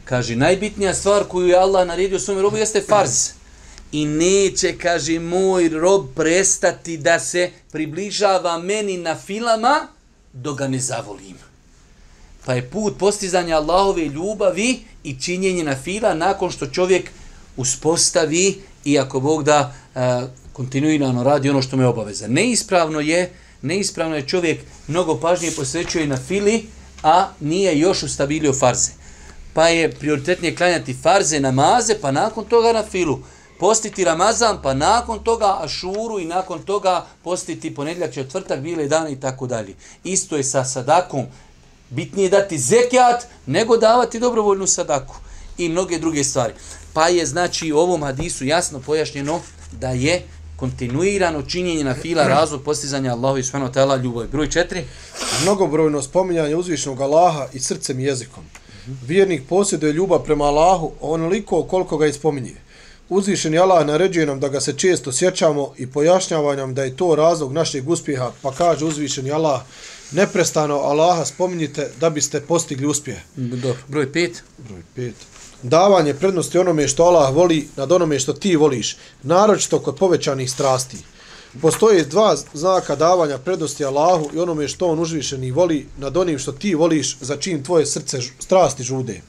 Kaže, 0.05 0.37
najbitnija 0.37 0.95
stvar 0.95 1.25
koju 1.25 1.49
je 1.49 1.57
Allah 1.57 1.87
naredio 1.87 2.19
svome 2.19 2.43
robu 2.43 2.57
jeste 2.57 2.81
farz. 2.89 3.31
I 3.93 4.07
neće, 4.07 4.79
kaže, 4.79 5.19
moj 5.19 5.69
rob 5.69 6.07
prestati 6.15 6.97
da 6.97 7.21
se 7.21 7.51
približava 7.73 8.59
meni 8.59 8.97
na 8.97 9.17
filama, 9.17 9.87
do 10.33 10.55
ga 10.55 10.69
ne 10.69 10.79
zavolim. 10.79 11.37
Pa 12.45 12.55
je 12.55 12.71
put 12.71 12.99
postizanja 12.99 13.57
Allahove 13.57 14.05
ljubavi 14.05 14.81
i 15.05 15.21
činjenje 15.21 15.65
na 15.65 15.77
fila 15.77 16.15
nakon 16.15 16.51
što 16.51 16.67
čovjek 16.67 17.11
uspostavi 17.57 18.63
i 18.85 18.99
ako 18.99 19.21
Bog 19.21 19.45
da 19.45 19.75
e, 19.95 20.01
kontinuirano 20.53 21.23
radi 21.23 21.51
ono 21.51 21.63
što 21.63 21.77
mu 21.77 21.83
je 21.83 21.87
obaveza. 21.87 22.27
Neispravno 22.29 23.01
je 23.01 23.33
Neispravno 23.65 24.17
je 24.17 24.27
čovjek 24.29 24.61
mnogo 24.89 25.21
pažnje 25.21 25.51
posvećuje 25.51 26.07
na 26.07 26.17
fili, 26.17 26.65
a 27.05 27.29
nije 27.41 27.79
još 27.79 28.03
ustabilio 28.03 28.53
farze. 28.53 28.91
Pa 29.53 29.69
je 29.69 29.91
prioritetnije 29.91 30.57
klanjati 30.57 30.97
farze 31.03 31.41
namaze, 31.41 31.95
pa 32.01 32.11
nakon 32.11 32.45
toga 32.45 32.73
na 32.73 32.83
filu. 32.83 33.19
Postiti 33.59 34.05
Ramazan, 34.05 34.59
pa 34.63 34.75
nakon 34.75 35.25
toga 35.25 35.59
Ašuru 35.61 36.19
i 36.19 36.25
nakon 36.25 36.63
toga 36.63 37.07
postiti 37.25 37.75
ponedljak, 37.75 38.15
četvrtak, 38.15 38.61
bile 38.61 38.87
dane 38.87 39.13
i 39.13 39.21
tako 39.21 39.47
dalje. 39.47 39.75
Isto 40.05 40.37
je 40.37 40.45
sa 40.45 40.65
sadakom. 40.65 41.27
Bitnije 41.91 42.29
dati 42.29 42.59
zekijat 42.59 43.27
nego 43.47 43.77
davati 43.77 44.21
dobrovoljnu 44.21 44.67
sadaku 44.67 45.17
i 45.59 45.69
mnoge 45.69 45.99
druge 45.99 46.25
stvari. 46.25 46.55
Pa 46.93 47.09
je 47.09 47.27
znači 47.27 47.73
u 47.73 47.79
ovom 47.79 48.03
hadisu 48.03 48.45
jasno 48.45 48.81
pojašnjeno 48.81 49.41
da 49.73 49.89
je 49.89 50.23
kontinuirano 50.65 51.43
činjenje 51.43 51.85
na 51.85 51.95
fila 51.95 52.29
razlog 52.29 52.63
postizanja 52.63 53.13
Allahu 53.13 53.39
i 53.39 53.43
subhanahu 53.43 53.73
wa 53.73 53.77
ta'ala 53.77 54.03
ljubavi. 54.03 54.29
Broj 54.29 54.51
četiri. 54.51 54.85
Mnogobrojno 55.43 56.03
spominjanje 56.03 56.57
uzvišnog 56.57 57.01
Allaha 57.01 57.47
i 57.53 57.61
srcem 57.61 58.01
i 58.01 58.05
jezikom. 58.05 58.45
Vjernik 59.07 59.43
posjeduje 59.49 59.93
ljubav 59.93 60.25
prema 60.25 60.45
Allahu 60.45 60.93
onoliko 61.01 61.63
koliko 61.63 61.97
ga 61.97 62.07
ispominje. 62.07 62.55
Uzvišeni 63.09 63.59
Allah 63.59 63.87
naređuje 63.87 64.27
nam 64.27 64.41
da 64.41 64.49
ga 64.49 64.61
se 64.61 64.73
često 64.73 65.13
sjećamo 65.13 65.73
i 65.77 65.87
pojašnjava 65.87 66.57
nam 66.57 66.75
da 66.75 66.85
je 66.85 66.97
to 66.97 67.15
razlog 67.15 67.53
našeg 67.53 67.89
uspjeha, 67.89 68.33
pa 68.43 68.53
kaže 68.53 68.85
uzvišeni 68.85 69.33
Allah, 69.33 69.61
neprestano 70.13 70.75
Allaha 70.75 71.25
spominjite 71.25 71.91
da 72.01 72.11
biste 72.11 72.41
postigli 72.41 72.87
uspjeh. 72.87 73.19
Dobro. 73.37 73.77
Broj 73.89 74.13
pet. 74.13 74.43
Broj 74.59 74.83
pet. 74.95 75.15
Davanje 75.65 76.15
prednosti 76.15 76.59
onome 76.59 76.89
što 76.89 77.05
Allah 77.05 77.35
voli 77.35 77.69
nad 77.77 77.93
onome 77.93 78.19
što 78.19 78.33
ti 78.33 78.57
voliš, 78.57 78.97
naročito 79.23 79.79
kod 79.79 79.97
povećanih 79.97 80.51
strasti. 80.51 80.97
Postoje 81.63 82.05
dva 82.05 82.37
znaka 82.55 82.97
davanja 82.97 83.39
prednosti 83.39 83.85
Allahu 83.85 84.31
i 84.35 84.39
onome 84.39 84.69
što 84.69 84.89
on 84.89 84.99
užvišeni 84.99 85.51
voli 85.51 85.87
nad 85.99 86.17
onim 86.17 86.39
što 86.39 86.53
ti 86.53 86.75
voliš 86.75 87.17
za 87.21 87.37
čim 87.37 87.65
tvoje 87.65 87.87
srce 87.87 88.21
strasti 88.39 88.83
žude. 88.83 89.21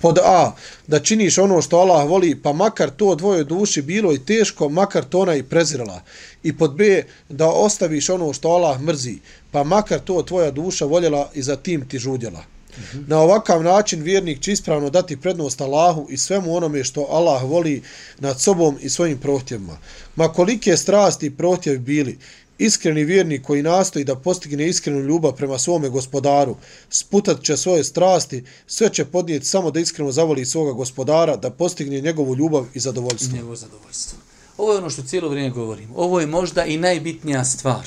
Pod 0.00 0.18
A, 0.18 0.52
da 0.86 1.00
činiš 1.00 1.38
ono 1.38 1.62
što 1.62 1.76
Allah 1.76 2.08
voli, 2.08 2.40
pa 2.42 2.52
makar 2.52 2.90
to 2.90 3.14
dvoje 3.14 3.44
duši 3.44 3.82
bilo 3.82 4.12
i 4.12 4.24
teško, 4.24 4.68
makar 4.68 5.04
to 5.04 5.18
ona 5.18 5.34
i 5.34 5.42
prezirala. 5.42 6.00
I 6.42 6.56
pod 6.58 6.74
B, 6.74 7.04
da 7.28 7.48
ostaviš 7.48 8.10
ono 8.10 8.32
što 8.32 8.48
Allah 8.48 8.80
mrzi, 8.80 9.18
pa 9.52 9.64
makar 9.64 10.00
to 10.00 10.22
tvoja 10.22 10.50
duša 10.50 10.84
voljela 10.84 11.30
i 11.34 11.42
za 11.42 11.56
tim 11.56 11.88
ti 11.88 11.98
žudjela. 11.98 12.55
Mhm. 12.78 13.04
Na 13.06 13.20
ovakav 13.20 13.62
način 13.62 14.02
vjernik 14.02 14.40
će 14.40 14.52
ispravno 14.52 14.90
dati 14.90 15.20
prednost 15.20 15.60
Allahu 15.60 16.06
i 16.10 16.16
svemu 16.16 16.56
onome 16.56 16.84
što 16.84 17.06
Allah 17.10 17.42
voli 17.42 17.82
nad 18.18 18.40
sobom 18.40 18.78
i 18.80 18.88
svojim 18.88 19.18
prohtjevima. 19.18 19.78
Ma 20.16 20.28
kolike 20.32 20.76
strasti 20.76 21.26
i 21.26 21.36
prohtjevi 21.36 21.78
bili, 21.78 22.18
iskreni 22.58 23.04
vjernik 23.04 23.42
koji 23.42 23.62
nastoji 23.62 24.04
da 24.04 24.14
postigne 24.16 24.68
iskrenu 24.68 25.00
ljubav 25.00 25.32
prema 25.32 25.58
svome 25.58 25.88
gospodaru, 25.88 26.56
sputat 26.90 27.42
će 27.42 27.56
svoje 27.56 27.84
strasti, 27.84 28.44
sve 28.66 28.92
će 28.92 29.04
podnijeti 29.04 29.46
samo 29.46 29.70
da 29.70 29.80
iskreno 29.80 30.12
zavoli 30.12 30.44
svoga 30.44 30.72
gospodara, 30.72 31.36
da 31.36 31.50
postigne 31.50 32.00
njegovu 32.00 32.36
ljubav 32.36 32.66
i 32.74 32.80
zadovoljstvo. 32.80 33.36
Njegovo 33.36 33.56
zadovoljstvo. 33.56 34.18
Ovo 34.58 34.72
je 34.72 34.78
ono 34.78 34.90
što 34.90 35.02
cijelo 35.02 35.28
vrijeme 35.28 35.50
govorim. 35.50 35.90
Ovo 35.94 36.20
je 36.20 36.26
možda 36.26 36.64
i 36.64 36.76
najbitnija 36.76 37.44
stvar 37.44 37.86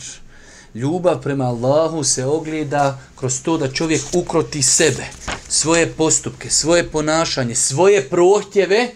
ljubav 0.73 1.21
prema 1.21 1.45
Allahu 1.45 2.03
se 2.03 2.25
ogleda 2.25 2.99
kroz 3.15 3.41
to 3.41 3.57
da 3.57 3.71
čovjek 3.71 4.01
ukroti 4.13 4.61
sebe, 4.61 5.05
svoje 5.49 5.93
postupke, 5.93 6.49
svoje 6.49 6.89
ponašanje, 6.91 7.55
svoje 7.55 8.09
prohtjeve 8.09 8.89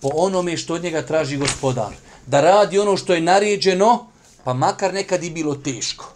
po 0.00 0.10
onome 0.14 0.56
što 0.56 0.74
od 0.74 0.82
njega 0.82 1.02
traži 1.02 1.36
gospodar. 1.36 1.92
Da 2.26 2.40
radi 2.40 2.78
ono 2.78 2.96
što 2.96 3.14
je 3.14 3.20
naređeno, 3.20 4.06
pa 4.44 4.54
makar 4.54 4.94
nekad 4.94 5.24
i 5.24 5.30
bilo 5.30 5.54
teško. 5.54 6.12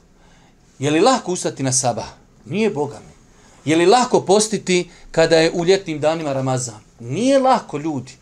Je 0.78 0.90
li 0.90 1.01
lako 1.01 1.32
ustati 1.32 1.62
na 1.62 1.72
sabah? 1.72 2.09
Nije 2.45 2.70
Boga 2.70 3.01
mi. 3.07 3.14
Je 3.70 3.76
li 3.76 3.86
lako 3.86 4.20
postiti 4.20 4.90
kada 5.11 5.36
je 5.36 5.53
u 5.55 5.64
ljetnim 5.64 6.01
danima 6.01 6.32
Ramazan? 6.32 6.80
Nije 7.01 7.38
lako 7.38 7.78
ljudi 7.78 8.12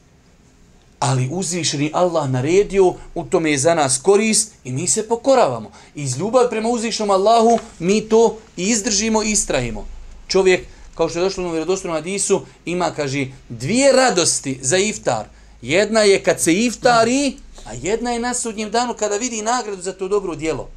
ali 1.02 1.28
uzvišeni 1.32 1.90
Allah 1.94 2.30
naredio, 2.30 2.94
u 3.14 3.24
tome 3.24 3.50
je 3.50 3.58
za 3.58 3.74
nas 3.74 3.98
korist 4.02 4.52
i 4.64 4.72
mi 4.72 4.88
se 4.88 5.08
pokoravamo. 5.08 5.70
Iz 5.94 6.18
ljubav 6.18 6.50
prema 6.50 6.68
uzvišenom 6.68 7.10
Allahu 7.10 7.58
mi 7.78 8.00
to 8.00 8.38
izdržimo 8.56 9.22
i 9.22 9.30
istrajimo. 9.30 9.86
Čovjek, 10.28 10.66
kao 10.94 11.08
što 11.08 11.18
je 11.18 11.22
došlo 11.22 11.48
u 11.48 11.50
vjerodostojnom 11.50 11.96
hadisu, 11.96 12.40
ima, 12.64 12.90
kaže, 12.90 13.26
dvije 13.48 13.92
radosti 13.92 14.58
za 14.62 14.78
iftar. 14.78 15.26
Jedna 15.62 16.00
je 16.00 16.22
kad 16.22 16.40
se 16.40 16.54
iftari, 16.54 17.36
a 17.64 17.72
jedna 17.82 18.10
je 18.10 18.18
na 18.18 18.34
sudnjem 18.34 18.70
danu 18.70 18.94
kada 18.94 19.16
vidi 19.16 19.42
nagradu 19.42 19.82
za 19.82 19.92
to 19.92 20.08
dobro 20.08 20.34
djelo. 20.34 20.68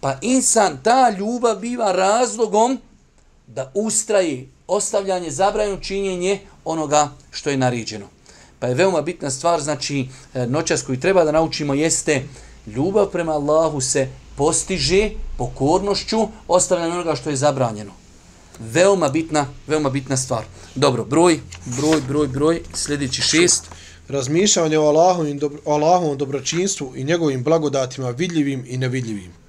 Pa 0.00 0.18
insan, 0.22 0.78
ta 0.82 1.10
ljubav 1.18 1.56
biva 1.56 1.92
razlogom 1.92 2.78
da 3.46 3.70
ustraji 3.74 4.48
ostavljanje, 4.66 5.30
zabranjeno 5.30 5.80
činjenje 5.80 6.40
onoga 6.64 7.10
što 7.30 7.50
je 7.50 7.56
nariđeno. 7.56 8.13
Pa 8.64 8.68
je 8.68 8.74
veoma 8.74 9.02
bitna 9.02 9.30
stvar, 9.30 9.60
znači 9.60 10.08
e, 10.34 10.46
noćas 10.46 10.82
koju 10.82 11.00
treba 11.00 11.24
da 11.24 11.32
naučimo 11.32 11.74
jeste 11.74 12.22
ljubav 12.66 13.06
prema 13.06 13.32
Allahu 13.32 13.80
se 13.80 14.08
postiže 14.36 15.10
pokornošću 15.38 16.28
ostavljanja 16.48 16.94
onoga 16.94 17.14
što 17.14 17.30
je 17.30 17.36
zabranjeno. 17.36 17.92
Veoma 18.58 19.08
bitna, 19.08 19.46
veoma 19.66 19.90
bitna 19.90 20.16
stvar. 20.16 20.44
Dobro, 20.74 21.04
broj, 21.04 21.40
broj, 21.64 22.00
broj, 22.08 22.28
broj, 22.28 22.62
sljedeći 22.74 23.22
šest. 23.22 23.64
Razmišljanje 24.08 24.78
o 24.78 24.86
Allahovom, 24.86 25.38
dobro, 25.38 25.58
o 25.64 25.74
Allahovom 25.74 26.18
dobročinstvu 26.18 26.92
i 26.96 27.04
njegovim 27.04 27.44
blagodatima 27.44 28.10
vidljivim 28.10 28.64
i 28.68 28.76
nevidljivim. 28.76 29.43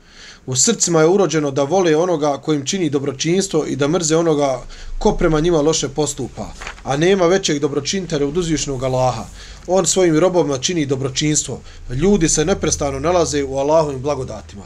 U 0.47 0.55
srcima 0.55 0.99
je 1.01 1.07
urođeno 1.07 1.51
da 1.51 1.63
vole 1.63 1.95
onoga 1.95 2.37
kojim 2.37 2.65
čini 2.65 2.89
dobročinstvo 2.89 3.65
i 3.65 3.75
da 3.75 3.87
mrze 3.87 4.15
onoga 4.17 4.61
ko 4.99 5.11
prema 5.11 5.39
njima 5.39 5.61
loše 5.61 5.89
postupa, 5.89 6.53
a 6.83 6.97
nema 6.97 7.25
većeg 7.25 7.59
dobročintara 7.59 8.27
od 8.27 8.37
uzvišnog 8.37 8.83
Allaha. 8.83 9.25
On 9.67 9.85
svojim 9.85 10.19
robovima 10.19 10.57
čini 10.57 10.85
dobročinstvo. 10.85 11.61
Ljudi 11.89 12.29
se 12.29 12.45
neprestano 12.45 12.99
nalaze 12.99 13.43
u 13.43 13.57
Allahovim 13.57 14.01
blagodatima. 14.01 14.63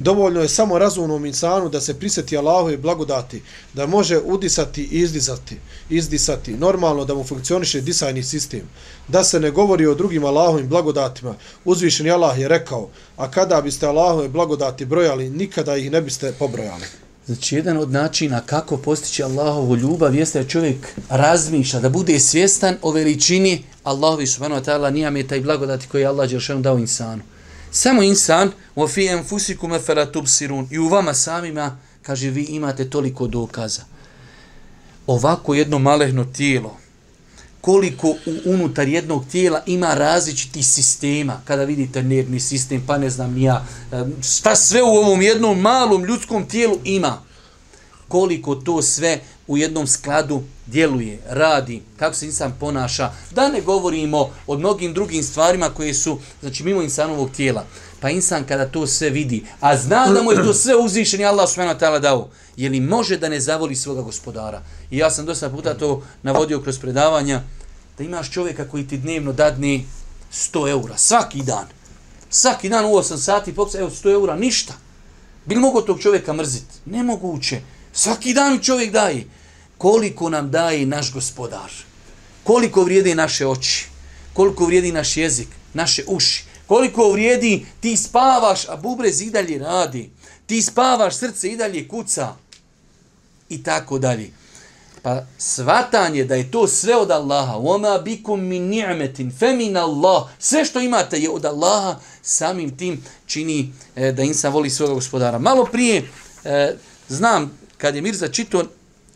Dovoljno 0.00 0.40
je 0.40 0.48
samo 0.48 0.78
razumnom 0.78 1.26
insanu 1.26 1.68
da 1.68 1.80
se 1.80 1.94
prisjeti 1.98 2.36
Allahove 2.36 2.76
blagodati, 2.76 3.42
da 3.74 3.86
može 3.86 4.18
udisati 4.18 4.82
i 4.82 5.00
izdisati, 5.00 5.56
izdisati, 5.90 6.52
normalno 6.52 7.04
da 7.04 7.14
mu 7.14 7.24
funkcioniše 7.24 7.80
disajni 7.80 8.22
sistem, 8.22 8.62
da 9.08 9.24
se 9.24 9.40
ne 9.40 9.50
govori 9.50 9.86
o 9.86 9.94
drugim 9.94 10.24
Allahovim 10.24 10.68
blagodatima. 10.68 11.34
Uzvišeni 11.64 12.10
Allah 12.10 12.38
je 12.38 12.48
rekao, 12.48 12.88
a 13.16 13.30
kada 13.30 13.60
biste 13.60 13.86
Allahove 13.86 14.28
blagodati 14.28 14.84
brojali, 14.84 15.30
nikada 15.30 15.76
ih 15.76 15.90
ne 15.90 16.00
biste 16.00 16.32
pobrojali. 16.38 16.84
Znači, 17.26 17.56
jedan 17.56 17.76
od 17.76 17.90
načina 17.90 18.40
kako 18.46 18.76
postići 18.76 19.22
Allahovu 19.22 19.76
ljubav 19.76 20.14
jeste 20.14 20.42
da 20.42 20.48
čovjek 20.48 20.88
razmišlja, 21.08 21.80
da 21.80 21.88
bude 21.88 22.20
svjestan 22.20 22.76
o 22.82 22.90
veličini 22.90 23.64
Allahovi 23.84 24.26
subhanahu 24.26 24.62
wa 24.62 24.70
ta'ala 24.70 24.90
nijameta 24.90 25.36
i 25.36 25.40
blagodati 25.40 25.86
koje 25.88 26.00
je 26.00 26.06
Allah 26.06 26.30
Đeršanu 26.30 26.60
dao 26.60 26.78
insanu. 26.78 27.22
Samo 27.70 28.02
insan, 28.02 28.50
u 28.74 28.88
fi 28.88 29.06
enfusikum 29.06 29.72
efela 29.72 30.06
tubsirun, 30.06 30.68
i 30.70 30.78
u 30.78 30.88
vama 30.88 31.14
samima, 31.14 31.78
kaže, 32.02 32.30
vi 32.30 32.42
imate 32.42 32.90
toliko 32.90 33.26
dokaza. 33.26 33.82
Ovako 35.06 35.54
jedno 35.54 35.78
malehno 35.78 36.24
tijelo, 36.24 36.76
koliko 37.60 38.08
u, 38.08 38.16
unutar 38.44 38.88
jednog 38.88 39.24
tijela 39.26 39.62
ima 39.66 39.94
različitih 39.94 40.66
sistema, 40.66 41.40
kada 41.44 41.64
vidite 41.64 42.02
nervni 42.02 42.40
sistem, 42.40 42.82
pa 42.86 42.98
ne 42.98 43.10
znam 43.10 43.38
ja, 43.38 43.66
eh, 43.92 44.04
šta 44.22 44.56
sve 44.56 44.82
u 44.82 44.86
ovom 44.86 45.22
jednom 45.22 45.60
malom 45.60 46.04
ljudskom 46.04 46.48
tijelu 46.48 46.78
ima, 46.84 47.22
koliko 48.10 48.54
to 48.54 48.82
sve 48.82 49.20
u 49.46 49.58
jednom 49.58 49.86
skladu 49.86 50.42
djeluje, 50.66 51.18
radi, 51.28 51.82
kako 51.96 52.14
se 52.14 52.26
insan 52.26 52.52
ponaša, 52.60 53.12
da 53.30 53.48
ne 53.48 53.60
govorimo 53.60 54.30
o 54.46 54.56
mnogim 54.56 54.94
drugim 54.94 55.22
stvarima 55.22 55.70
koje 55.70 55.94
su, 55.94 56.18
znači, 56.40 56.64
mimo 56.64 56.82
insanovog 56.82 57.30
tijela. 57.30 57.64
Pa 58.00 58.10
insan 58.10 58.44
kada 58.44 58.68
to 58.68 58.86
sve 58.86 59.10
vidi, 59.10 59.44
a 59.60 59.76
zna 59.76 60.06
da 60.06 60.22
mu 60.22 60.32
je 60.32 60.42
to 60.42 60.54
sve 60.54 60.76
uzvišen 60.76 61.20
i 61.20 61.24
Allah 61.24 61.48
subhanahu 61.48 61.78
wa 61.78 61.82
ta'ala 61.82 61.98
dao, 61.98 62.28
je 62.56 62.70
li 62.70 62.80
može 62.80 63.18
da 63.18 63.28
ne 63.28 63.40
zavoli 63.40 63.76
svoga 63.76 64.02
gospodara? 64.02 64.62
I 64.90 64.98
ja 64.98 65.10
sam 65.10 65.26
dosta 65.26 65.50
puta 65.50 65.74
to 65.74 66.02
navodio 66.22 66.60
kroz 66.60 66.78
predavanja, 66.78 67.42
da 67.98 68.04
imaš 68.04 68.30
čovjeka 68.30 68.68
koji 68.68 68.88
ti 68.88 68.98
dnevno 68.98 69.32
dadne 69.32 69.80
100 70.32 70.70
eura, 70.70 70.98
svaki 70.98 71.42
dan. 71.42 71.66
Svaki 72.30 72.68
dan 72.68 72.84
u 72.84 72.88
8 72.88 73.16
sati, 73.16 73.54
poksa, 73.54 73.78
evo 73.78 73.90
100 73.90 74.12
eura, 74.12 74.36
ništa. 74.36 74.74
Bi 75.46 75.54
li 75.54 75.60
mogo 75.60 75.80
tog 75.80 76.00
čovjeka 76.00 76.32
mrziti? 76.32 76.74
Nemoguće. 76.84 77.60
Svaki 77.92 78.34
dan 78.34 78.58
čovjek 78.58 78.92
daje. 78.92 79.24
Koliko 79.78 80.30
nam 80.30 80.50
daje 80.50 80.86
naš 80.86 81.12
gospodar, 81.12 81.70
koliko 82.44 82.84
vrijedi 82.84 83.14
naše 83.14 83.46
oči, 83.46 83.86
koliko 84.32 84.66
vrijedi 84.66 84.92
naš 84.92 85.16
jezik, 85.16 85.48
naše 85.74 86.04
uši, 86.06 86.44
koliko 86.66 87.12
vrijedi 87.12 87.66
ti 87.80 87.96
spavaš, 87.96 88.68
a 88.68 88.76
bubrez 88.76 89.20
i 89.20 89.30
dalje 89.30 89.58
radi, 89.58 90.10
ti 90.46 90.62
spavaš, 90.62 91.16
srce 91.16 91.48
i 91.48 91.56
dalje 91.56 91.88
kuca? 91.88 92.34
I 93.48 93.62
tako 93.62 93.98
dalje. 93.98 94.30
Pa 95.02 95.22
svatanje 95.38 96.24
da 96.24 96.34
je 96.34 96.50
to 96.50 96.66
sve 96.68 96.96
od 96.96 97.10
Allaha, 97.10 97.56
oma 97.56 97.98
bikum 97.98 98.40
min 98.40 98.68
ni'metin, 98.68 99.32
femin 99.38 99.76
Allah, 99.76 100.28
sve 100.38 100.64
što 100.64 100.80
imate 100.80 101.18
je 101.18 101.30
od 101.30 101.44
Allaha, 101.44 101.98
samim 102.22 102.76
tim 102.76 103.04
čini 103.26 103.72
e, 103.96 104.12
da 104.12 104.22
insan 104.22 104.52
voli 104.52 104.70
svoga 104.70 104.94
gospodara. 104.94 105.38
Malo 105.38 105.64
prije, 105.64 106.08
e, 106.44 106.76
znam, 107.08 107.59
kad 107.80 107.94
je 107.94 108.02
Mirza 108.02 108.28
čito, 108.28 108.64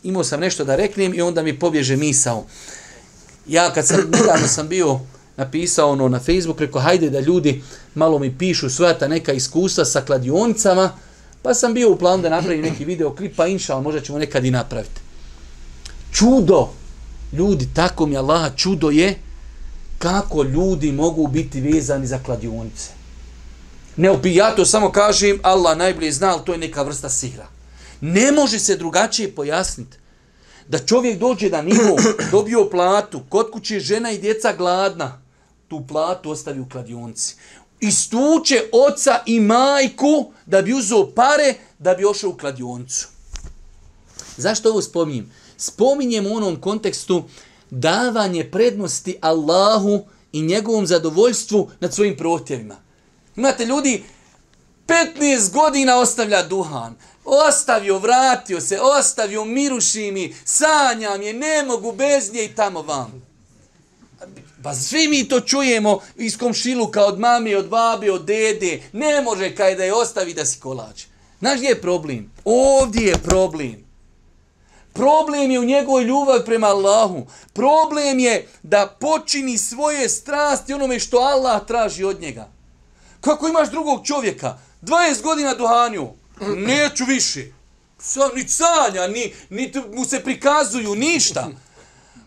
imao 0.03 0.23
sam 0.23 0.39
nešto 0.39 0.65
da 0.65 0.75
reknem 0.75 1.13
i 1.13 1.21
onda 1.21 1.43
mi 1.43 1.59
pobježe 1.59 1.95
misao. 1.95 2.45
Ja 3.47 3.73
kad 3.73 3.87
sam, 3.87 3.97
nedavno 4.11 4.47
sam 4.47 4.67
bio 4.67 4.99
napisao 5.37 5.91
ono 5.91 6.07
na 6.07 6.19
Facebook, 6.19 6.59
rekao, 6.59 6.81
hajde 6.81 7.09
da 7.09 7.19
ljudi 7.19 7.63
malo 7.95 8.19
mi 8.19 8.37
pišu 8.37 8.69
svoja 8.69 8.97
ta 8.97 9.07
neka 9.07 9.33
iskustva 9.33 9.85
sa 9.85 10.01
kladionicama, 10.01 10.91
pa 11.41 11.53
sam 11.53 11.73
bio 11.73 11.91
u 11.91 11.97
planu 11.97 12.23
da 12.23 12.29
napravim 12.29 12.61
neki 12.61 12.85
video 12.85 13.15
klip, 13.15 13.35
pa 13.35 13.47
inšal, 13.47 13.81
možda 13.81 14.01
ćemo 14.01 14.17
nekad 14.17 14.45
i 14.45 14.51
napraviti. 14.51 15.01
Čudo! 16.11 16.69
Ljudi, 17.33 17.67
tako 17.73 18.05
mi 18.05 18.17
Allah, 18.17 18.55
čudo 18.55 18.89
je 18.89 19.15
kako 19.97 20.43
ljudi 20.43 20.91
mogu 20.91 21.27
biti 21.27 21.61
vezani 21.61 22.07
za 22.07 22.19
kladionice. 22.25 22.89
Ne 23.97 24.09
ja 24.23 24.55
to 24.55 24.65
samo 24.65 24.91
kažem, 24.91 25.39
Allah 25.43 25.77
najbolje 25.77 26.11
zna, 26.11 26.31
ali 26.31 26.41
to 26.45 26.51
je 26.51 26.57
neka 26.57 26.83
vrsta 26.83 27.09
sihra. 27.09 27.54
Ne 28.01 28.31
može 28.31 28.59
se 28.59 28.77
drugačije 28.77 29.35
pojasniti. 29.35 29.97
Da 30.67 30.79
čovjek 30.79 31.19
dođe 31.19 31.49
da 31.49 31.61
nivo, 31.61 31.97
dobio 32.31 32.69
platu, 32.69 33.21
kod 33.29 33.51
kuće 33.51 33.79
žena 33.79 34.11
i 34.11 34.17
djeca 34.17 34.53
gladna, 34.53 35.21
tu 35.67 35.83
platu 35.87 36.31
ostavi 36.31 36.59
u 36.59 36.69
kladionci. 36.69 37.35
Istuče 37.79 38.61
oca 38.71 39.19
i 39.25 39.39
majku 39.39 40.31
da 40.45 40.61
bi 40.61 40.73
uzeo 40.73 41.11
pare 41.11 41.53
da 41.79 41.93
bi 41.93 42.05
ošao 42.05 42.29
u 42.29 42.37
kladioncu. 42.37 43.07
Zašto 44.37 44.69
ovo 44.69 44.81
spominjem? 44.81 45.31
Spominjem 45.57 46.27
u 46.27 46.35
onom 46.35 46.61
kontekstu 46.61 47.23
davanje 47.69 48.51
prednosti 48.51 49.17
Allahu 49.21 50.05
i 50.31 50.41
njegovom 50.41 50.87
zadovoljstvu 50.87 51.69
nad 51.79 51.93
svojim 51.93 52.17
protjevima. 52.17 52.75
Imate 53.35 53.65
ljudi, 53.65 54.03
15 54.87 55.53
godina 55.53 55.97
ostavlja 55.97 56.43
duhan, 56.43 56.95
ostavio, 57.25 57.99
vratio 57.99 58.61
se, 58.61 58.79
ostavio, 58.81 59.45
miruši 59.45 60.11
mi, 60.11 60.35
sanjam 60.45 61.21
je, 61.21 61.33
ne 61.33 61.63
mogu 61.63 61.91
bez 61.91 62.33
nje 62.33 62.45
i 62.45 62.55
tamo 62.55 62.81
vam. 62.81 63.25
Pa 64.63 64.73
svi 64.73 65.07
mi 65.07 65.27
to 65.27 65.39
čujemo 65.39 65.99
iz 66.15 66.37
komšiluka, 66.37 67.05
od 67.05 67.19
mame, 67.19 67.57
od 67.57 67.67
babe, 67.69 68.11
od 68.11 68.25
dede. 68.25 68.83
Ne 68.93 69.21
može 69.21 69.55
kaj 69.55 69.75
da 69.75 69.83
je 69.83 69.93
ostavi 69.93 70.33
da 70.33 70.45
si 70.45 70.59
kolač. 70.59 71.03
Znaš 71.39 71.57
gdje 71.57 71.67
je 71.67 71.81
problem? 71.81 72.31
Ovdje 72.45 73.07
je 73.07 73.17
problem. 73.17 73.85
Problem 74.93 75.51
je 75.51 75.59
u 75.59 75.63
njegovoj 75.65 76.03
ljubavi 76.03 76.45
prema 76.45 76.67
Allahu. 76.67 77.27
Problem 77.53 78.19
je 78.19 78.47
da 78.63 78.95
počini 78.99 79.57
svoje 79.57 80.09
strasti 80.09 80.73
onome 80.73 80.99
što 80.99 81.17
Allah 81.17 81.65
traži 81.67 82.03
od 82.03 82.21
njega. 82.21 82.47
Kako 83.21 83.47
imaš 83.47 83.69
drugog 83.71 84.05
čovjeka? 84.05 84.57
20 84.81 85.21
godina 85.21 85.53
duhanju. 85.53 86.07
Neću 86.41 87.05
više. 87.05 87.45
Sam 87.99 88.29
ni 88.35 88.47
sanja, 88.47 89.07
ni, 89.07 89.33
ni 89.49 89.71
mu 89.93 90.05
se 90.05 90.23
prikazuju, 90.23 90.95
ništa. 90.95 91.49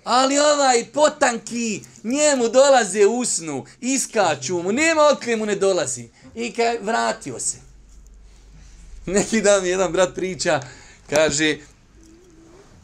Ali 0.04 0.38
ovaj 0.38 0.84
potanki, 0.92 1.82
njemu 2.04 2.48
dolaze 2.48 3.06
u 3.06 3.24
snu, 3.24 3.64
iskaču 3.80 4.62
mu, 4.62 4.72
nema 4.72 5.02
otkle 5.02 5.36
mu 5.36 5.46
ne 5.46 5.54
dolazi. 5.54 6.08
I 6.34 6.52
kaj, 6.52 6.78
vratio 6.78 7.40
se. 7.40 7.56
Neki 9.06 9.40
dan 9.40 9.62
mi 9.62 9.68
jedan 9.68 9.92
brat 9.92 10.14
priča, 10.14 10.60
kaže, 11.10 11.58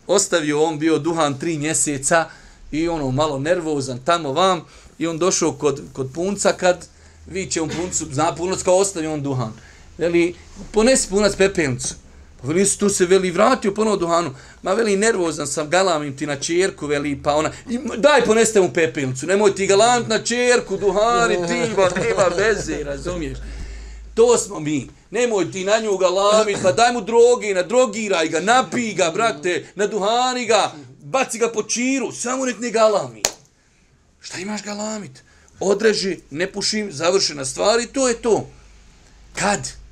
ostavio 0.07 0.63
on 0.63 0.79
bio 0.79 0.99
duhan 0.99 1.39
tri 1.39 1.59
mjeseca 1.59 2.31
i 2.73 2.89
ono 2.89 3.11
malo 3.11 3.39
nervozan 3.39 4.01
tamo 4.05 4.33
vam 4.33 4.65
i 4.99 5.07
on 5.07 5.19
došao 5.19 5.53
kod, 5.53 5.83
kod 5.93 6.11
punca 6.15 6.53
kad 6.53 6.87
viće 7.27 7.63
on 7.63 7.69
puncu, 7.69 8.07
zna 8.13 8.35
punac 8.35 8.63
kao 8.63 8.77
ostavio 8.77 9.13
on 9.13 9.23
duhan. 9.23 9.53
Veli, 9.99 10.35
ponesi 10.73 11.09
punac 11.09 11.37
pepelnicu. 11.37 11.95
Pa 12.41 12.49
veli, 12.49 12.67
tu 12.79 12.89
se 12.89 13.07
veli 13.07 13.31
vratio 13.31 13.75
ponovo 13.75 13.97
duhanu. 13.97 14.35
Ma 14.63 14.75
veli, 14.75 14.97
nervozan 14.97 15.47
sam, 15.47 15.71
galamim 15.71 16.17
ti 16.17 16.27
na 16.27 16.37
čerku, 16.37 16.87
veli, 16.87 17.23
pa 17.23 17.35
ona, 17.35 17.51
i, 17.71 17.79
daj 17.97 18.25
poneste 18.25 18.61
mu 18.61 18.73
pepelnicu, 18.73 19.27
nemoj 19.27 19.55
ti 19.55 19.67
galant 19.67 20.09
na 20.09 20.19
čerku, 20.19 20.77
duhani, 20.77 21.37
ti, 21.49 21.75
ba, 21.77 21.89
nema 21.97 22.27
veze, 22.37 22.85
razumiješ. 22.85 23.39
To 24.15 24.39
smo 24.39 24.61
mi. 24.61 24.89
Nemoj 25.11 25.51
ti 25.53 25.65
na 25.65 25.79
nju 25.79 25.97
galamit, 25.99 26.59
pa 26.63 26.73
daj 26.73 26.93
mu 26.93 27.01
droge, 27.01 27.55
na 27.55 27.63
drogiraj 27.63 28.29
ga, 28.29 28.41
napij 28.41 28.95
ga, 28.95 29.11
brate, 29.11 29.67
na 29.75 29.87
duhani 29.87 30.47
ga, 30.47 30.73
baci 31.03 31.39
ga 31.39 31.49
po 31.49 31.63
čiru, 31.63 32.13
samo 32.13 32.47
nek 32.47 32.59
ne 32.59 32.71
galami. 32.71 33.23
Šta 34.21 34.39
imaš 34.39 34.63
galamit? 34.63 35.23
Odreži, 35.61 36.19
ne 36.31 36.53
pušim, 36.53 36.93
završena 36.93 37.45
stvar 37.45 37.81
i 37.81 37.87
to 37.87 38.09
je 38.09 38.15
to. 38.15 38.51
Kad? 39.35 39.84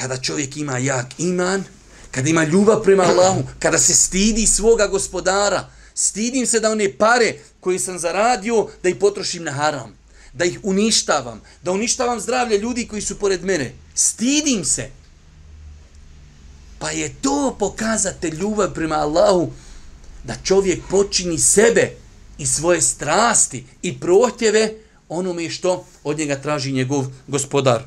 Kada 0.00 0.16
čovjek 0.16 0.56
ima 0.56 0.78
jak 0.78 1.06
iman, 1.18 1.64
kada 2.10 2.28
ima 2.28 2.44
ljubav 2.44 2.82
prema 2.82 3.02
Allahu, 3.02 3.42
kada 3.58 3.78
se 3.78 3.94
stidi 3.94 4.46
svoga 4.46 4.86
gospodara, 4.86 5.70
stidim 5.94 6.46
se 6.46 6.60
da 6.60 6.70
one 6.70 6.92
pare 6.98 7.34
koje 7.60 7.78
sam 7.78 7.98
zaradio, 7.98 8.68
da 8.82 8.88
ih 8.88 8.96
potrošim 8.96 9.44
na 9.44 9.52
haram 9.52 9.98
da 10.38 10.44
ih 10.44 10.60
uništavam, 10.62 11.40
da 11.62 11.72
uništavam 11.72 12.20
zdravlje 12.20 12.58
ljudi 12.58 12.86
koji 12.86 13.02
su 13.02 13.18
pored 13.18 13.44
mene. 13.44 13.72
Stidim 13.94 14.64
se. 14.64 14.90
Pa 16.78 16.90
je 16.90 17.14
to 17.22 17.56
pokazate 17.58 18.30
ljubav 18.30 18.74
prema 18.74 18.94
Allahu, 18.94 19.50
da 20.24 20.34
čovjek 20.44 20.80
počini 20.90 21.38
sebe 21.38 21.90
i 22.38 22.46
svoje 22.46 22.80
strasti 22.80 23.64
i 23.82 24.00
prohtjeve 24.00 24.74
onome 25.08 25.50
što 25.50 25.86
od 26.04 26.18
njega 26.18 26.36
traži 26.36 26.72
njegov 26.72 27.06
gospodar. 27.26 27.82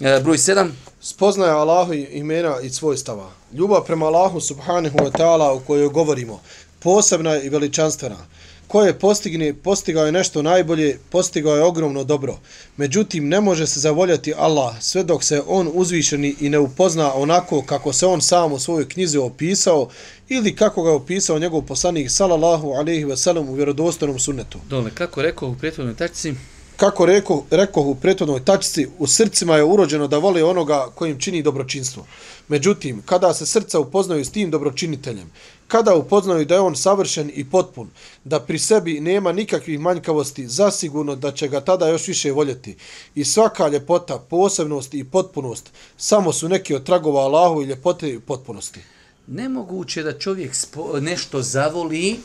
E, 0.00 0.20
broj 0.24 0.36
7. 0.36 0.70
Spoznaje 1.08 1.52
Allahu 1.52 1.92
imena 1.94 2.60
i 2.62 2.70
svojstava. 2.70 3.30
Ljubav 3.52 3.84
prema 3.84 4.06
Allahu 4.06 4.40
subhanahu 4.40 4.98
wa 4.98 5.10
ta'ala 5.10 5.56
u 5.56 5.60
kojoj 5.60 5.88
govorimo, 5.88 6.40
posebna 6.80 7.42
i 7.42 7.48
veličanstvena 7.48 8.26
ko 8.66 8.82
je 8.82 8.98
postigne, 8.98 9.54
postigao 9.54 10.06
je 10.06 10.12
nešto 10.12 10.42
najbolje, 10.42 10.98
postigao 11.10 11.56
je 11.56 11.62
ogromno 11.62 12.04
dobro. 12.04 12.38
Međutim, 12.76 13.28
ne 13.28 13.40
može 13.40 13.66
se 13.66 13.80
zavoljati 13.80 14.34
Allah 14.36 14.74
sve 14.80 15.04
dok 15.04 15.24
se 15.24 15.42
on 15.46 15.70
uzvišeni 15.74 16.36
i 16.40 16.48
ne 16.48 16.58
upozna 16.58 17.14
onako 17.14 17.62
kako 17.62 17.92
se 17.92 18.06
on 18.06 18.20
sam 18.20 18.52
u 18.52 18.58
svojoj 18.58 18.88
knjizi 18.88 19.18
opisao 19.18 19.88
ili 20.28 20.56
kako 20.56 20.82
ga 20.82 20.90
je 20.90 20.96
opisao 20.96 21.38
njegov 21.38 21.62
poslanik 21.62 22.10
sallallahu 22.10 22.70
alaihi 22.70 23.04
ve 23.04 23.16
sellem 23.16 23.48
u 23.48 23.54
vjerodostojnom 23.54 24.18
sunnetu. 24.18 24.58
Dole, 24.68 24.90
kako 24.94 25.22
rekao 25.22 25.48
u 25.48 25.54
prethodnoj 25.54 25.96
tačci? 25.96 26.34
Kako 26.76 27.06
rekao, 27.06 27.44
rekao 27.50 27.82
u 27.82 27.94
prethodnoj 27.94 28.44
tačci, 28.44 28.86
u 28.98 29.06
srcima 29.06 29.56
je 29.56 29.64
urođeno 29.64 30.06
da 30.06 30.18
vole 30.18 30.44
onoga 30.44 30.88
kojim 30.94 31.18
čini 31.18 31.42
dobročinstvo. 31.42 32.06
Međutim, 32.48 33.02
kada 33.06 33.34
se 33.34 33.46
srca 33.46 33.80
upoznaju 33.80 34.24
s 34.24 34.30
tim 34.30 34.50
dobročiniteljem, 34.50 35.32
kada 35.68 35.94
upoznaju 35.94 36.44
da 36.44 36.54
je 36.54 36.60
on 36.60 36.76
savršen 36.76 37.30
i 37.34 37.50
potpun, 37.50 37.88
da 38.24 38.40
pri 38.40 38.58
sebi 38.58 39.00
nema 39.00 39.32
nikakvih 39.32 39.80
manjkavosti, 39.80 40.48
zasigurno 40.48 41.16
da 41.16 41.32
će 41.32 41.48
ga 41.48 41.60
tada 41.60 41.88
još 41.88 42.08
više 42.08 42.32
voljeti. 42.32 42.76
I 43.14 43.24
svaka 43.24 43.68
ljepota, 43.68 44.18
posebnost 44.18 44.94
i 44.94 45.04
potpunost 45.04 45.70
samo 45.96 46.32
su 46.32 46.48
neki 46.48 46.74
od 46.74 46.84
tragova 46.84 47.20
Allahu 47.20 47.62
i 47.62 47.66
ljepote 47.66 48.10
i 48.10 48.20
potpunosti. 48.20 48.80
Nemoguće 49.26 50.02
da 50.02 50.18
čovjek 50.18 50.52
nešto 51.00 51.42
zavoli, 51.42 52.20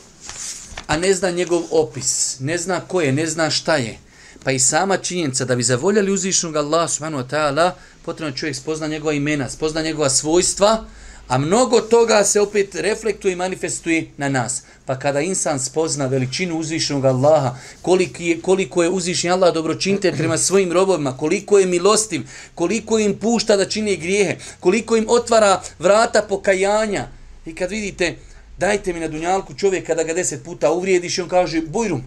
a 0.86 0.96
ne 0.96 1.14
zna 1.14 1.30
njegov 1.30 1.62
opis, 1.70 2.36
ne 2.40 2.58
zna 2.58 2.80
ko 2.80 3.00
je, 3.00 3.12
ne 3.12 3.26
zna 3.26 3.50
šta 3.50 3.76
je. 3.76 3.98
Pa 4.44 4.50
i 4.50 4.58
sama 4.58 4.96
činjenica 4.96 5.44
da 5.44 5.56
bi 5.56 5.62
zavoljali 5.62 6.12
uzvišnog 6.12 6.56
Allah 6.56 6.90
subhanahu 6.90 7.22
wa 7.22 7.30
ta'ala, 7.30 7.70
potrebno 8.04 8.36
čovjek 8.36 8.56
spozna 8.56 8.86
njegova 8.86 9.12
imena, 9.12 9.50
spozna 9.50 9.82
njegova 9.82 10.10
svojstva, 10.10 10.84
A 11.28 11.38
mnogo 11.38 11.80
toga 11.80 12.24
se 12.24 12.40
opet 12.40 12.74
reflektuje 12.74 13.32
i 13.32 13.36
manifestuje 13.36 14.10
na 14.16 14.28
nas. 14.28 14.62
Pa 14.86 14.98
kada 14.98 15.20
insan 15.20 15.60
spozna 15.60 16.06
veličinu 16.06 16.58
uzvišenog 16.58 17.04
Allaha, 17.04 17.56
koliko 17.82 18.22
je, 18.22 18.40
koliko 18.40 18.82
je 18.82 18.88
uzvišnji 18.88 19.30
Allah 19.30 19.54
dobročinite 19.54 20.12
prema 20.12 20.38
svojim 20.38 20.72
robovima, 20.72 21.16
koliko 21.16 21.58
je 21.58 21.66
milostiv, 21.66 22.22
koliko 22.54 22.98
im 22.98 23.18
pušta 23.18 23.56
da 23.56 23.68
čini 23.68 23.96
grijehe, 23.96 24.36
koliko 24.60 24.96
im 24.96 25.06
otvara 25.08 25.62
vrata 25.78 26.22
pokajanja. 26.22 27.08
I 27.46 27.54
kad 27.54 27.70
vidite, 27.70 28.16
dajte 28.58 28.92
mi 28.92 29.00
na 29.00 29.08
dunjalku 29.08 29.54
čovjek 29.54 29.86
kada 29.86 30.02
ga 30.02 30.14
deset 30.14 30.44
puta 30.44 30.72
uvrijediš, 30.72 31.18
on 31.18 31.28
kaže, 31.28 31.60
bujrum, 31.60 32.02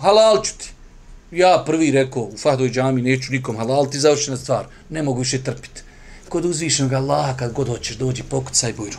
halal 0.00 0.42
ću 0.42 0.52
ti. 0.58 0.77
Ja 1.30 1.62
prvi 1.66 1.90
rekao, 1.90 2.22
u 2.22 2.36
Fahdoj 2.36 2.70
džami 2.70 3.02
neću 3.02 3.32
nikom 3.32 3.56
halal, 3.56 3.90
ti 3.90 4.00
završena 4.00 4.36
stvar, 4.36 4.66
ne 4.90 5.02
mogu 5.02 5.18
više 5.18 5.42
trpiti 5.42 5.82
kod 6.28 6.44
uzvišenog 6.44 6.92
Allaha 6.92 7.36
kad 7.36 7.52
god 7.52 7.68
hoćeš 7.68 7.96
dođi 7.96 8.22
pokucaj 8.22 8.72
bujru. 8.72 8.98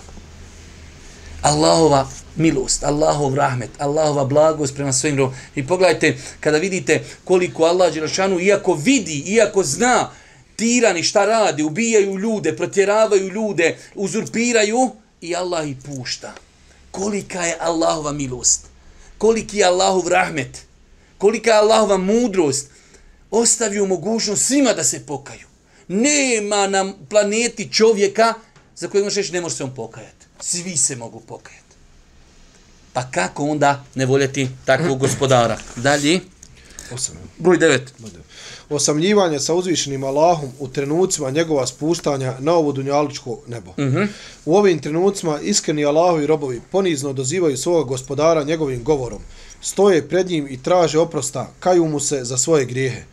Allahova 1.41 2.07
milost, 2.35 2.83
Allahov 2.83 3.35
rahmet, 3.35 3.69
Allahova 3.77 4.25
blagost 4.25 4.75
prema 4.75 4.93
svojim 4.93 5.17
robom. 5.17 5.35
I 5.55 5.67
pogledajte, 5.67 6.17
kada 6.39 6.57
vidite 6.57 7.03
koliko 7.23 7.63
Allah 7.63 7.93
Đerašanu, 7.93 8.39
iako 8.39 8.73
vidi, 8.73 9.23
iako 9.25 9.63
zna, 9.63 10.09
tirani 10.55 11.03
šta 11.03 11.25
radi, 11.25 11.63
ubijaju 11.63 12.17
ljude, 12.17 12.55
protjeravaju 12.55 13.27
ljude, 13.29 13.77
uzurpiraju, 13.95 14.91
i 15.21 15.35
Allah 15.35 15.69
ih 15.69 15.75
pušta. 15.85 16.33
kolika 16.91 17.41
je 17.41 17.57
Allahova 17.59 18.11
milost, 18.11 18.65
koliki 19.17 19.57
je 19.57 19.65
Allahov 19.65 20.07
rahmet, 20.07 20.65
kolika 21.19 21.49
je 21.49 21.57
Allahova 21.57 21.97
mudrost, 21.97 22.67
ostavio 23.31 23.85
mogućnost 23.85 24.45
svima 24.45 24.73
da 24.73 24.83
se 24.83 25.05
pokaju. 25.05 25.47
Nema 25.87 26.67
na 26.67 26.93
planeti 27.09 27.73
čovjeka 27.73 28.33
za 28.75 28.87
kojeg 28.87 29.03
možeš 29.03 29.17
reći 29.17 29.33
ne 29.33 29.41
može 29.41 29.55
se 29.55 29.63
on 29.63 29.75
pokajati. 29.75 30.25
Svi 30.39 30.77
se 30.77 30.95
mogu 30.95 31.19
pokajati. 31.19 31.75
Pa 32.93 33.11
kako 33.11 33.43
onda 33.43 33.83
ne 33.95 34.05
voljeti 34.05 34.49
takvog 34.65 34.99
gospodara? 35.05 35.57
Dalje. 35.75 36.19
Osam. 36.93 37.15
Broj 37.37 37.57
devet. 37.57 37.93
Osamljivanje 38.69 39.39
sa 39.39 39.53
uzvišenim 39.53 40.03
Allahom 40.03 40.51
u 40.59 40.67
trenucima 40.67 41.29
njegova 41.29 41.67
spuštanja 41.67 42.33
na 42.39 42.53
ovo 42.53 42.71
dunjaličko 42.71 43.39
nebo. 43.47 43.71
Mm 43.71 43.83
-hmm. 43.83 44.07
U 44.45 44.55
ovim 44.57 44.79
trenucima 44.79 45.39
iskreni 45.39 45.85
Allahovi 45.85 46.27
robovi 46.27 46.61
ponizno 46.71 47.13
dozivaju 47.13 47.57
svoga 47.57 47.87
gospodara 47.87 48.43
njegovim 48.43 48.83
govorom. 48.83 49.21
Stoje 49.61 50.07
pred 50.07 50.29
njim 50.29 50.47
i 50.49 50.63
traže 50.63 50.99
oprosta, 50.99 51.51
kaju 51.59 51.87
mu 51.87 51.99
se 51.99 52.23
za 52.23 52.37
svoje 52.37 52.65
grijehe. 52.65 53.03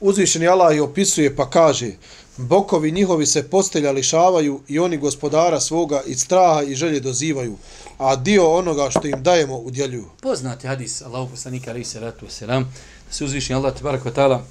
Uzvišeni 0.00 0.48
Allah 0.48 0.74
je 0.74 0.82
opisuje 0.82 1.36
pa 1.36 1.50
kaže 1.50 1.90
Bokovi 2.36 2.92
njihovi 2.92 3.26
se 3.26 3.42
postelja 3.42 3.92
lišavaju 3.92 4.60
i 4.68 4.78
oni 4.78 4.96
gospodara 4.96 5.60
svoga 5.60 6.02
iz 6.06 6.20
straha 6.20 6.62
i 6.62 6.74
želje 6.74 7.00
dozivaju, 7.00 7.56
a 7.98 8.16
dio 8.16 8.52
onoga 8.52 8.90
što 8.90 9.06
im 9.08 9.22
dajemo 9.22 9.56
udjeljuju. 9.56 10.04
Poznati 10.22 10.66
hadis 10.66 11.02
Allahu 11.02 11.30
poslanika 11.30 11.70
alejhi 11.70 11.84
salatu 11.84 12.26
vesselam 12.26 12.62
da 13.06 13.12
se 13.12 13.24
uzvišeni 13.24 13.56
Allah 13.58 13.74
te 13.74 13.82
barek 13.82 14.14
taala 14.14 14.44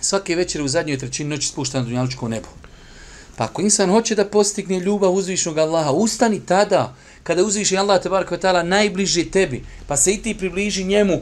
svake 0.00 0.36
večeri 0.36 0.64
u 0.64 0.68
zadnjoj 0.68 0.98
trećini 0.98 1.30
noći 1.30 1.48
spušta 1.48 1.78
na 1.78 1.84
dunjalučko 1.84 2.28
nebo. 2.28 2.48
Pa 3.36 3.44
ako 3.44 3.62
insan 3.62 3.90
hoće 3.90 4.14
da 4.14 4.24
postigne 4.24 4.80
ljubav 4.80 5.14
uzvišnog 5.14 5.58
Allaha, 5.58 5.92
ustani 5.92 6.40
tada 6.46 6.94
kada 7.22 7.44
uzviši 7.44 7.76
Allah 7.76 8.02
te 8.02 8.08
barek 8.08 8.30
ve 8.30 8.64
najbliže 8.64 9.30
tebi, 9.30 9.64
pa 9.86 9.96
se 9.96 10.12
i 10.12 10.22
ti 10.22 10.38
približi 10.38 10.84
njemu 10.84 11.20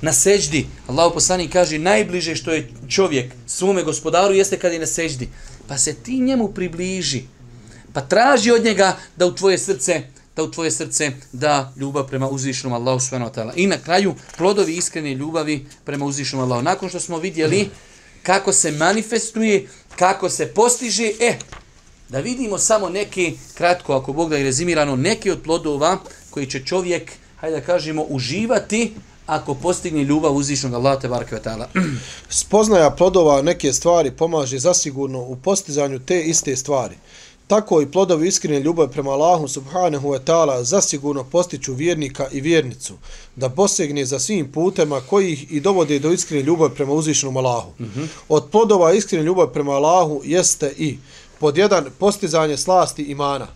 na 0.00 0.12
seđdi. 0.12 0.66
Allahu 0.86 1.14
poslanik 1.14 1.52
kaže 1.52 1.78
najbliže 1.78 2.36
što 2.36 2.52
je 2.52 2.68
čovjek 2.88 3.32
svome 3.46 3.82
gospodaru 3.82 4.34
jeste 4.34 4.58
kad 4.58 4.72
je 4.72 4.78
na 4.78 4.86
seđdi. 4.86 5.28
Pa 5.68 5.78
se 5.78 5.94
ti 5.94 6.20
njemu 6.20 6.48
približi. 6.48 7.22
Pa 7.92 8.00
traži 8.00 8.50
od 8.50 8.64
njega 8.64 8.96
da 9.16 9.26
u 9.26 9.34
tvoje 9.34 9.58
srce 9.58 10.02
da 10.36 10.42
u 10.42 10.50
tvoje 10.50 10.70
srce 10.70 11.12
da 11.32 11.72
ljubav 11.76 12.06
prema 12.08 12.28
uzvišenom 12.28 12.72
Allahu 12.72 13.00
subhanahu 13.00 13.30
wa 13.30 13.34
ta'ala. 13.34 13.52
I 13.56 13.66
na 13.66 13.78
kraju 13.78 14.14
plodovi 14.36 14.76
iskrene 14.76 15.14
ljubavi 15.14 15.66
prema 15.84 16.04
uzvišenom 16.04 16.44
Allahu. 16.44 16.62
Nakon 16.62 16.88
što 16.88 17.00
smo 17.00 17.18
vidjeli 17.18 17.70
kako 18.22 18.52
se 18.52 18.70
manifestuje, 18.70 19.68
kako 19.96 20.30
se 20.30 20.46
postiže, 20.46 21.10
e, 21.20 21.38
da 22.08 22.20
vidimo 22.20 22.58
samo 22.58 22.88
neki, 22.88 23.38
kratko 23.54 23.94
ako 23.94 24.12
Bog 24.12 24.30
da 24.30 24.36
je 24.36 24.44
rezimirano, 24.44 24.96
neki 24.96 25.30
od 25.30 25.42
plodova 25.42 25.98
koji 26.30 26.46
će 26.46 26.64
čovjek, 26.64 27.12
hajde 27.36 27.56
da 27.56 27.66
kažemo, 27.66 28.02
uživati 28.02 28.94
ako 29.26 29.54
postigne 29.54 30.04
ljubav 30.04 30.36
uzvišnog 30.36 30.74
Allaha 30.74 31.00
te 31.00 31.08
barke 31.08 31.36
ta'ala. 31.36 31.66
Spoznaja 32.28 32.90
plodova 32.90 33.42
neke 33.42 33.72
stvari 33.72 34.10
pomaže 34.10 34.58
zasigurno 34.58 35.20
u 35.20 35.36
postizanju 35.36 35.98
te 35.98 36.22
iste 36.22 36.56
stvari. 36.56 36.94
Tako 37.46 37.82
i 37.82 37.90
plodovi 37.90 38.28
iskrene 38.28 38.60
ljubavi 38.60 38.92
prema 38.92 39.10
Allahu 39.10 39.48
subhanahu 39.48 40.08
wa 40.08 40.18
ta'ala 40.24 40.62
zasigurno 40.62 41.24
postiču 41.24 41.74
vjernika 41.74 42.28
i 42.32 42.40
vjernicu 42.40 42.94
da 43.36 43.48
posegne 43.48 44.04
za 44.04 44.18
svim 44.18 44.52
putema 44.52 45.00
koji 45.00 45.32
ih 45.32 45.52
i 45.52 45.60
dovode 45.60 45.98
do 45.98 46.12
iskrene 46.12 46.42
ljubavi 46.42 46.74
prema 46.74 46.92
uzvišenom 46.92 47.36
Allahu. 47.36 47.70
Mm 47.80 47.84
-hmm. 47.84 48.06
Od 48.28 48.48
plodova 48.52 48.92
iskrene 48.92 49.24
ljubavi 49.24 49.52
prema 49.52 49.72
Allahu 49.72 50.20
jeste 50.24 50.74
i 50.78 50.98
pod 51.38 51.58
jedan 51.58 51.84
postizanje 51.98 52.56
slasti 52.56 53.02
imana. 53.02 53.46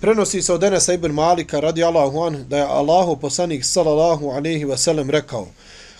Prenosi 0.00 0.42
se 0.42 0.52
od 0.52 0.64
Enesa 0.64 0.92
ibn 0.92 1.12
Malika 1.12 1.60
radi 1.60 1.84
Allahu 1.84 2.22
an 2.22 2.44
da 2.48 2.56
je 2.56 2.64
Allahu 2.64 3.16
poslanik 3.16 3.64
sallallahu 3.64 4.30
alaihi 4.30 4.64
wa 4.64 4.76
sallam 4.76 5.10
rekao 5.10 5.46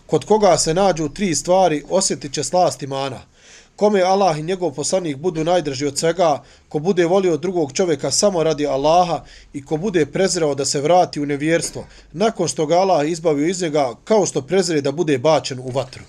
kod 0.06 0.24
koga 0.24 0.58
se 0.58 0.74
nađu 0.74 1.08
tri 1.08 1.34
stvari 1.34 1.84
osjetit 1.90 2.32
će 2.32 2.44
slast 2.44 2.82
imana. 2.82 3.20
Kome 3.80 4.02
Allah 4.02 4.38
i 4.38 4.42
njegov 4.42 4.72
poslanik 4.72 5.16
budu 5.16 5.44
najdrži 5.44 5.86
od 5.86 5.98
svega, 5.98 6.42
ko 6.68 6.78
bude 6.78 7.06
volio 7.06 7.36
drugog 7.36 7.72
čovjeka 7.72 8.10
samo 8.10 8.42
radi 8.42 8.66
Allaha 8.66 9.24
i 9.52 9.64
ko 9.64 9.76
bude 9.76 10.06
prezreo 10.06 10.54
da 10.54 10.64
se 10.64 10.80
vrati 10.80 11.20
u 11.20 11.26
nevjerstvo, 11.26 11.86
nakon 12.12 12.48
što 12.48 12.66
ga 12.66 12.74
Allah 12.74 13.08
izbavio 13.08 13.48
iz 13.48 13.62
njega, 13.62 13.94
kao 14.04 14.26
što 14.26 14.42
prezre 14.42 14.80
da 14.80 14.92
bude 14.92 15.18
bačen 15.18 15.58
u 15.58 15.70
vatru. 15.70 16.02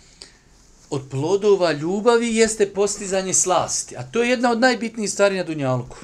Od 0.89 1.01
plodova 1.11 1.71
ljubavi 1.71 2.35
jeste 2.35 2.67
postizanje 2.73 3.33
slasti, 3.33 3.95
a 3.97 4.03
to 4.03 4.23
je 4.23 4.29
jedna 4.29 4.51
od 4.51 4.59
najbitnijih 4.59 5.11
stvari 5.11 5.37
na 5.37 5.43
Dunjalku 5.43 5.97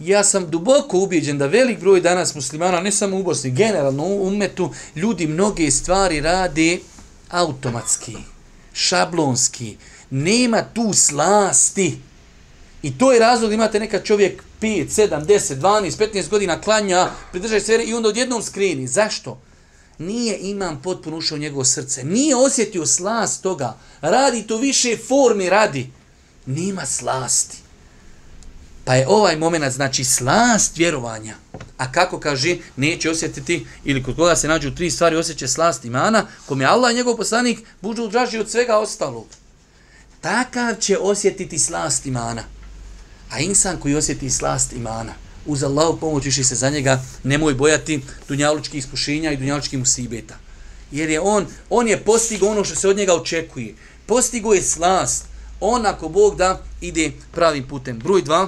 ja 0.00 0.24
sam 0.24 0.50
duboko 0.50 0.98
ubijeđen 0.98 1.38
da 1.38 1.46
velik 1.46 1.80
broj 1.80 2.00
danas 2.00 2.34
muslimana, 2.34 2.80
ne 2.80 2.92
samo 2.92 3.16
u 3.18 3.22
Bosni, 3.22 3.50
generalno 3.50 4.04
u 4.04 4.26
umetu, 4.26 4.70
ljudi 4.96 5.26
mnoge 5.26 5.70
stvari 5.70 6.20
rade 6.20 6.78
automatski, 7.30 8.16
šablonski, 8.72 9.76
nema 10.10 10.62
tu 10.74 10.92
slasti. 10.92 11.98
I 12.82 12.98
to 12.98 13.12
je 13.12 13.20
razlog 13.20 13.50
da 13.50 13.54
imate 13.54 13.80
neka 13.80 14.02
čovjek 14.02 14.42
5, 14.60 14.88
7, 14.88 15.26
10, 15.26 15.54
12, 15.54 16.12
15 16.12 16.28
godina 16.28 16.60
klanja, 16.60 17.10
pridržaj 17.30 17.60
se 17.60 17.84
i 17.84 17.94
onda 17.94 18.08
odjednom 18.08 18.42
skrini. 18.42 18.86
Zašto? 18.86 19.40
Nije 19.98 20.38
imam 20.38 20.82
potpuno 20.82 21.16
ušao 21.16 21.36
u 21.36 21.38
njegovo 21.38 21.64
srce. 21.64 22.04
Nije 22.04 22.36
osjetio 22.36 22.86
slast 22.86 23.42
toga. 23.42 23.76
Radi 24.00 24.46
to 24.46 24.56
više 24.56 24.96
forme 25.08 25.50
radi. 25.50 25.90
Nema 26.46 26.86
slasti. 26.86 27.56
Pa 28.84 28.94
je 28.94 29.08
ovaj 29.08 29.36
moment, 29.36 29.72
znači, 29.72 30.04
slast 30.04 30.76
vjerovanja. 30.76 31.34
A 31.76 31.92
kako 31.92 32.20
kaže, 32.20 32.56
neće 32.76 33.10
osjetiti, 33.10 33.66
ili 33.84 34.02
kod 34.02 34.16
koga 34.16 34.36
se 34.36 34.48
nađu 34.48 34.74
tri 34.74 34.90
stvari, 34.90 35.16
osjeće 35.16 35.48
slast 35.48 35.84
imana, 35.84 36.26
kom 36.46 36.60
je 36.60 36.66
Allah 36.66 36.92
i 36.92 36.94
njegov 36.94 37.16
poslanik, 37.16 37.58
buđu 37.80 38.08
draži 38.08 38.38
od 38.38 38.50
svega 38.50 38.78
ostalog. 38.78 39.26
Takav 40.20 40.74
će 40.80 40.98
osjetiti 40.98 41.58
slast 41.58 42.06
imana. 42.06 42.42
A 43.30 43.38
insan 43.38 43.76
koji 43.76 43.94
osjeti 43.94 44.30
slast 44.30 44.72
imana, 44.72 45.12
uz 45.46 45.62
Allahu 45.62 46.00
pomoć 46.00 46.34
se 46.34 46.54
za 46.54 46.70
njega, 46.70 47.02
nemoj 47.24 47.54
bojati 47.54 48.02
dunjalučkih 48.28 48.78
iskušenja 48.78 49.32
i 49.32 49.36
dunjalučkih 49.36 49.78
musibeta. 49.78 50.34
Jer 50.90 51.10
je 51.10 51.20
on, 51.20 51.46
on 51.70 51.88
je 51.88 52.04
postigao 52.04 52.48
ono 52.48 52.64
što 52.64 52.76
se 52.76 52.88
od 52.88 52.96
njega 52.96 53.14
očekuje. 53.14 53.74
Postigo 54.06 54.54
je 54.54 54.62
slast, 54.62 55.24
on 55.60 55.86
ako 55.86 56.08
Bog 56.08 56.36
da 56.36 56.62
ide 56.80 57.12
pravim 57.32 57.68
putem. 57.68 57.98
Broj 57.98 58.22
2. 58.22 58.46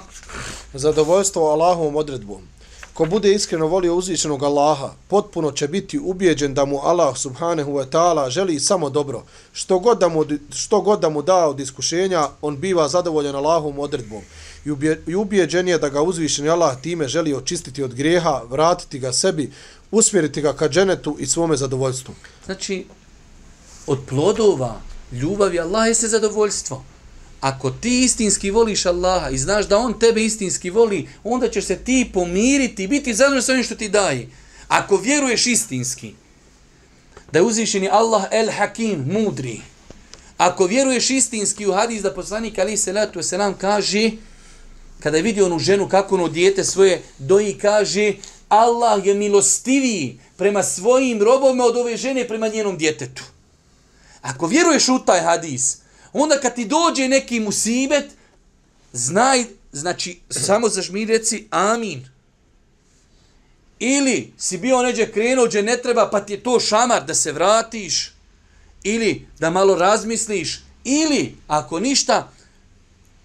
Zadovoljstvo 0.74 1.50
Allahovom 1.50 1.96
odredbom. 1.96 2.49
Ko 3.00 3.06
bude 3.06 3.32
iskreno 3.32 3.66
volio 3.66 3.94
uzvišenog 3.94 4.42
Allaha, 4.42 4.90
potpuno 5.08 5.52
će 5.52 5.68
biti 5.68 5.98
ubijeđen 5.98 6.54
da 6.54 6.64
mu 6.64 6.80
Allah 6.82 7.16
subhanahu 7.16 7.72
wa 7.72 7.86
ta'ala 7.90 8.30
želi 8.30 8.60
samo 8.60 8.90
dobro. 8.90 9.22
Što 9.52 9.78
god, 9.78 9.98
da 9.98 10.08
mu, 10.08 10.24
što 10.52 10.80
god 10.80 11.00
da 11.00 11.08
mu 11.08 11.22
da 11.22 11.48
od 11.48 11.60
iskušenja, 11.60 12.28
on 12.42 12.56
biva 12.56 12.88
zadovoljen 12.88 13.36
Allahovom 13.36 13.78
odredbom. 13.78 14.20
I 15.06 15.14
ubijeđen 15.14 15.68
je 15.68 15.78
da 15.78 15.88
ga 15.88 16.02
uzvišeni 16.02 16.48
Allah 16.48 16.80
time 16.82 17.08
želi 17.08 17.34
očistiti 17.34 17.82
od 17.82 17.94
grijeha, 17.94 18.42
vratiti 18.50 18.98
ga 18.98 19.12
sebi, 19.12 19.52
usmjeriti 19.90 20.42
ga 20.42 20.52
ka 20.52 20.68
dženetu 20.68 21.16
i 21.18 21.26
svome 21.26 21.56
zadovoljstvu. 21.56 22.14
Znači, 22.44 22.86
od 23.86 23.98
plodova 24.08 24.80
ljubavi 25.12 25.60
Allah 25.60 25.88
je 25.88 25.94
se 25.94 26.08
zadovoljstvo 26.08 26.84
ako 27.40 27.70
ti 27.70 28.00
istinski 28.04 28.50
voliš 28.50 28.86
Allaha 28.86 29.30
i 29.30 29.38
znaš 29.38 29.68
da 29.68 29.78
on 29.78 29.98
tebe 29.98 30.24
istinski 30.24 30.70
voli, 30.70 31.08
onda 31.24 31.50
ćeš 31.50 31.64
se 31.64 31.76
ti 31.76 32.10
pomiriti 32.14 32.84
i 32.84 32.88
biti 32.88 33.14
zadovoljno 33.14 33.42
sa 33.42 33.52
onim 33.52 33.64
što 33.64 33.74
ti 33.74 33.88
daje. 33.88 34.28
Ako 34.68 34.96
vjeruješ 34.96 35.46
istinski, 35.46 36.12
da 37.32 37.38
je 37.38 37.42
uzvišeni 37.42 37.88
Allah 37.92 38.24
el 38.30 38.50
Hakim, 38.50 39.04
mudri, 39.12 39.60
ako 40.36 40.66
vjeruješ 40.66 41.10
istinski 41.10 41.66
u 41.66 41.72
hadis 41.72 42.02
da 42.02 42.14
poslanik 42.14 42.58
Ali 42.58 42.76
Salatu 42.76 43.18
Veselam 43.18 43.54
kaže, 43.54 44.10
kada 45.00 45.16
je 45.16 45.22
vidio 45.22 45.46
onu 45.46 45.58
ženu 45.58 45.88
kako 45.88 46.14
ono 46.14 46.28
dijete 46.28 46.64
svoje 46.64 47.02
doji, 47.18 47.58
kaže, 47.58 48.12
Allah 48.48 49.06
je 49.06 49.14
milostiviji 49.14 50.18
prema 50.36 50.62
svojim 50.62 51.22
robovima 51.22 51.64
od 51.64 51.76
ove 51.76 51.96
žene 51.96 52.28
prema 52.28 52.48
njenom 52.48 52.78
djetetu. 52.78 53.22
Ako 54.22 54.46
vjeruješ 54.46 54.88
u 54.88 54.98
taj 54.98 55.20
hadis, 55.20 55.79
onda 56.12 56.40
kad 56.40 56.54
ti 56.54 56.64
dođe 56.64 57.08
neki 57.08 57.40
musibet, 57.40 58.10
znaj, 58.92 59.44
znači, 59.72 60.20
samo 60.30 60.68
zažmi 60.68 61.04
reci 61.04 61.46
amin. 61.50 62.08
Ili 63.78 64.32
si 64.38 64.58
bio 64.58 64.82
neđe 64.82 65.12
krenuo 65.12 65.46
gdje 65.46 65.62
ne 65.62 65.76
treba, 65.76 66.08
pa 66.10 66.20
ti 66.20 66.32
je 66.32 66.42
to 66.42 66.60
šamar 66.60 67.04
da 67.04 67.14
se 67.14 67.32
vratiš. 67.32 68.12
Ili 68.82 69.26
da 69.38 69.50
malo 69.50 69.74
razmisliš. 69.74 70.60
Ili, 70.84 71.36
ako 71.46 71.80
ništa, 71.80 72.32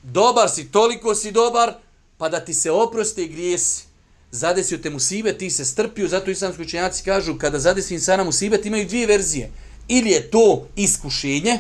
dobar 0.03 0.49
si, 0.49 0.71
toliko 0.71 1.15
si 1.15 1.31
dobar, 1.31 1.73
pa 2.17 2.29
da 2.29 2.39
ti 2.39 2.53
se 2.53 2.71
oprosti 2.71 3.23
i 3.23 3.27
grijesi. 3.27 3.83
Zadesio 4.31 4.77
te 4.77 4.89
musibet, 4.89 5.37
ti 5.37 5.49
se 5.49 5.65
strpio, 5.65 6.07
zato 6.07 6.31
islamski 6.31 6.61
učenjaci 6.61 7.03
kažu, 7.03 7.37
kada 7.37 7.59
zadesi 7.59 7.93
insana 7.93 8.23
musibet, 8.23 8.65
imaju 8.65 8.87
dvije 8.87 9.07
verzije. 9.07 9.51
Ili 9.87 10.09
je 10.09 10.31
to 10.31 10.67
iskušenje, 10.75 11.59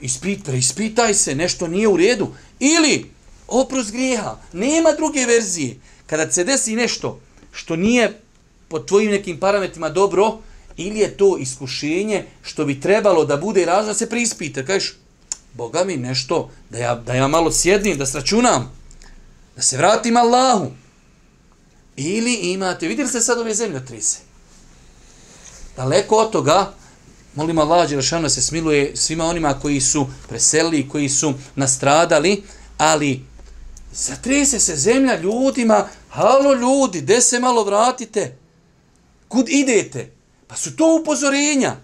ispit, 0.00 0.44
preispitaj 0.44 1.14
se, 1.14 1.34
nešto 1.34 1.66
nije 1.66 1.88
u 1.88 1.96
redu. 1.96 2.34
Ili, 2.60 3.10
oprost 3.48 3.92
grijeha, 3.92 4.36
nema 4.52 4.92
druge 4.92 5.26
verzije. 5.26 5.76
Kada 6.06 6.32
se 6.32 6.44
desi 6.44 6.76
nešto 6.76 7.20
što 7.52 7.76
nije 7.76 8.20
po 8.68 8.78
tvojim 8.78 9.10
nekim 9.10 9.40
parametrima 9.40 9.88
dobro, 9.88 10.38
ili 10.76 10.98
je 10.98 11.16
to 11.16 11.36
iskušenje 11.38 12.24
što 12.42 12.64
bi 12.64 12.80
trebalo 12.80 13.24
da 13.24 13.36
bude 13.36 13.64
razno 13.64 13.92
da 13.92 13.94
se 13.94 14.08
prispite. 14.08 14.66
Kažeš, 14.66 14.94
Boga 15.54 15.84
mi 15.84 15.96
nešto, 15.96 16.50
da 16.70 16.78
ja, 16.78 16.94
da 16.94 17.14
ja 17.14 17.28
malo 17.28 17.52
sjednim, 17.52 17.98
da 17.98 18.06
sračunam, 18.06 18.72
da 19.56 19.62
se 19.62 19.76
vratim 19.76 20.16
Allahu. 20.16 20.70
Ili 21.96 22.34
imate, 22.34 22.88
vidjeli 22.88 23.10
ste 23.10 23.20
sad 23.20 23.38
ove 23.38 23.54
zemljotrise? 23.54 24.18
Daleko 25.76 26.16
od 26.16 26.30
toga, 26.30 26.72
molim 27.34 27.58
Allah, 27.58 27.88
Đelešano 27.88 28.28
se 28.28 28.42
smiluje 28.42 28.96
svima 28.96 29.24
onima 29.24 29.60
koji 29.60 29.80
su 29.80 30.06
preselili, 30.28 30.88
koji 30.88 31.08
su 31.08 31.34
nastradali, 31.54 32.42
ali 32.78 33.24
zatrese 33.92 34.60
se 34.60 34.76
zemlja 34.76 35.20
ljudima, 35.20 35.88
halo 36.10 36.54
ljudi, 36.54 37.00
gde 37.00 37.20
se 37.20 37.40
malo 37.40 37.64
vratite? 37.64 38.36
Kud 39.28 39.48
idete? 39.48 40.12
Pa 40.46 40.56
su 40.56 40.76
to 40.76 40.98
upozorenja. 41.00 41.76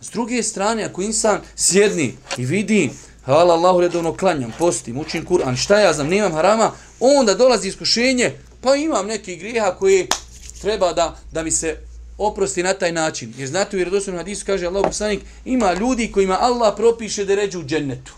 S 0.00 0.10
druge 0.10 0.42
strane, 0.42 0.84
ako 0.84 1.02
insan 1.02 1.40
sjedni 1.56 2.14
i 2.36 2.44
vidi, 2.44 2.90
hvala 3.24 3.54
Allahu 3.54 3.80
redovno 3.80 4.16
klanjam, 4.16 4.52
postim, 4.58 4.98
učim 4.98 5.24
Kur'an, 5.26 5.56
šta 5.56 5.80
ja 5.80 5.92
znam, 5.92 6.08
nemam 6.08 6.32
harama, 6.32 6.72
onda 7.00 7.34
dolazi 7.34 7.68
iskušenje, 7.68 8.32
pa 8.60 8.76
imam 8.76 9.06
neki 9.06 9.36
grijeha 9.36 9.74
koji 9.78 10.08
treba 10.60 10.92
da, 10.92 11.16
da 11.32 11.42
mi 11.42 11.50
se 11.50 11.76
oprosti 12.26 12.62
na 12.62 12.74
taj 12.74 12.92
način. 12.92 13.34
Jer 13.38 13.48
znate 13.48 13.76
u 13.76 13.78
vjerodostojnom 13.78 14.18
hadisu 14.18 14.46
kaže 14.46 14.66
Allah 14.66 14.84
poslanik, 14.84 15.20
ima 15.44 15.72
ljudi 15.72 16.12
kojima 16.12 16.38
Allah 16.40 16.74
propiše 16.76 17.24
da 17.24 17.34
ređu 17.34 17.60
u 17.60 17.64
džennetu. 17.64 18.12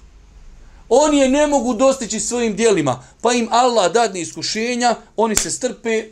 Oni 0.88 1.18
je 1.18 1.28
ne 1.28 1.46
mogu 1.46 1.74
dostići 1.74 2.20
svojim 2.20 2.56
dijelima, 2.56 3.02
pa 3.20 3.32
im 3.32 3.48
Allah 3.50 3.92
dadne 3.92 4.20
iskušenja, 4.20 4.96
oni 5.16 5.36
se 5.36 5.50
strpe, 5.50 6.04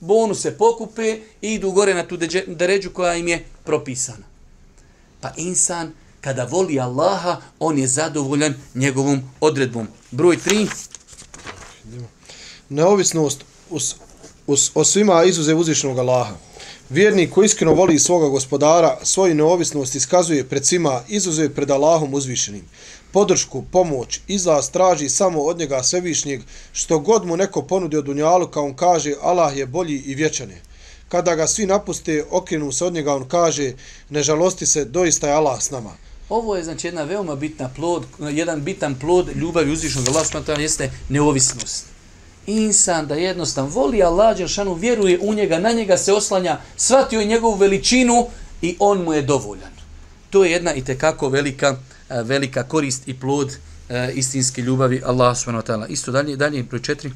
bonuse 0.00 0.58
pokupe 0.58 1.18
i 1.42 1.54
idu 1.54 1.70
gore 1.70 1.94
na 1.94 2.06
tu 2.06 2.16
deređu 2.46 2.90
koja 2.90 3.14
im 3.14 3.28
je 3.28 3.44
propisana. 3.64 4.24
Pa 5.20 5.30
insan, 5.36 5.92
kada 6.20 6.44
voli 6.44 6.80
Allaha, 6.80 7.40
on 7.58 7.78
je 7.78 7.86
zadovoljan 7.86 8.54
njegovom 8.74 9.22
odredbom. 9.40 9.88
Broj 10.10 10.36
3. 10.36 10.68
Neovisnost 12.68 13.44
us, 13.70 13.94
us, 14.46 14.70
o 14.74 14.84
svima 14.84 15.24
izuze 15.24 15.54
uzvišnog 15.54 15.98
Allaha. 15.98 16.34
Vjernik 16.94 17.30
koji 17.30 17.46
iskreno 17.46 17.72
voli 17.74 17.98
svoga 17.98 18.28
gospodara, 18.28 18.98
svoju 19.02 19.34
neovisnost 19.34 19.94
iskazuje 19.94 20.44
pred 20.44 20.66
svima, 20.66 21.00
izuzuje 21.08 21.54
pred 21.54 21.70
Allahom 21.70 22.14
uzvišenim. 22.14 22.62
Podršku, 23.12 23.62
pomoć, 23.72 24.20
izlaz 24.26 24.70
traži 24.70 25.08
samo 25.08 25.40
od 25.40 25.58
njega 25.58 25.82
svevišnjeg, 25.82 26.42
što 26.72 26.98
god 26.98 27.26
mu 27.26 27.36
neko 27.36 27.62
ponudi 27.62 27.96
od 27.96 28.08
unjalu, 28.08 28.46
kao 28.46 28.64
on 28.64 28.74
kaže, 28.74 29.14
Allah 29.22 29.56
je 29.56 29.66
bolji 29.66 29.96
i 30.06 30.14
vječan 30.14 30.50
je. 30.50 30.62
Kada 31.08 31.34
ga 31.34 31.46
svi 31.46 31.66
napuste, 31.66 32.24
okrenu 32.30 32.72
se 32.72 32.84
od 32.84 32.92
njega, 32.92 33.14
on 33.14 33.28
kaže, 33.28 33.72
ne 34.10 34.22
žalosti 34.22 34.66
se, 34.66 34.84
doista 34.84 35.28
je 35.28 35.34
Allah 35.34 35.62
s 35.62 35.70
nama. 35.70 35.90
Ovo 36.28 36.56
je 36.56 36.64
znači 36.64 36.86
jedna 36.86 37.02
veoma 37.02 37.34
bitna 37.34 37.70
plod, 37.76 38.06
jedan 38.30 38.62
bitan 38.62 38.94
plod 39.00 39.36
ljubavi 39.36 39.72
uzvišnog 39.72 40.08
Allah, 40.08 40.26
smatram, 40.26 40.60
jeste 40.60 40.90
neovisnost 41.08 41.93
insan 42.46 43.06
da 43.06 43.14
jednostavno 43.14 43.70
voli 43.70 44.02
Allah, 44.02 44.36
Đeršanu 44.36 44.74
vjeruje 44.74 45.18
u 45.22 45.34
njega, 45.34 45.58
na 45.58 45.72
njega 45.72 45.96
se 45.96 46.12
oslanja, 46.12 46.58
shvatio 46.76 47.20
je 47.20 47.26
njegovu 47.26 47.54
veličinu 47.54 48.26
i 48.62 48.76
on 48.78 49.02
mu 49.02 49.12
je 49.12 49.22
dovoljan. 49.22 49.70
To 50.30 50.44
je 50.44 50.50
jedna 50.50 50.74
i 50.74 50.84
tekako 50.84 51.28
velika, 51.28 51.76
e, 52.08 52.22
velika 52.22 52.62
korist 52.62 53.08
i 53.08 53.14
plod 53.20 53.56
e, 53.88 54.12
istinske 54.14 54.62
ljubavi 54.62 55.02
Allah 55.04 55.36
subhanahu. 55.38 55.84
Isto 55.88 56.12
dalje, 56.12 56.36
dalje, 56.36 56.62
broj 56.62 56.82
četiri. 56.82 57.12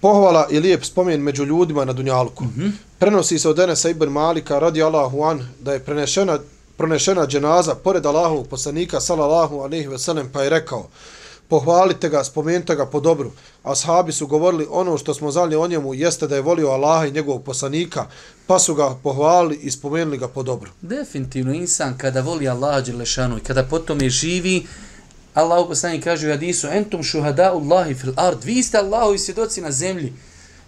Pohvala 0.00 0.48
i 0.50 0.60
lijep 0.60 0.84
spomen 0.84 1.20
među 1.20 1.44
ljudima 1.44 1.84
na 1.84 1.92
Dunjalku. 1.92 2.44
Mm 2.44 2.54
-hmm. 2.56 2.70
Prenosi 2.98 3.38
se 3.38 3.48
od 3.48 3.58
Enesa 3.58 3.90
Ibn 3.90 4.08
Malika 4.08 4.58
radi 4.58 4.82
Allahu 4.82 5.22
an 5.22 5.48
da 5.60 5.72
je 5.72 5.80
prenešena, 5.80 6.38
prenešena 6.76 7.26
dženaza 7.26 7.74
pored 7.74 8.06
Allahovog 8.06 8.48
poslanika 8.48 9.00
sallallahu 9.00 9.60
alaihi 9.60 9.86
ve 9.86 9.98
sellem 9.98 10.28
pa 10.32 10.42
je 10.42 10.50
rekao 10.50 10.88
pohvalite 11.48 12.08
ga, 12.08 12.24
spomenite 12.24 12.74
ga 12.74 12.86
po 12.86 13.00
dobru. 13.00 13.32
Ashabi 13.62 14.12
su 14.12 14.26
govorili 14.26 14.66
ono 14.70 14.98
što 14.98 15.14
smo 15.14 15.30
znali 15.30 15.56
o 15.56 15.68
njemu 15.68 15.94
jeste 15.94 16.26
da 16.26 16.34
je 16.36 16.42
volio 16.42 16.68
Allaha 16.68 17.06
i 17.06 17.12
njegovog 17.12 17.44
poslanika, 17.44 18.06
pa 18.46 18.58
su 18.58 18.74
ga 18.74 18.96
pohvalili 19.02 19.56
i 19.56 19.70
spomenuli 19.70 20.18
ga 20.18 20.28
po 20.28 20.42
dobru. 20.42 20.70
Definitivno 20.80 21.54
insan 21.54 21.98
kada 21.98 22.20
voli 22.20 22.48
Allaha 22.48 22.80
Đelešanu 22.80 23.38
i 23.38 23.40
kada 23.40 23.62
potom 23.62 24.02
je 24.02 24.10
živi, 24.10 24.66
Allah 25.34 25.66
poslanik 25.68 26.04
kaže 26.04 26.28
u 26.28 26.30
hadisu 26.30 26.68
entum 26.72 27.02
šuhada 27.02 27.52
Allahi 27.52 27.94
fil 27.94 28.12
ard, 28.16 28.44
vi 28.44 28.62
ste 28.62 28.78
Allahovi 28.78 29.18
svjedoci 29.18 29.60
na 29.60 29.72
zemlji. 29.72 30.12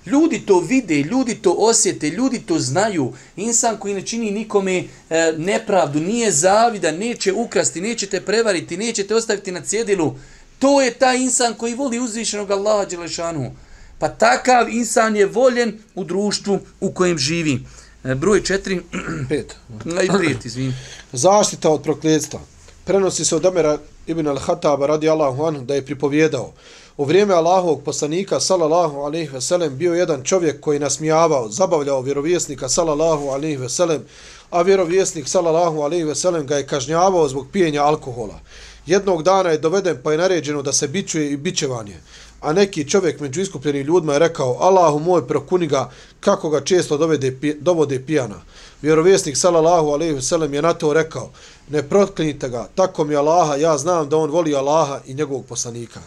Ljudi 0.06 0.46
to 0.46 0.60
vide, 0.60 0.94
ljudi 0.94 1.34
to 1.34 1.54
osjete, 1.58 2.10
ljudi 2.10 2.40
to 2.46 2.58
znaju. 2.58 3.12
Insan 3.36 3.76
koji 3.76 3.94
ne 3.94 4.02
čini 4.02 4.30
nikome 4.30 4.84
e, 5.10 5.34
nepravdu, 5.38 6.00
nije 6.00 6.30
zavida, 6.32 6.92
neće 6.92 7.32
ukrasti, 7.32 7.80
neće 7.80 8.06
te 8.06 8.20
prevariti, 8.20 8.76
neće 8.76 9.06
te 9.06 9.14
ostaviti 9.14 9.52
na 9.52 9.60
cjedilu. 9.60 10.14
To 10.58 10.80
je 10.80 10.94
taj 10.94 11.18
insan 11.18 11.54
koji 11.54 11.74
voli 11.74 11.98
uzvišenog 11.98 12.50
Allaha 12.50 12.84
Đelešanu. 12.84 13.52
Pa 13.98 14.08
takav 14.08 14.68
insan 14.68 15.16
je 15.16 15.26
voljen 15.26 15.78
u 15.94 16.04
društvu 16.04 16.58
u 16.80 16.92
kojem 16.92 17.18
živi. 17.18 17.64
E, 18.04 18.14
broj 18.14 18.42
četiri. 18.42 18.80
Pet. 19.28 19.56
I 20.04 20.18
prijet, 20.18 20.44
izvim. 20.44 20.74
Zaštita 21.12 21.70
od 21.70 21.82
prokljetstva. 21.82 22.40
Prenosi 22.84 23.24
se 23.24 23.36
od 23.36 23.46
Amera 23.46 23.78
ibn 24.06 24.26
al-Hataba 24.26 24.86
radi 24.86 25.08
Allahu 25.08 25.44
anhu 25.44 25.64
da 25.64 25.74
je 25.74 25.84
pripovjedao. 25.84 26.52
U 26.96 27.04
vrijeme 27.04 27.34
Allahovog 27.34 27.82
poslanika, 27.82 28.40
salallahu 28.40 28.96
alaihi 28.96 29.30
veselem, 29.32 29.78
bio 29.78 29.94
jedan 29.94 30.22
čovjek 30.24 30.60
koji 30.60 30.78
nasmijavao, 30.78 31.48
zabavljao 31.48 32.00
vjerovjesnika, 32.00 32.68
salallahu 32.68 33.28
alaihi 33.28 33.56
veselem, 33.56 34.02
a 34.50 34.62
vjerovjesnik, 34.62 35.28
salallahu 35.28 35.80
alaihi 35.80 36.04
veselem, 36.04 36.46
ga 36.46 36.56
je 36.56 36.66
kažnjavao 36.66 37.28
zbog 37.28 37.46
pijenja 37.52 37.82
alkohola. 37.82 38.40
Jednog 38.88 39.22
dana 39.22 39.50
je 39.50 39.58
doveden 39.58 39.98
pa 40.02 40.12
je 40.12 40.18
naređeno 40.18 40.62
da 40.62 40.72
se 40.72 40.88
bičuje 40.88 41.30
i 41.30 41.36
bičevanje. 41.36 41.96
A 42.40 42.52
neki 42.52 42.88
čovjek 42.88 43.20
među 43.20 43.40
iskupljenim 43.40 43.86
ljudima 43.86 44.12
je 44.12 44.18
rekao, 44.18 44.56
Allahu 44.60 44.98
moj 44.98 45.26
prokuni 45.28 45.66
ga, 45.66 45.90
kako 46.20 46.50
ga 46.50 46.60
često 46.60 46.96
dovede, 46.96 47.56
dovode 47.60 48.00
pijana. 48.06 48.40
Vjerovjesnik 48.82 49.36
sallallahu 49.36 49.88
alaihi 49.88 50.14
wasallam 50.14 50.54
je 50.54 50.62
na 50.62 50.72
to 50.74 50.92
rekao, 50.92 51.30
ne 51.68 51.82
protklinite 51.82 52.48
ga, 52.48 52.68
tako 52.74 53.04
mi 53.04 53.16
Allaha, 53.16 53.56
ja 53.56 53.78
znam 53.78 54.08
da 54.08 54.16
on 54.16 54.30
voli 54.30 54.54
Allaha 54.54 55.00
i 55.06 55.14
njegovog 55.14 55.46
poslanika. 55.46 56.00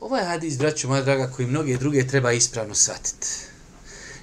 Ovo 0.00 0.16
je 0.16 0.24
hadis, 0.24 0.58
braću 0.58 0.88
moja 0.88 1.02
draga, 1.02 1.30
koji 1.36 1.48
mnoge 1.48 1.76
druge 1.76 2.06
treba 2.06 2.32
ispravno 2.32 2.74
shvatiti. 2.74 3.26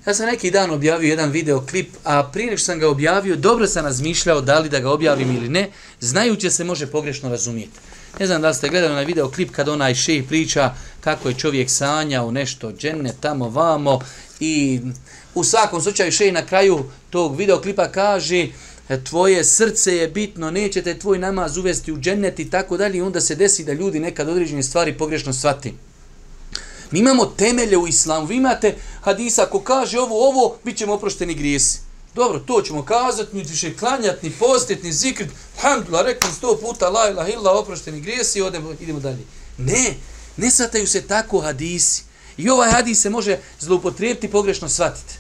Ja 0.10 0.14
sam 0.14 0.26
neki 0.26 0.52
dan 0.52 0.72
objavio 0.72 1.10
jedan 1.10 1.32
videoklip, 1.32 1.90
a 2.04 2.24
prije 2.24 2.46
nego 2.46 2.58
sam 2.58 2.80
ga 2.80 2.90
objavio, 2.90 3.36
dobro 3.36 3.68
sam 3.68 3.86
razmišljao 3.86 4.42
da 4.42 4.60
li 4.60 4.70
da 4.70 4.80
ga 4.80 4.92
objavim 4.92 5.36
ili 5.36 5.50
ne, 5.50 5.70
znajući 6.00 6.50
se 6.50 6.64
može 6.64 6.88
pogrešno 6.88 7.30
razumijeti. 7.30 7.80
Ne 8.20 8.28
znam 8.28 8.42
da 8.42 8.48
li 8.48 8.54
ste 8.54 8.70
gledali 8.70 8.94
na 8.94 9.02
videoklip 9.02 9.52
kad 9.52 9.70
onaj 9.70 9.96
šej 9.96 10.24
priča 10.28 10.74
kako 11.02 11.30
je 11.30 11.38
čovjek 11.38 11.70
sanjao 11.70 12.32
nešto 12.32 12.72
dženne 12.72 13.14
tamo 13.20 13.50
vamo 13.50 14.00
i 14.40 14.82
u 15.36 15.44
svakom 15.44 15.82
slučaju 15.82 16.12
šej 16.12 16.32
na 16.32 16.46
kraju 16.46 16.86
tog 17.10 17.38
videoklipa 17.38 17.88
kaže 17.88 18.48
tvoje 19.04 19.44
srce 19.44 19.96
je 19.96 20.08
bitno, 20.08 20.52
nećete 20.52 21.00
tvoj 21.00 21.20
namaz 21.20 21.58
uvesti 21.58 21.92
u 21.92 21.98
džennet 21.98 22.40
i 22.40 22.50
tako 22.50 22.78
dalje 22.78 22.98
i 22.98 23.02
onda 23.02 23.22
se 23.22 23.36
desi 23.36 23.64
da 23.64 23.74
ljudi 23.74 24.00
nekad 24.00 24.30
određene 24.30 24.64
stvari 24.64 24.98
pogrešno 24.98 25.34
shvati. 25.34 25.74
Mi 26.92 27.00
imamo 27.00 27.26
temelje 27.26 27.78
u 27.78 27.88
islamu. 27.88 28.26
Vi 28.26 28.36
imate 28.36 28.76
hadisa, 29.02 29.44
ako 29.44 29.60
kaže 29.62 30.00
ovo, 30.00 30.30
ovo, 30.30 30.58
bit 30.64 30.78
ćemo 30.78 30.94
oprošteni 30.94 31.34
grijesi. 31.34 31.80
Dobro, 32.16 32.40
to 32.40 32.62
ćemo 32.62 32.86
kazati, 32.86 33.36
ni 33.36 33.44
više 33.44 33.78
klanjati, 33.78 34.30
ni 34.30 34.36
postiti, 34.40 34.84
ni 34.84 34.94
zikrit. 34.94 35.30
Alhamdulillah, 35.56 36.06
rekli 36.06 36.30
sto 36.38 36.58
puta, 36.62 36.90
la 36.90 37.10
ilaha 37.10 37.30
illa, 37.30 37.60
oprošteni 37.60 38.02
grijesi, 38.02 38.42
odemo, 38.42 38.74
idemo 38.80 39.00
dalje. 39.00 39.26
Ne, 39.58 39.96
ne 40.38 40.52
sataju 40.52 40.88
se 40.88 41.02
tako 41.02 41.40
hadisi. 41.40 42.04
I 42.38 42.50
ovaj 42.50 42.72
hadis 42.72 43.02
se 43.02 43.10
može 43.10 43.38
zloupotrijebiti 43.60 44.32
pogrešno 44.32 44.70
shvatiti. 44.70 45.14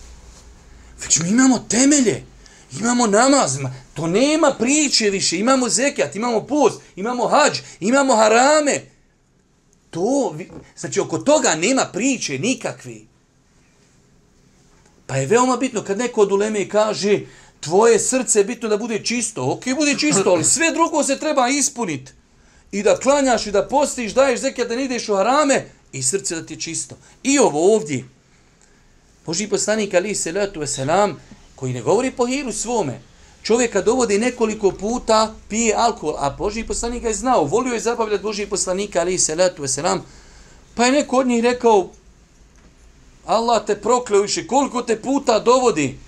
Već 1.03 1.19
mi 1.19 1.29
imamo 1.29 1.59
temelje. 1.59 2.23
Imamo 2.79 3.07
namaz, 3.07 3.57
to 3.93 4.07
nema 4.07 4.55
priče 4.59 5.09
više, 5.09 5.37
imamo 5.37 5.69
zekat, 5.69 6.15
imamo 6.15 6.41
post, 6.41 6.81
imamo 6.95 7.27
hađ, 7.27 7.59
imamo 7.79 8.15
harame, 8.15 8.81
To, 9.89 10.35
znači 10.77 10.99
oko 10.99 11.17
toga 11.17 11.55
nema 11.55 11.85
priče 11.93 12.39
nikakve. 12.39 12.95
Pa 15.05 15.15
je 15.15 15.25
veoma 15.25 15.57
bitno 15.57 15.83
kad 15.83 15.97
neko 15.97 16.21
od 16.21 16.31
uleme 16.31 16.69
kaže 16.69 17.19
tvoje 17.59 17.99
srce 17.99 18.39
je 18.39 18.43
bitno 18.43 18.69
da 18.69 18.77
bude 18.77 19.03
čisto. 19.03 19.51
Ok, 19.51 19.63
bude 19.75 19.95
čisto, 19.99 20.29
ali 20.29 20.43
sve 20.43 20.71
drugo 20.71 21.03
se 21.03 21.19
treba 21.19 21.49
ispuniti. 21.49 22.11
I 22.71 22.83
da 22.83 22.97
klanjaš 22.97 23.47
i 23.47 23.51
da 23.51 23.67
postiš, 23.67 24.13
daješ 24.13 24.39
zekija 24.39 24.67
da 24.67 24.75
ne 24.75 24.85
ideš 24.85 25.09
u 25.09 25.15
harame 25.15 25.65
i 25.91 26.03
srce 26.03 26.35
da 26.35 26.45
ti 26.45 26.53
je 26.53 26.59
čisto. 26.59 26.97
I 27.23 27.39
ovo 27.39 27.75
ovdje. 27.75 28.05
Boži 29.25 29.47
poslanik 29.47 29.93
ali 29.93 30.15
se 30.15 30.31
letu 30.31 30.67
selam 30.67 31.21
koji 31.55 31.73
ne 31.73 31.81
govori 31.81 32.11
po 32.11 32.25
hiru 32.25 32.51
svome, 32.51 33.01
čovjeka 33.43 33.81
dovodi 33.81 34.17
nekoliko 34.17 34.71
puta, 34.71 35.33
pije 35.49 35.75
alkohol, 35.75 36.15
a 36.17 36.29
Boži 36.29 36.63
poslanik 36.63 37.01
ga 37.01 37.07
je 37.07 37.13
znao, 37.13 37.43
volio 37.43 37.73
je 37.73 37.79
zabavljati 37.79 38.23
Boži 38.23 38.45
poslanika, 38.45 38.99
ali 38.99 39.19
se 39.19 39.35
letu 39.35 39.61
veselam, 39.61 40.05
pa 40.75 40.85
je 40.85 40.91
neko 40.91 41.17
od 41.17 41.27
njih 41.27 41.43
rekao, 41.43 41.89
Allah 43.25 43.65
te 43.65 43.75
prokleo 43.75 44.21
više, 44.21 44.47
koliko 44.47 44.81
te 44.81 45.01
puta 45.01 45.39
dovodi. 45.39 45.99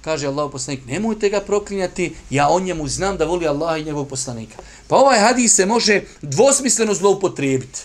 Kaže 0.00 0.26
Allah 0.26 0.50
poslanik, 0.52 0.86
nemojte 0.86 1.28
ga 1.28 1.40
proklinjati, 1.40 2.14
ja 2.30 2.48
o 2.48 2.60
njemu 2.60 2.88
znam 2.88 3.16
da 3.16 3.24
voli 3.24 3.46
Allah 3.46 3.80
i 3.80 3.84
njegovog 3.84 4.08
poslanika. 4.08 4.56
Pa 4.88 4.96
ovaj 4.96 5.18
hadis 5.18 5.54
se 5.54 5.66
može 5.66 6.02
dvosmisleno 6.22 6.94
zloupotrijebiti. 6.94 7.80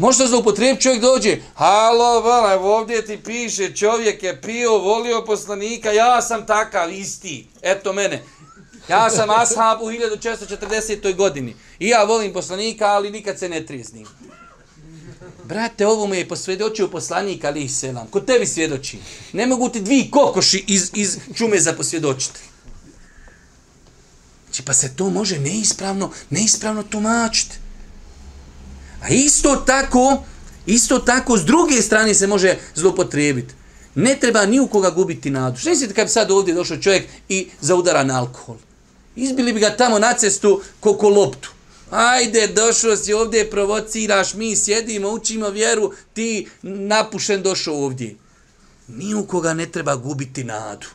Možda 0.00 0.26
zloupotrijeb 0.26 0.78
čovjek 0.78 1.02
dođe, 1.02 1.36
halo, 1.54 2.20
vala, 2.20 2.60
ovdje 2.60 3.06
ti 3.06 3.18
piše, 3.24 3.74
čovjek 3.76 4.22
je 4.22 4.42
pio, 4.42 4.78
volio 4.78 5.24
poslanika, 5.24 5.92
ja 5.92 6.22
sam 6.22 6.46
takav, 6.46 6.92
isti, 6.92 7.46
eto 7.62 7.92
mene. 7.92 8.22
Ja 8.88 9.10
sam 9.10 9.30
ashab 9.30 9.82
u 9.82 9.84
1440. 9.84 11.16
godini. 11.16 11.56
I 11.78 11.88
ja 11.88 12.04
volim 12.04 12.32
poslanika, 12.32 12.86
ali 12.86 13.10
nikad 13.10 13.38
se 13.38 13.48
ne 13.48 13.66
triznim. 13.66 14.06
Brate, 15.44 15.86
ovo 15.86 16.06
mu 16.06 16.14
je 16.14 16.28
posvjedočio 16.28 16.88
poslanik, 16.88 17.44
ali 17.44 17.62
ih 17.62 17.72
selam. 17.72 18.06
Ko 18.06 18.20
tebi 18.20 18.46
svjedoči? 18.46 18.98
Ne 19.32 19.46
mogu 19.46 19.68
ti 19.68 19.80
dvi 19.80 20.08
kokoši 20.10 20.64
iz, 20.66 20.90
iz 20.94 21.18
čume 21.34 21.58
za 21.58 21.72
posvjedočiti. 21.72 22.40
Znači, 24.44 24.62
pa 24.62 24.72
se 24.72 24.96
to 24.96 25.10
može 25.10 25.38
neispravno, 25.38 26.10
neispravno 26.30 26.82
tumačiti. 26.82 27.56
A 29.02 29.08
isto 29.08 29.56
tako, 29.56 30.22
isto 30.66 30.98
tako, 30.98 31.38
s 31.38 31.44
druge 31.44 31.82
strane 31.82 32.14
se 32.14 32.26
može 32.26 32.58
zlopotrijebiti. 32.74 33.54
Ne 33.94 34.16
treba 34.20 34.46
ni 34.46 34.60
u 34.60 34.66
koga 34.66 34.90
gubiti 34.90 35.30
nadu. 35.30 35.58
Što 35.58 35.70
mislite 35.70 35.94
kad 35.94 36.06
bi 36.06 36.10
sad 36.10 36.30
ovdje 36.30 36.54
došao 36.54 36.76
čovjek 36.76 37.08
i 37.28 37.48
zaudara 37.60 38.04
na 38.04 38.18
alkohol? 38.18 38.56
Izbili 39.16 39.52
bi 39.52 39.60
ga 39.60 39.76
tamo 39.76 39.98
na 39.98 40.12
cestu 40.14 40.62
koko 40.80 41.08
loptu. 41.08 41.50
Ajde, 41.90 42.46
došao 42.46 42.96
si 42.96 43.12
ovdje, 43.12 43.50
provociraš, 43.50 44.34
mi 44.34 44.56
sjedimo, 44.56 45.08
učimo 45.08 45.48
vjeru, 45.48 45.92
ti 46.12 46.48
napušen 46.62 47.42
došao 47.42 47.84
ovdje. 47.84 48.16
Ni 48.88 49.14
u 49.14 49.26
koga 49.26 49.54
ne 49.54 49.66
treba 49.66 49.96
gubiti 49.96 50.44
nadu. 50.44 50.86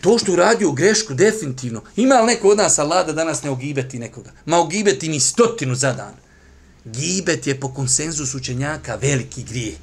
To 0.00 0.18
što 0.18 0.32
uradio 0.32 0.72
grešku, 0.72 1.14
definitivno. 1.14 1.82
Ima 1.96 2.20
li 2.20 2.26
neko 2.26 2.48
od 2.48 2.58
nas 2.58 2.78
Allah 2.78 3.06
da 3.06 3.12
danas 3.12 3.42
ne 3.42 3.50
ogibeti 3.50 3.98
nekoga? 3.98 4.30
Ma 4.46 4.58
ogibeti 4.58 5.08
ni 5.08 5.20
stotinu 5.20 5.74
za 5.74 5.92
dan. 5.92 6.14
Gibet 6.84 7.46
je 7.46 7.60
po 7.60 7.74
konsenzusu 7.74 8.36
učenjaka 8.36 8.94
veliki 8.94 9.42
grijeh. 9.42 9.74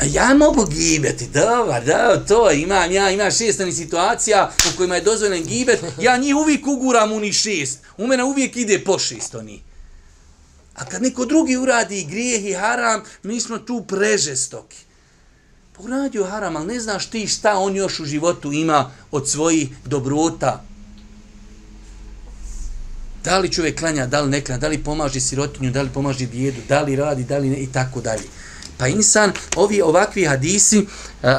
A 0.00 0.04
ja 0.04 0.34
mogu 0.34 0.66
gibeti, 0.66 1.28
dobar, 1.32 1.84
da, 1.84 2.24
to 2.28 2.50
imam, 2.50 2.92
ja 2.92 3.10
imam 3.10 3.30
šest 3.30 3.60
situacija 3.76 4.52
u 4.68 4.76
kojima 4.76 4.94
je 4.94 5.00
dozvoljen 5.00 5.44
gibet, 5.44 5.80
ja 6.00 6.16
njih 6.16 6.36
uvijek 6.36 6.66
uguram 6.66 7.12
u 7.12 7.20
ni 7.20 7.32
šest, 7.32 7.78
u 7.96 8.06
mene 8.06 8.24
uvijek 8.24 8.56
ide 8.56 8.84
po 8.84 8.98
šest 8.98 9.34
oni. 9.34 9.62
A 10.74 10.84
kad 10.84 11.02
neko 11.02 11.24
drugi 11.24 11.56
uradi 11.56 12.06
grijeh 12.10 12.44
i 12.44 12.52
haram, 12.52 13.02
mi 13.22 13.40
smo 13.40 13.58
tu 13.58 13.84
prežestoki. 13.88 14.76
Pa 15.76 15.82
uradio 15.82 16.24
haram, 16.24 16.56
ali 16.56 16.66
ne 16.66 16.80
znaš 16.80 17.06
ti 17.06 17.26
šta 17.26 17.58
on 17.58 17.76
još 17.76 18.00
u 18.00 18.04
životu 18.04 18.52
ima 18.52 18.90
od 19.10 19.28
svojih 19.28 19.68
dobrota. 19.84 20.64
Da 23.24 23.38
li 23.38 23.52
čovjek 23.52 23.78
klanja, 23.78 24.06
da 24.06 24.20
li 24.20 24.30
ne 24.30 24.40
klanja, 24.40 24.60
da 24.60 24.68
li 24.68 24.82
pomaže 24.84 25.20
sirotinju, 25.20 25.70
da 25.70 25.82
li 25.82 25.90
pomaže 25.94 26.26
bijedu, 26.26 26.60
da 26.68 26.82
li 26.82 26.96
radi, 26.96 27.24
da 27.24 27.38
li 27.38 27.50
ne, 27.50 27.56
i 27.56 27.72
tako 27.72 28.00
dalje. 28.00 28.22
Pa 28.78 28.88
insan, 28.88 29.32
ovi 29.56 29.82
ovakvi 29.82 30.24
hadisi, 30.24 30.86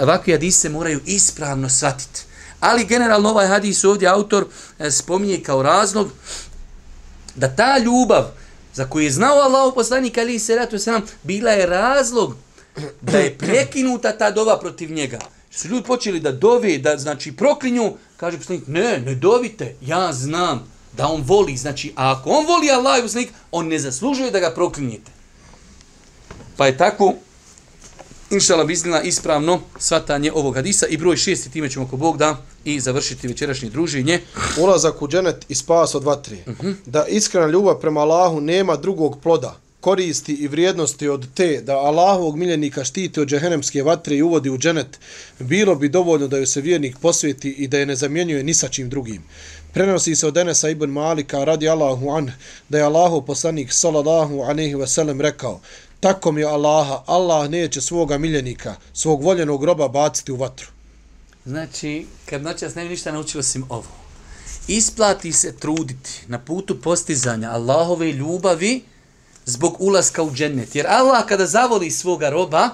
ovakvi 0.01 0.33
hadisi 0.33 0.59
se 0.59 0.69
moraju 0.69 1.01
ispravno 1.05 1.69
shvatiti. 1.69 2.21
Ali 2.59 2.85
generalno 2.85 3.29
ovaj 3.29 3.47
hadis 3.47 3.83
ovdje 3.83 4.07
autor 4.07 4.47
e, 4.79 4.91
spominje 4.91 5.41
kao 5.43 5.63
razlog 5.63 6.09
da 7.35 7.55
ta 7.55 7.77
ljubav 7.77 8.25
za 8.73 8.89
koju 8.89 9.03
je 9.03 9.11
znao 9.11 9.37
Allah 9.37 9.73
poslanik 9.75 10.17
ali 10.17 10.39
se 10.39 10.55
ratu 10.55 10.79
se 10.79 11.01
bila 11.23 11.51
je 11.51 11.65
razlog 11.65 12.35
da 13.01 13.17
je 13.17 13.37
prekinuta 13.37 14.17
ta 14.17 14.31
dova 14.31 14.59
protiv 14.59 14.91
njega. 14.91 15.19
Su 15.51 15.67
ljudi 15.67 15.87
počeli 15.87 16.19
da 16.19 16.31
dove, 16.31 16.77
da 16.77 16.97
znači 16.97 17.31
proklinju, 17.31 17.93
kaže 18.17 18.37
poslanik, 18.37 18.67
ne, 18.67 18.99
ne 18.99 19.15
dovite, 19.15 19.75
ja 19.81 20.13
znam 20.13 20.74
da 20.97 21.07
on 21.07 21.21
voli, 21.21 21.57
znači, 21.57 21.93
a 21.95 22.11
ako 22.11 22.29
on 22.29 22.45
voli 22.45 22.71
Allah 22.71 22.99
i 22.99 23.01
poslanik, 23.01 23.29
on 23.51 23.67
ne 23.67 23.79
zaslužuje 23.79 24.31
da 24.31 24.39
ga 24.39 24.51
proklinjete. 24.55 25.11
Pa 26.57 26.65
je 26.65 26.77
tako, 26.77 27.13
inšala 28.31 28.63
biznila 28.63 29.01
ispravno 29.01 29.61
svatanje 29.79 30.31
ovog 30.31 30.55
hadisa 30.55 30.87
i 30.87 30.97
broj 30.97 31.17
šesti 31.17 31.51
time 31.51 31.69
ćemo 31.69 31.87
ko 31.87 31.97
Bog 31.97 32.17
da 32.17 32.37
i 32.65 32.79
završiti 32.79 33.27
večerašnje 33.27 33.69
druženje. 33.69 34.21
Ulazak 34.59 35.01
u 35.01 35.07
dženet 35.07 35.45
i 35.49 35.55
spas 35.55 35.95
od 35.95 36.03
vatri. 36.03 36.37
Uh 36.47 36.57
-huh. 36.57 36.75
Da 36.85 37.05
iskrena 37.05 37.47
ljubav 37.47 37.79
prema 37.79 38.01
Allahu 38.01 38.41
nema 38.41 38.75
drugog 38.75 39.19
ploda, 39.23 39.59
koristi 39.85 40.33
i 40.33 40.47
vrijednosti 40.47 41.07
od 41.07 41.27
te 41.33 41.61
da 41.61 41.77
Allahovog 41.77 42.37
miljenika 42.37 42.83
štiti 42.83 43.19
od 43.19 43.27
džehenemske 43.27 43.83
vatre 43.83 44.15
i 44.15 44.21
uvodi 44.21 44.49
u 44.49 44.57
dženet, 44.57 44.99
bilo 45.39 45.75
bi 45.75 45.89
dovoljno 45.89 46.27
da 46.27 46.37
joj 46.37 46.45
se 46.45 46.61
vjernik 46.61 46.97
posveti 47.01 47.49
i 47.51 47.67
da 47.67 47.77
je 47.77 47.85
ne 47.85 47.95
zamjenjuje 47.95 48.43
ni 48.43 48.53
sa 48.53 48.67
čim 48.67 48.89
drugim. 48.89 49.23
Prenosi 49.75 50.15
se 50.15 50.27
od 50.27 50.37
Enesa 50.37 50.69
ibn 50.69 50.89
Malika 50.89 51.43
radi 51.43 51.69
Allahu 51.69 52.09
an 52.09 52.31
da 52.69 52.77
je 52.77 52.83
Allahov 52.83 53.21
poslanik 53.21 53.73
sallallahu 53.73 54.41
alaihi 54.41 54.75
ve 54.75 54.87
sellem 54.87 55.21
rekao 55.21 55.59
tako 55.99 56.31
mi 56.31 56.41
je 56.41 56.47
Allaha, 56.47 57.03
Allah 57.05 57.49
neće 57.49 57.81
svoga 57.81 58.17
miljenika, 58.17 58.75
svog 58.93 59.23
voljenog 59.23 59.61
groba 59.61 59.87
baciti 59.87 60.31
u 60.31 60.35
vatru. 60.35 60.67
Znači, 61.45 62.05
kad 62.25 62.43
noćas 62.43 62.75
ne 62.75 62.83
bi 62.83 62.89
ništa 62.89 63.11
naučio 63.11 63.43
sim 63.43 63.65
ovo. 63.69 63.87
Isplati 64.67 65.33
se 65.33 65.55
truditi 65.57 66.21
na 66.27 66.39
putu 66.39 66.81
postizanja 66.81 67.49
Allahove 67.49 68.11
ljubavi 68.11 68.83
zbog 69.45 69.75
ulaska 69.79 70.23
u 70.23 70.31
džennet. 70.31 70.75
Jer 70.75 70.87
Allah 70.89 71.25
kada 71.25 71.45
zavoli 71.45 71.91
svoga 71.91 72.29
roba, 72.29 72.69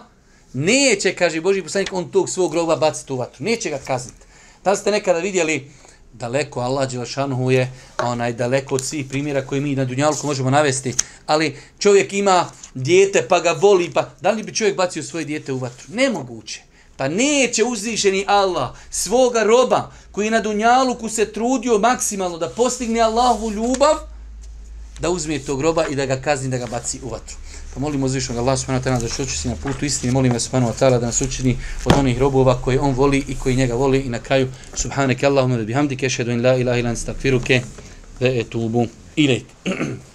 neće, 0.54 1.16
kaže 1.16 1.42
Boži 1.42 1.62
poslanik, 1.62 1.94
on 1.94 2.12
tog 2.12 2.30
svog 2.30 2.54
roba 2.54 2.76
baciti 2.76 3.14
u 3.14 3.18
vatru. 3.18 3.44
Neće 3.44 3.70
ga 3.70 3.78
kazniti. 3.78 4.26
Da 4.64 4.76
ste 4.76 4.92
nekada 4.92 5.20
vidjeli 5.20 5.72
daleko 6.14 6.60
Allah 6.60 6.92
Đelešanhu 6.92 7.52
je 7.52 7.72
onaj 8.04 8.34
daleko 8.34 8.76
od 8.76 8.86
svih 8.86 9.06
primjera 9.10 9.46
koje 9.46 9.62
mi 9.62 9.76
na 9.76 9.86
Dunjalku 9.86 10.28
možemo 10.28 10.50
navesti, 10.50 10.94
ali 11.26 11.58
čovjek 11.80 12.14
ima 12.14 12.46
dijete 12.74 13.28
pa 13.28 13.40
ga 13.40 13.52
voli, 13.52 13.92
pa 13.94 14.10
da 14.22 14.32
li 14.32 14.44
bi 14.44 14.56
čovjek 14.56 14.78
bacio 14.78 15.04
svoje 15.04 15.26
dijete 15.26 15.54
u 15.54 15.58
vatru? 15.58 15.88
Nemoguće. 15.94 16.62
Pa 16.98 17.08
neće 17.08 17.64
uzvišeni 17.64 18.26
Allah 18.28 18.70
svoga 18.90 19.44
roba 19.44 19.92
koji 20.12 20.30
na 20.30 20.40
Dunjaluku 20.40 21.10
se 21.10 21.34
trudio 21.34 21.80
maksimalno 21.80 22.38
da 22.38 22.50
postigne 22.50 23.00
Allahovu 23.00 23.52
ljubav, 23.52 23.96
da 25.00 25.10
uzme 25.10 25.40
tog 25.40 25.62
roba 25.62 25.86
i 25.88 25.96
da 25.96 26.06
ga 26.06 26.22
kazni 26.22 26.50
da 26.50 26.58
ga 26.58 26.66
baci 26.66 27.00
u 27.04 27.10
vatru. 27.10 27.36
Pa 27.74 27.80
molimo 27.80 28.06
uzvišnog 28.06 28.38
Allah 28.38 28.60
subhanahu 28.60 28.84
wa 28.84 28.88
ta'ala 28.88 29.02
da 29.02 29.08
što 29.08 29.24
učesti 29.24 29.50
na 29.50 29.56
putu 29.56 29.86
istine, 29.86 30.12
molim 30.14 30.34
vas 30.34 30.44
subhanahu 30.44 30.74
wa 30.74 30.80
ta'ala 30.80 31.00
da 31.00 31.06
nas 31.06 31.22
učini 31.22 31.58
od 31.86 31.94
onih 31.98 32.20
robova 32.20 32.62
koje 32.62 32.80
on 32.80 32.94
voli 32.94 33.24
i 33.28 33.36
koji 33.36 33.56
njega 33.56 33.76
voli 33.76 34.00
i 34.00 34.10
na 34.10 34.20
kraju 34.20 34.48
subhaneke 34.74 35.26
Allahumma 35.26 35.58
bihamdike, 35.58 36.10
šedu 36.10 36.32
in 36.32 36.46
la 36.46 36.56
ilaha 36.58 36.78
ilan 36.78 36.96
stakfiruke 36.96 37.62
ve 38.20 38.40
etubu 38.40 38.88
ilajk. 39.16 39.46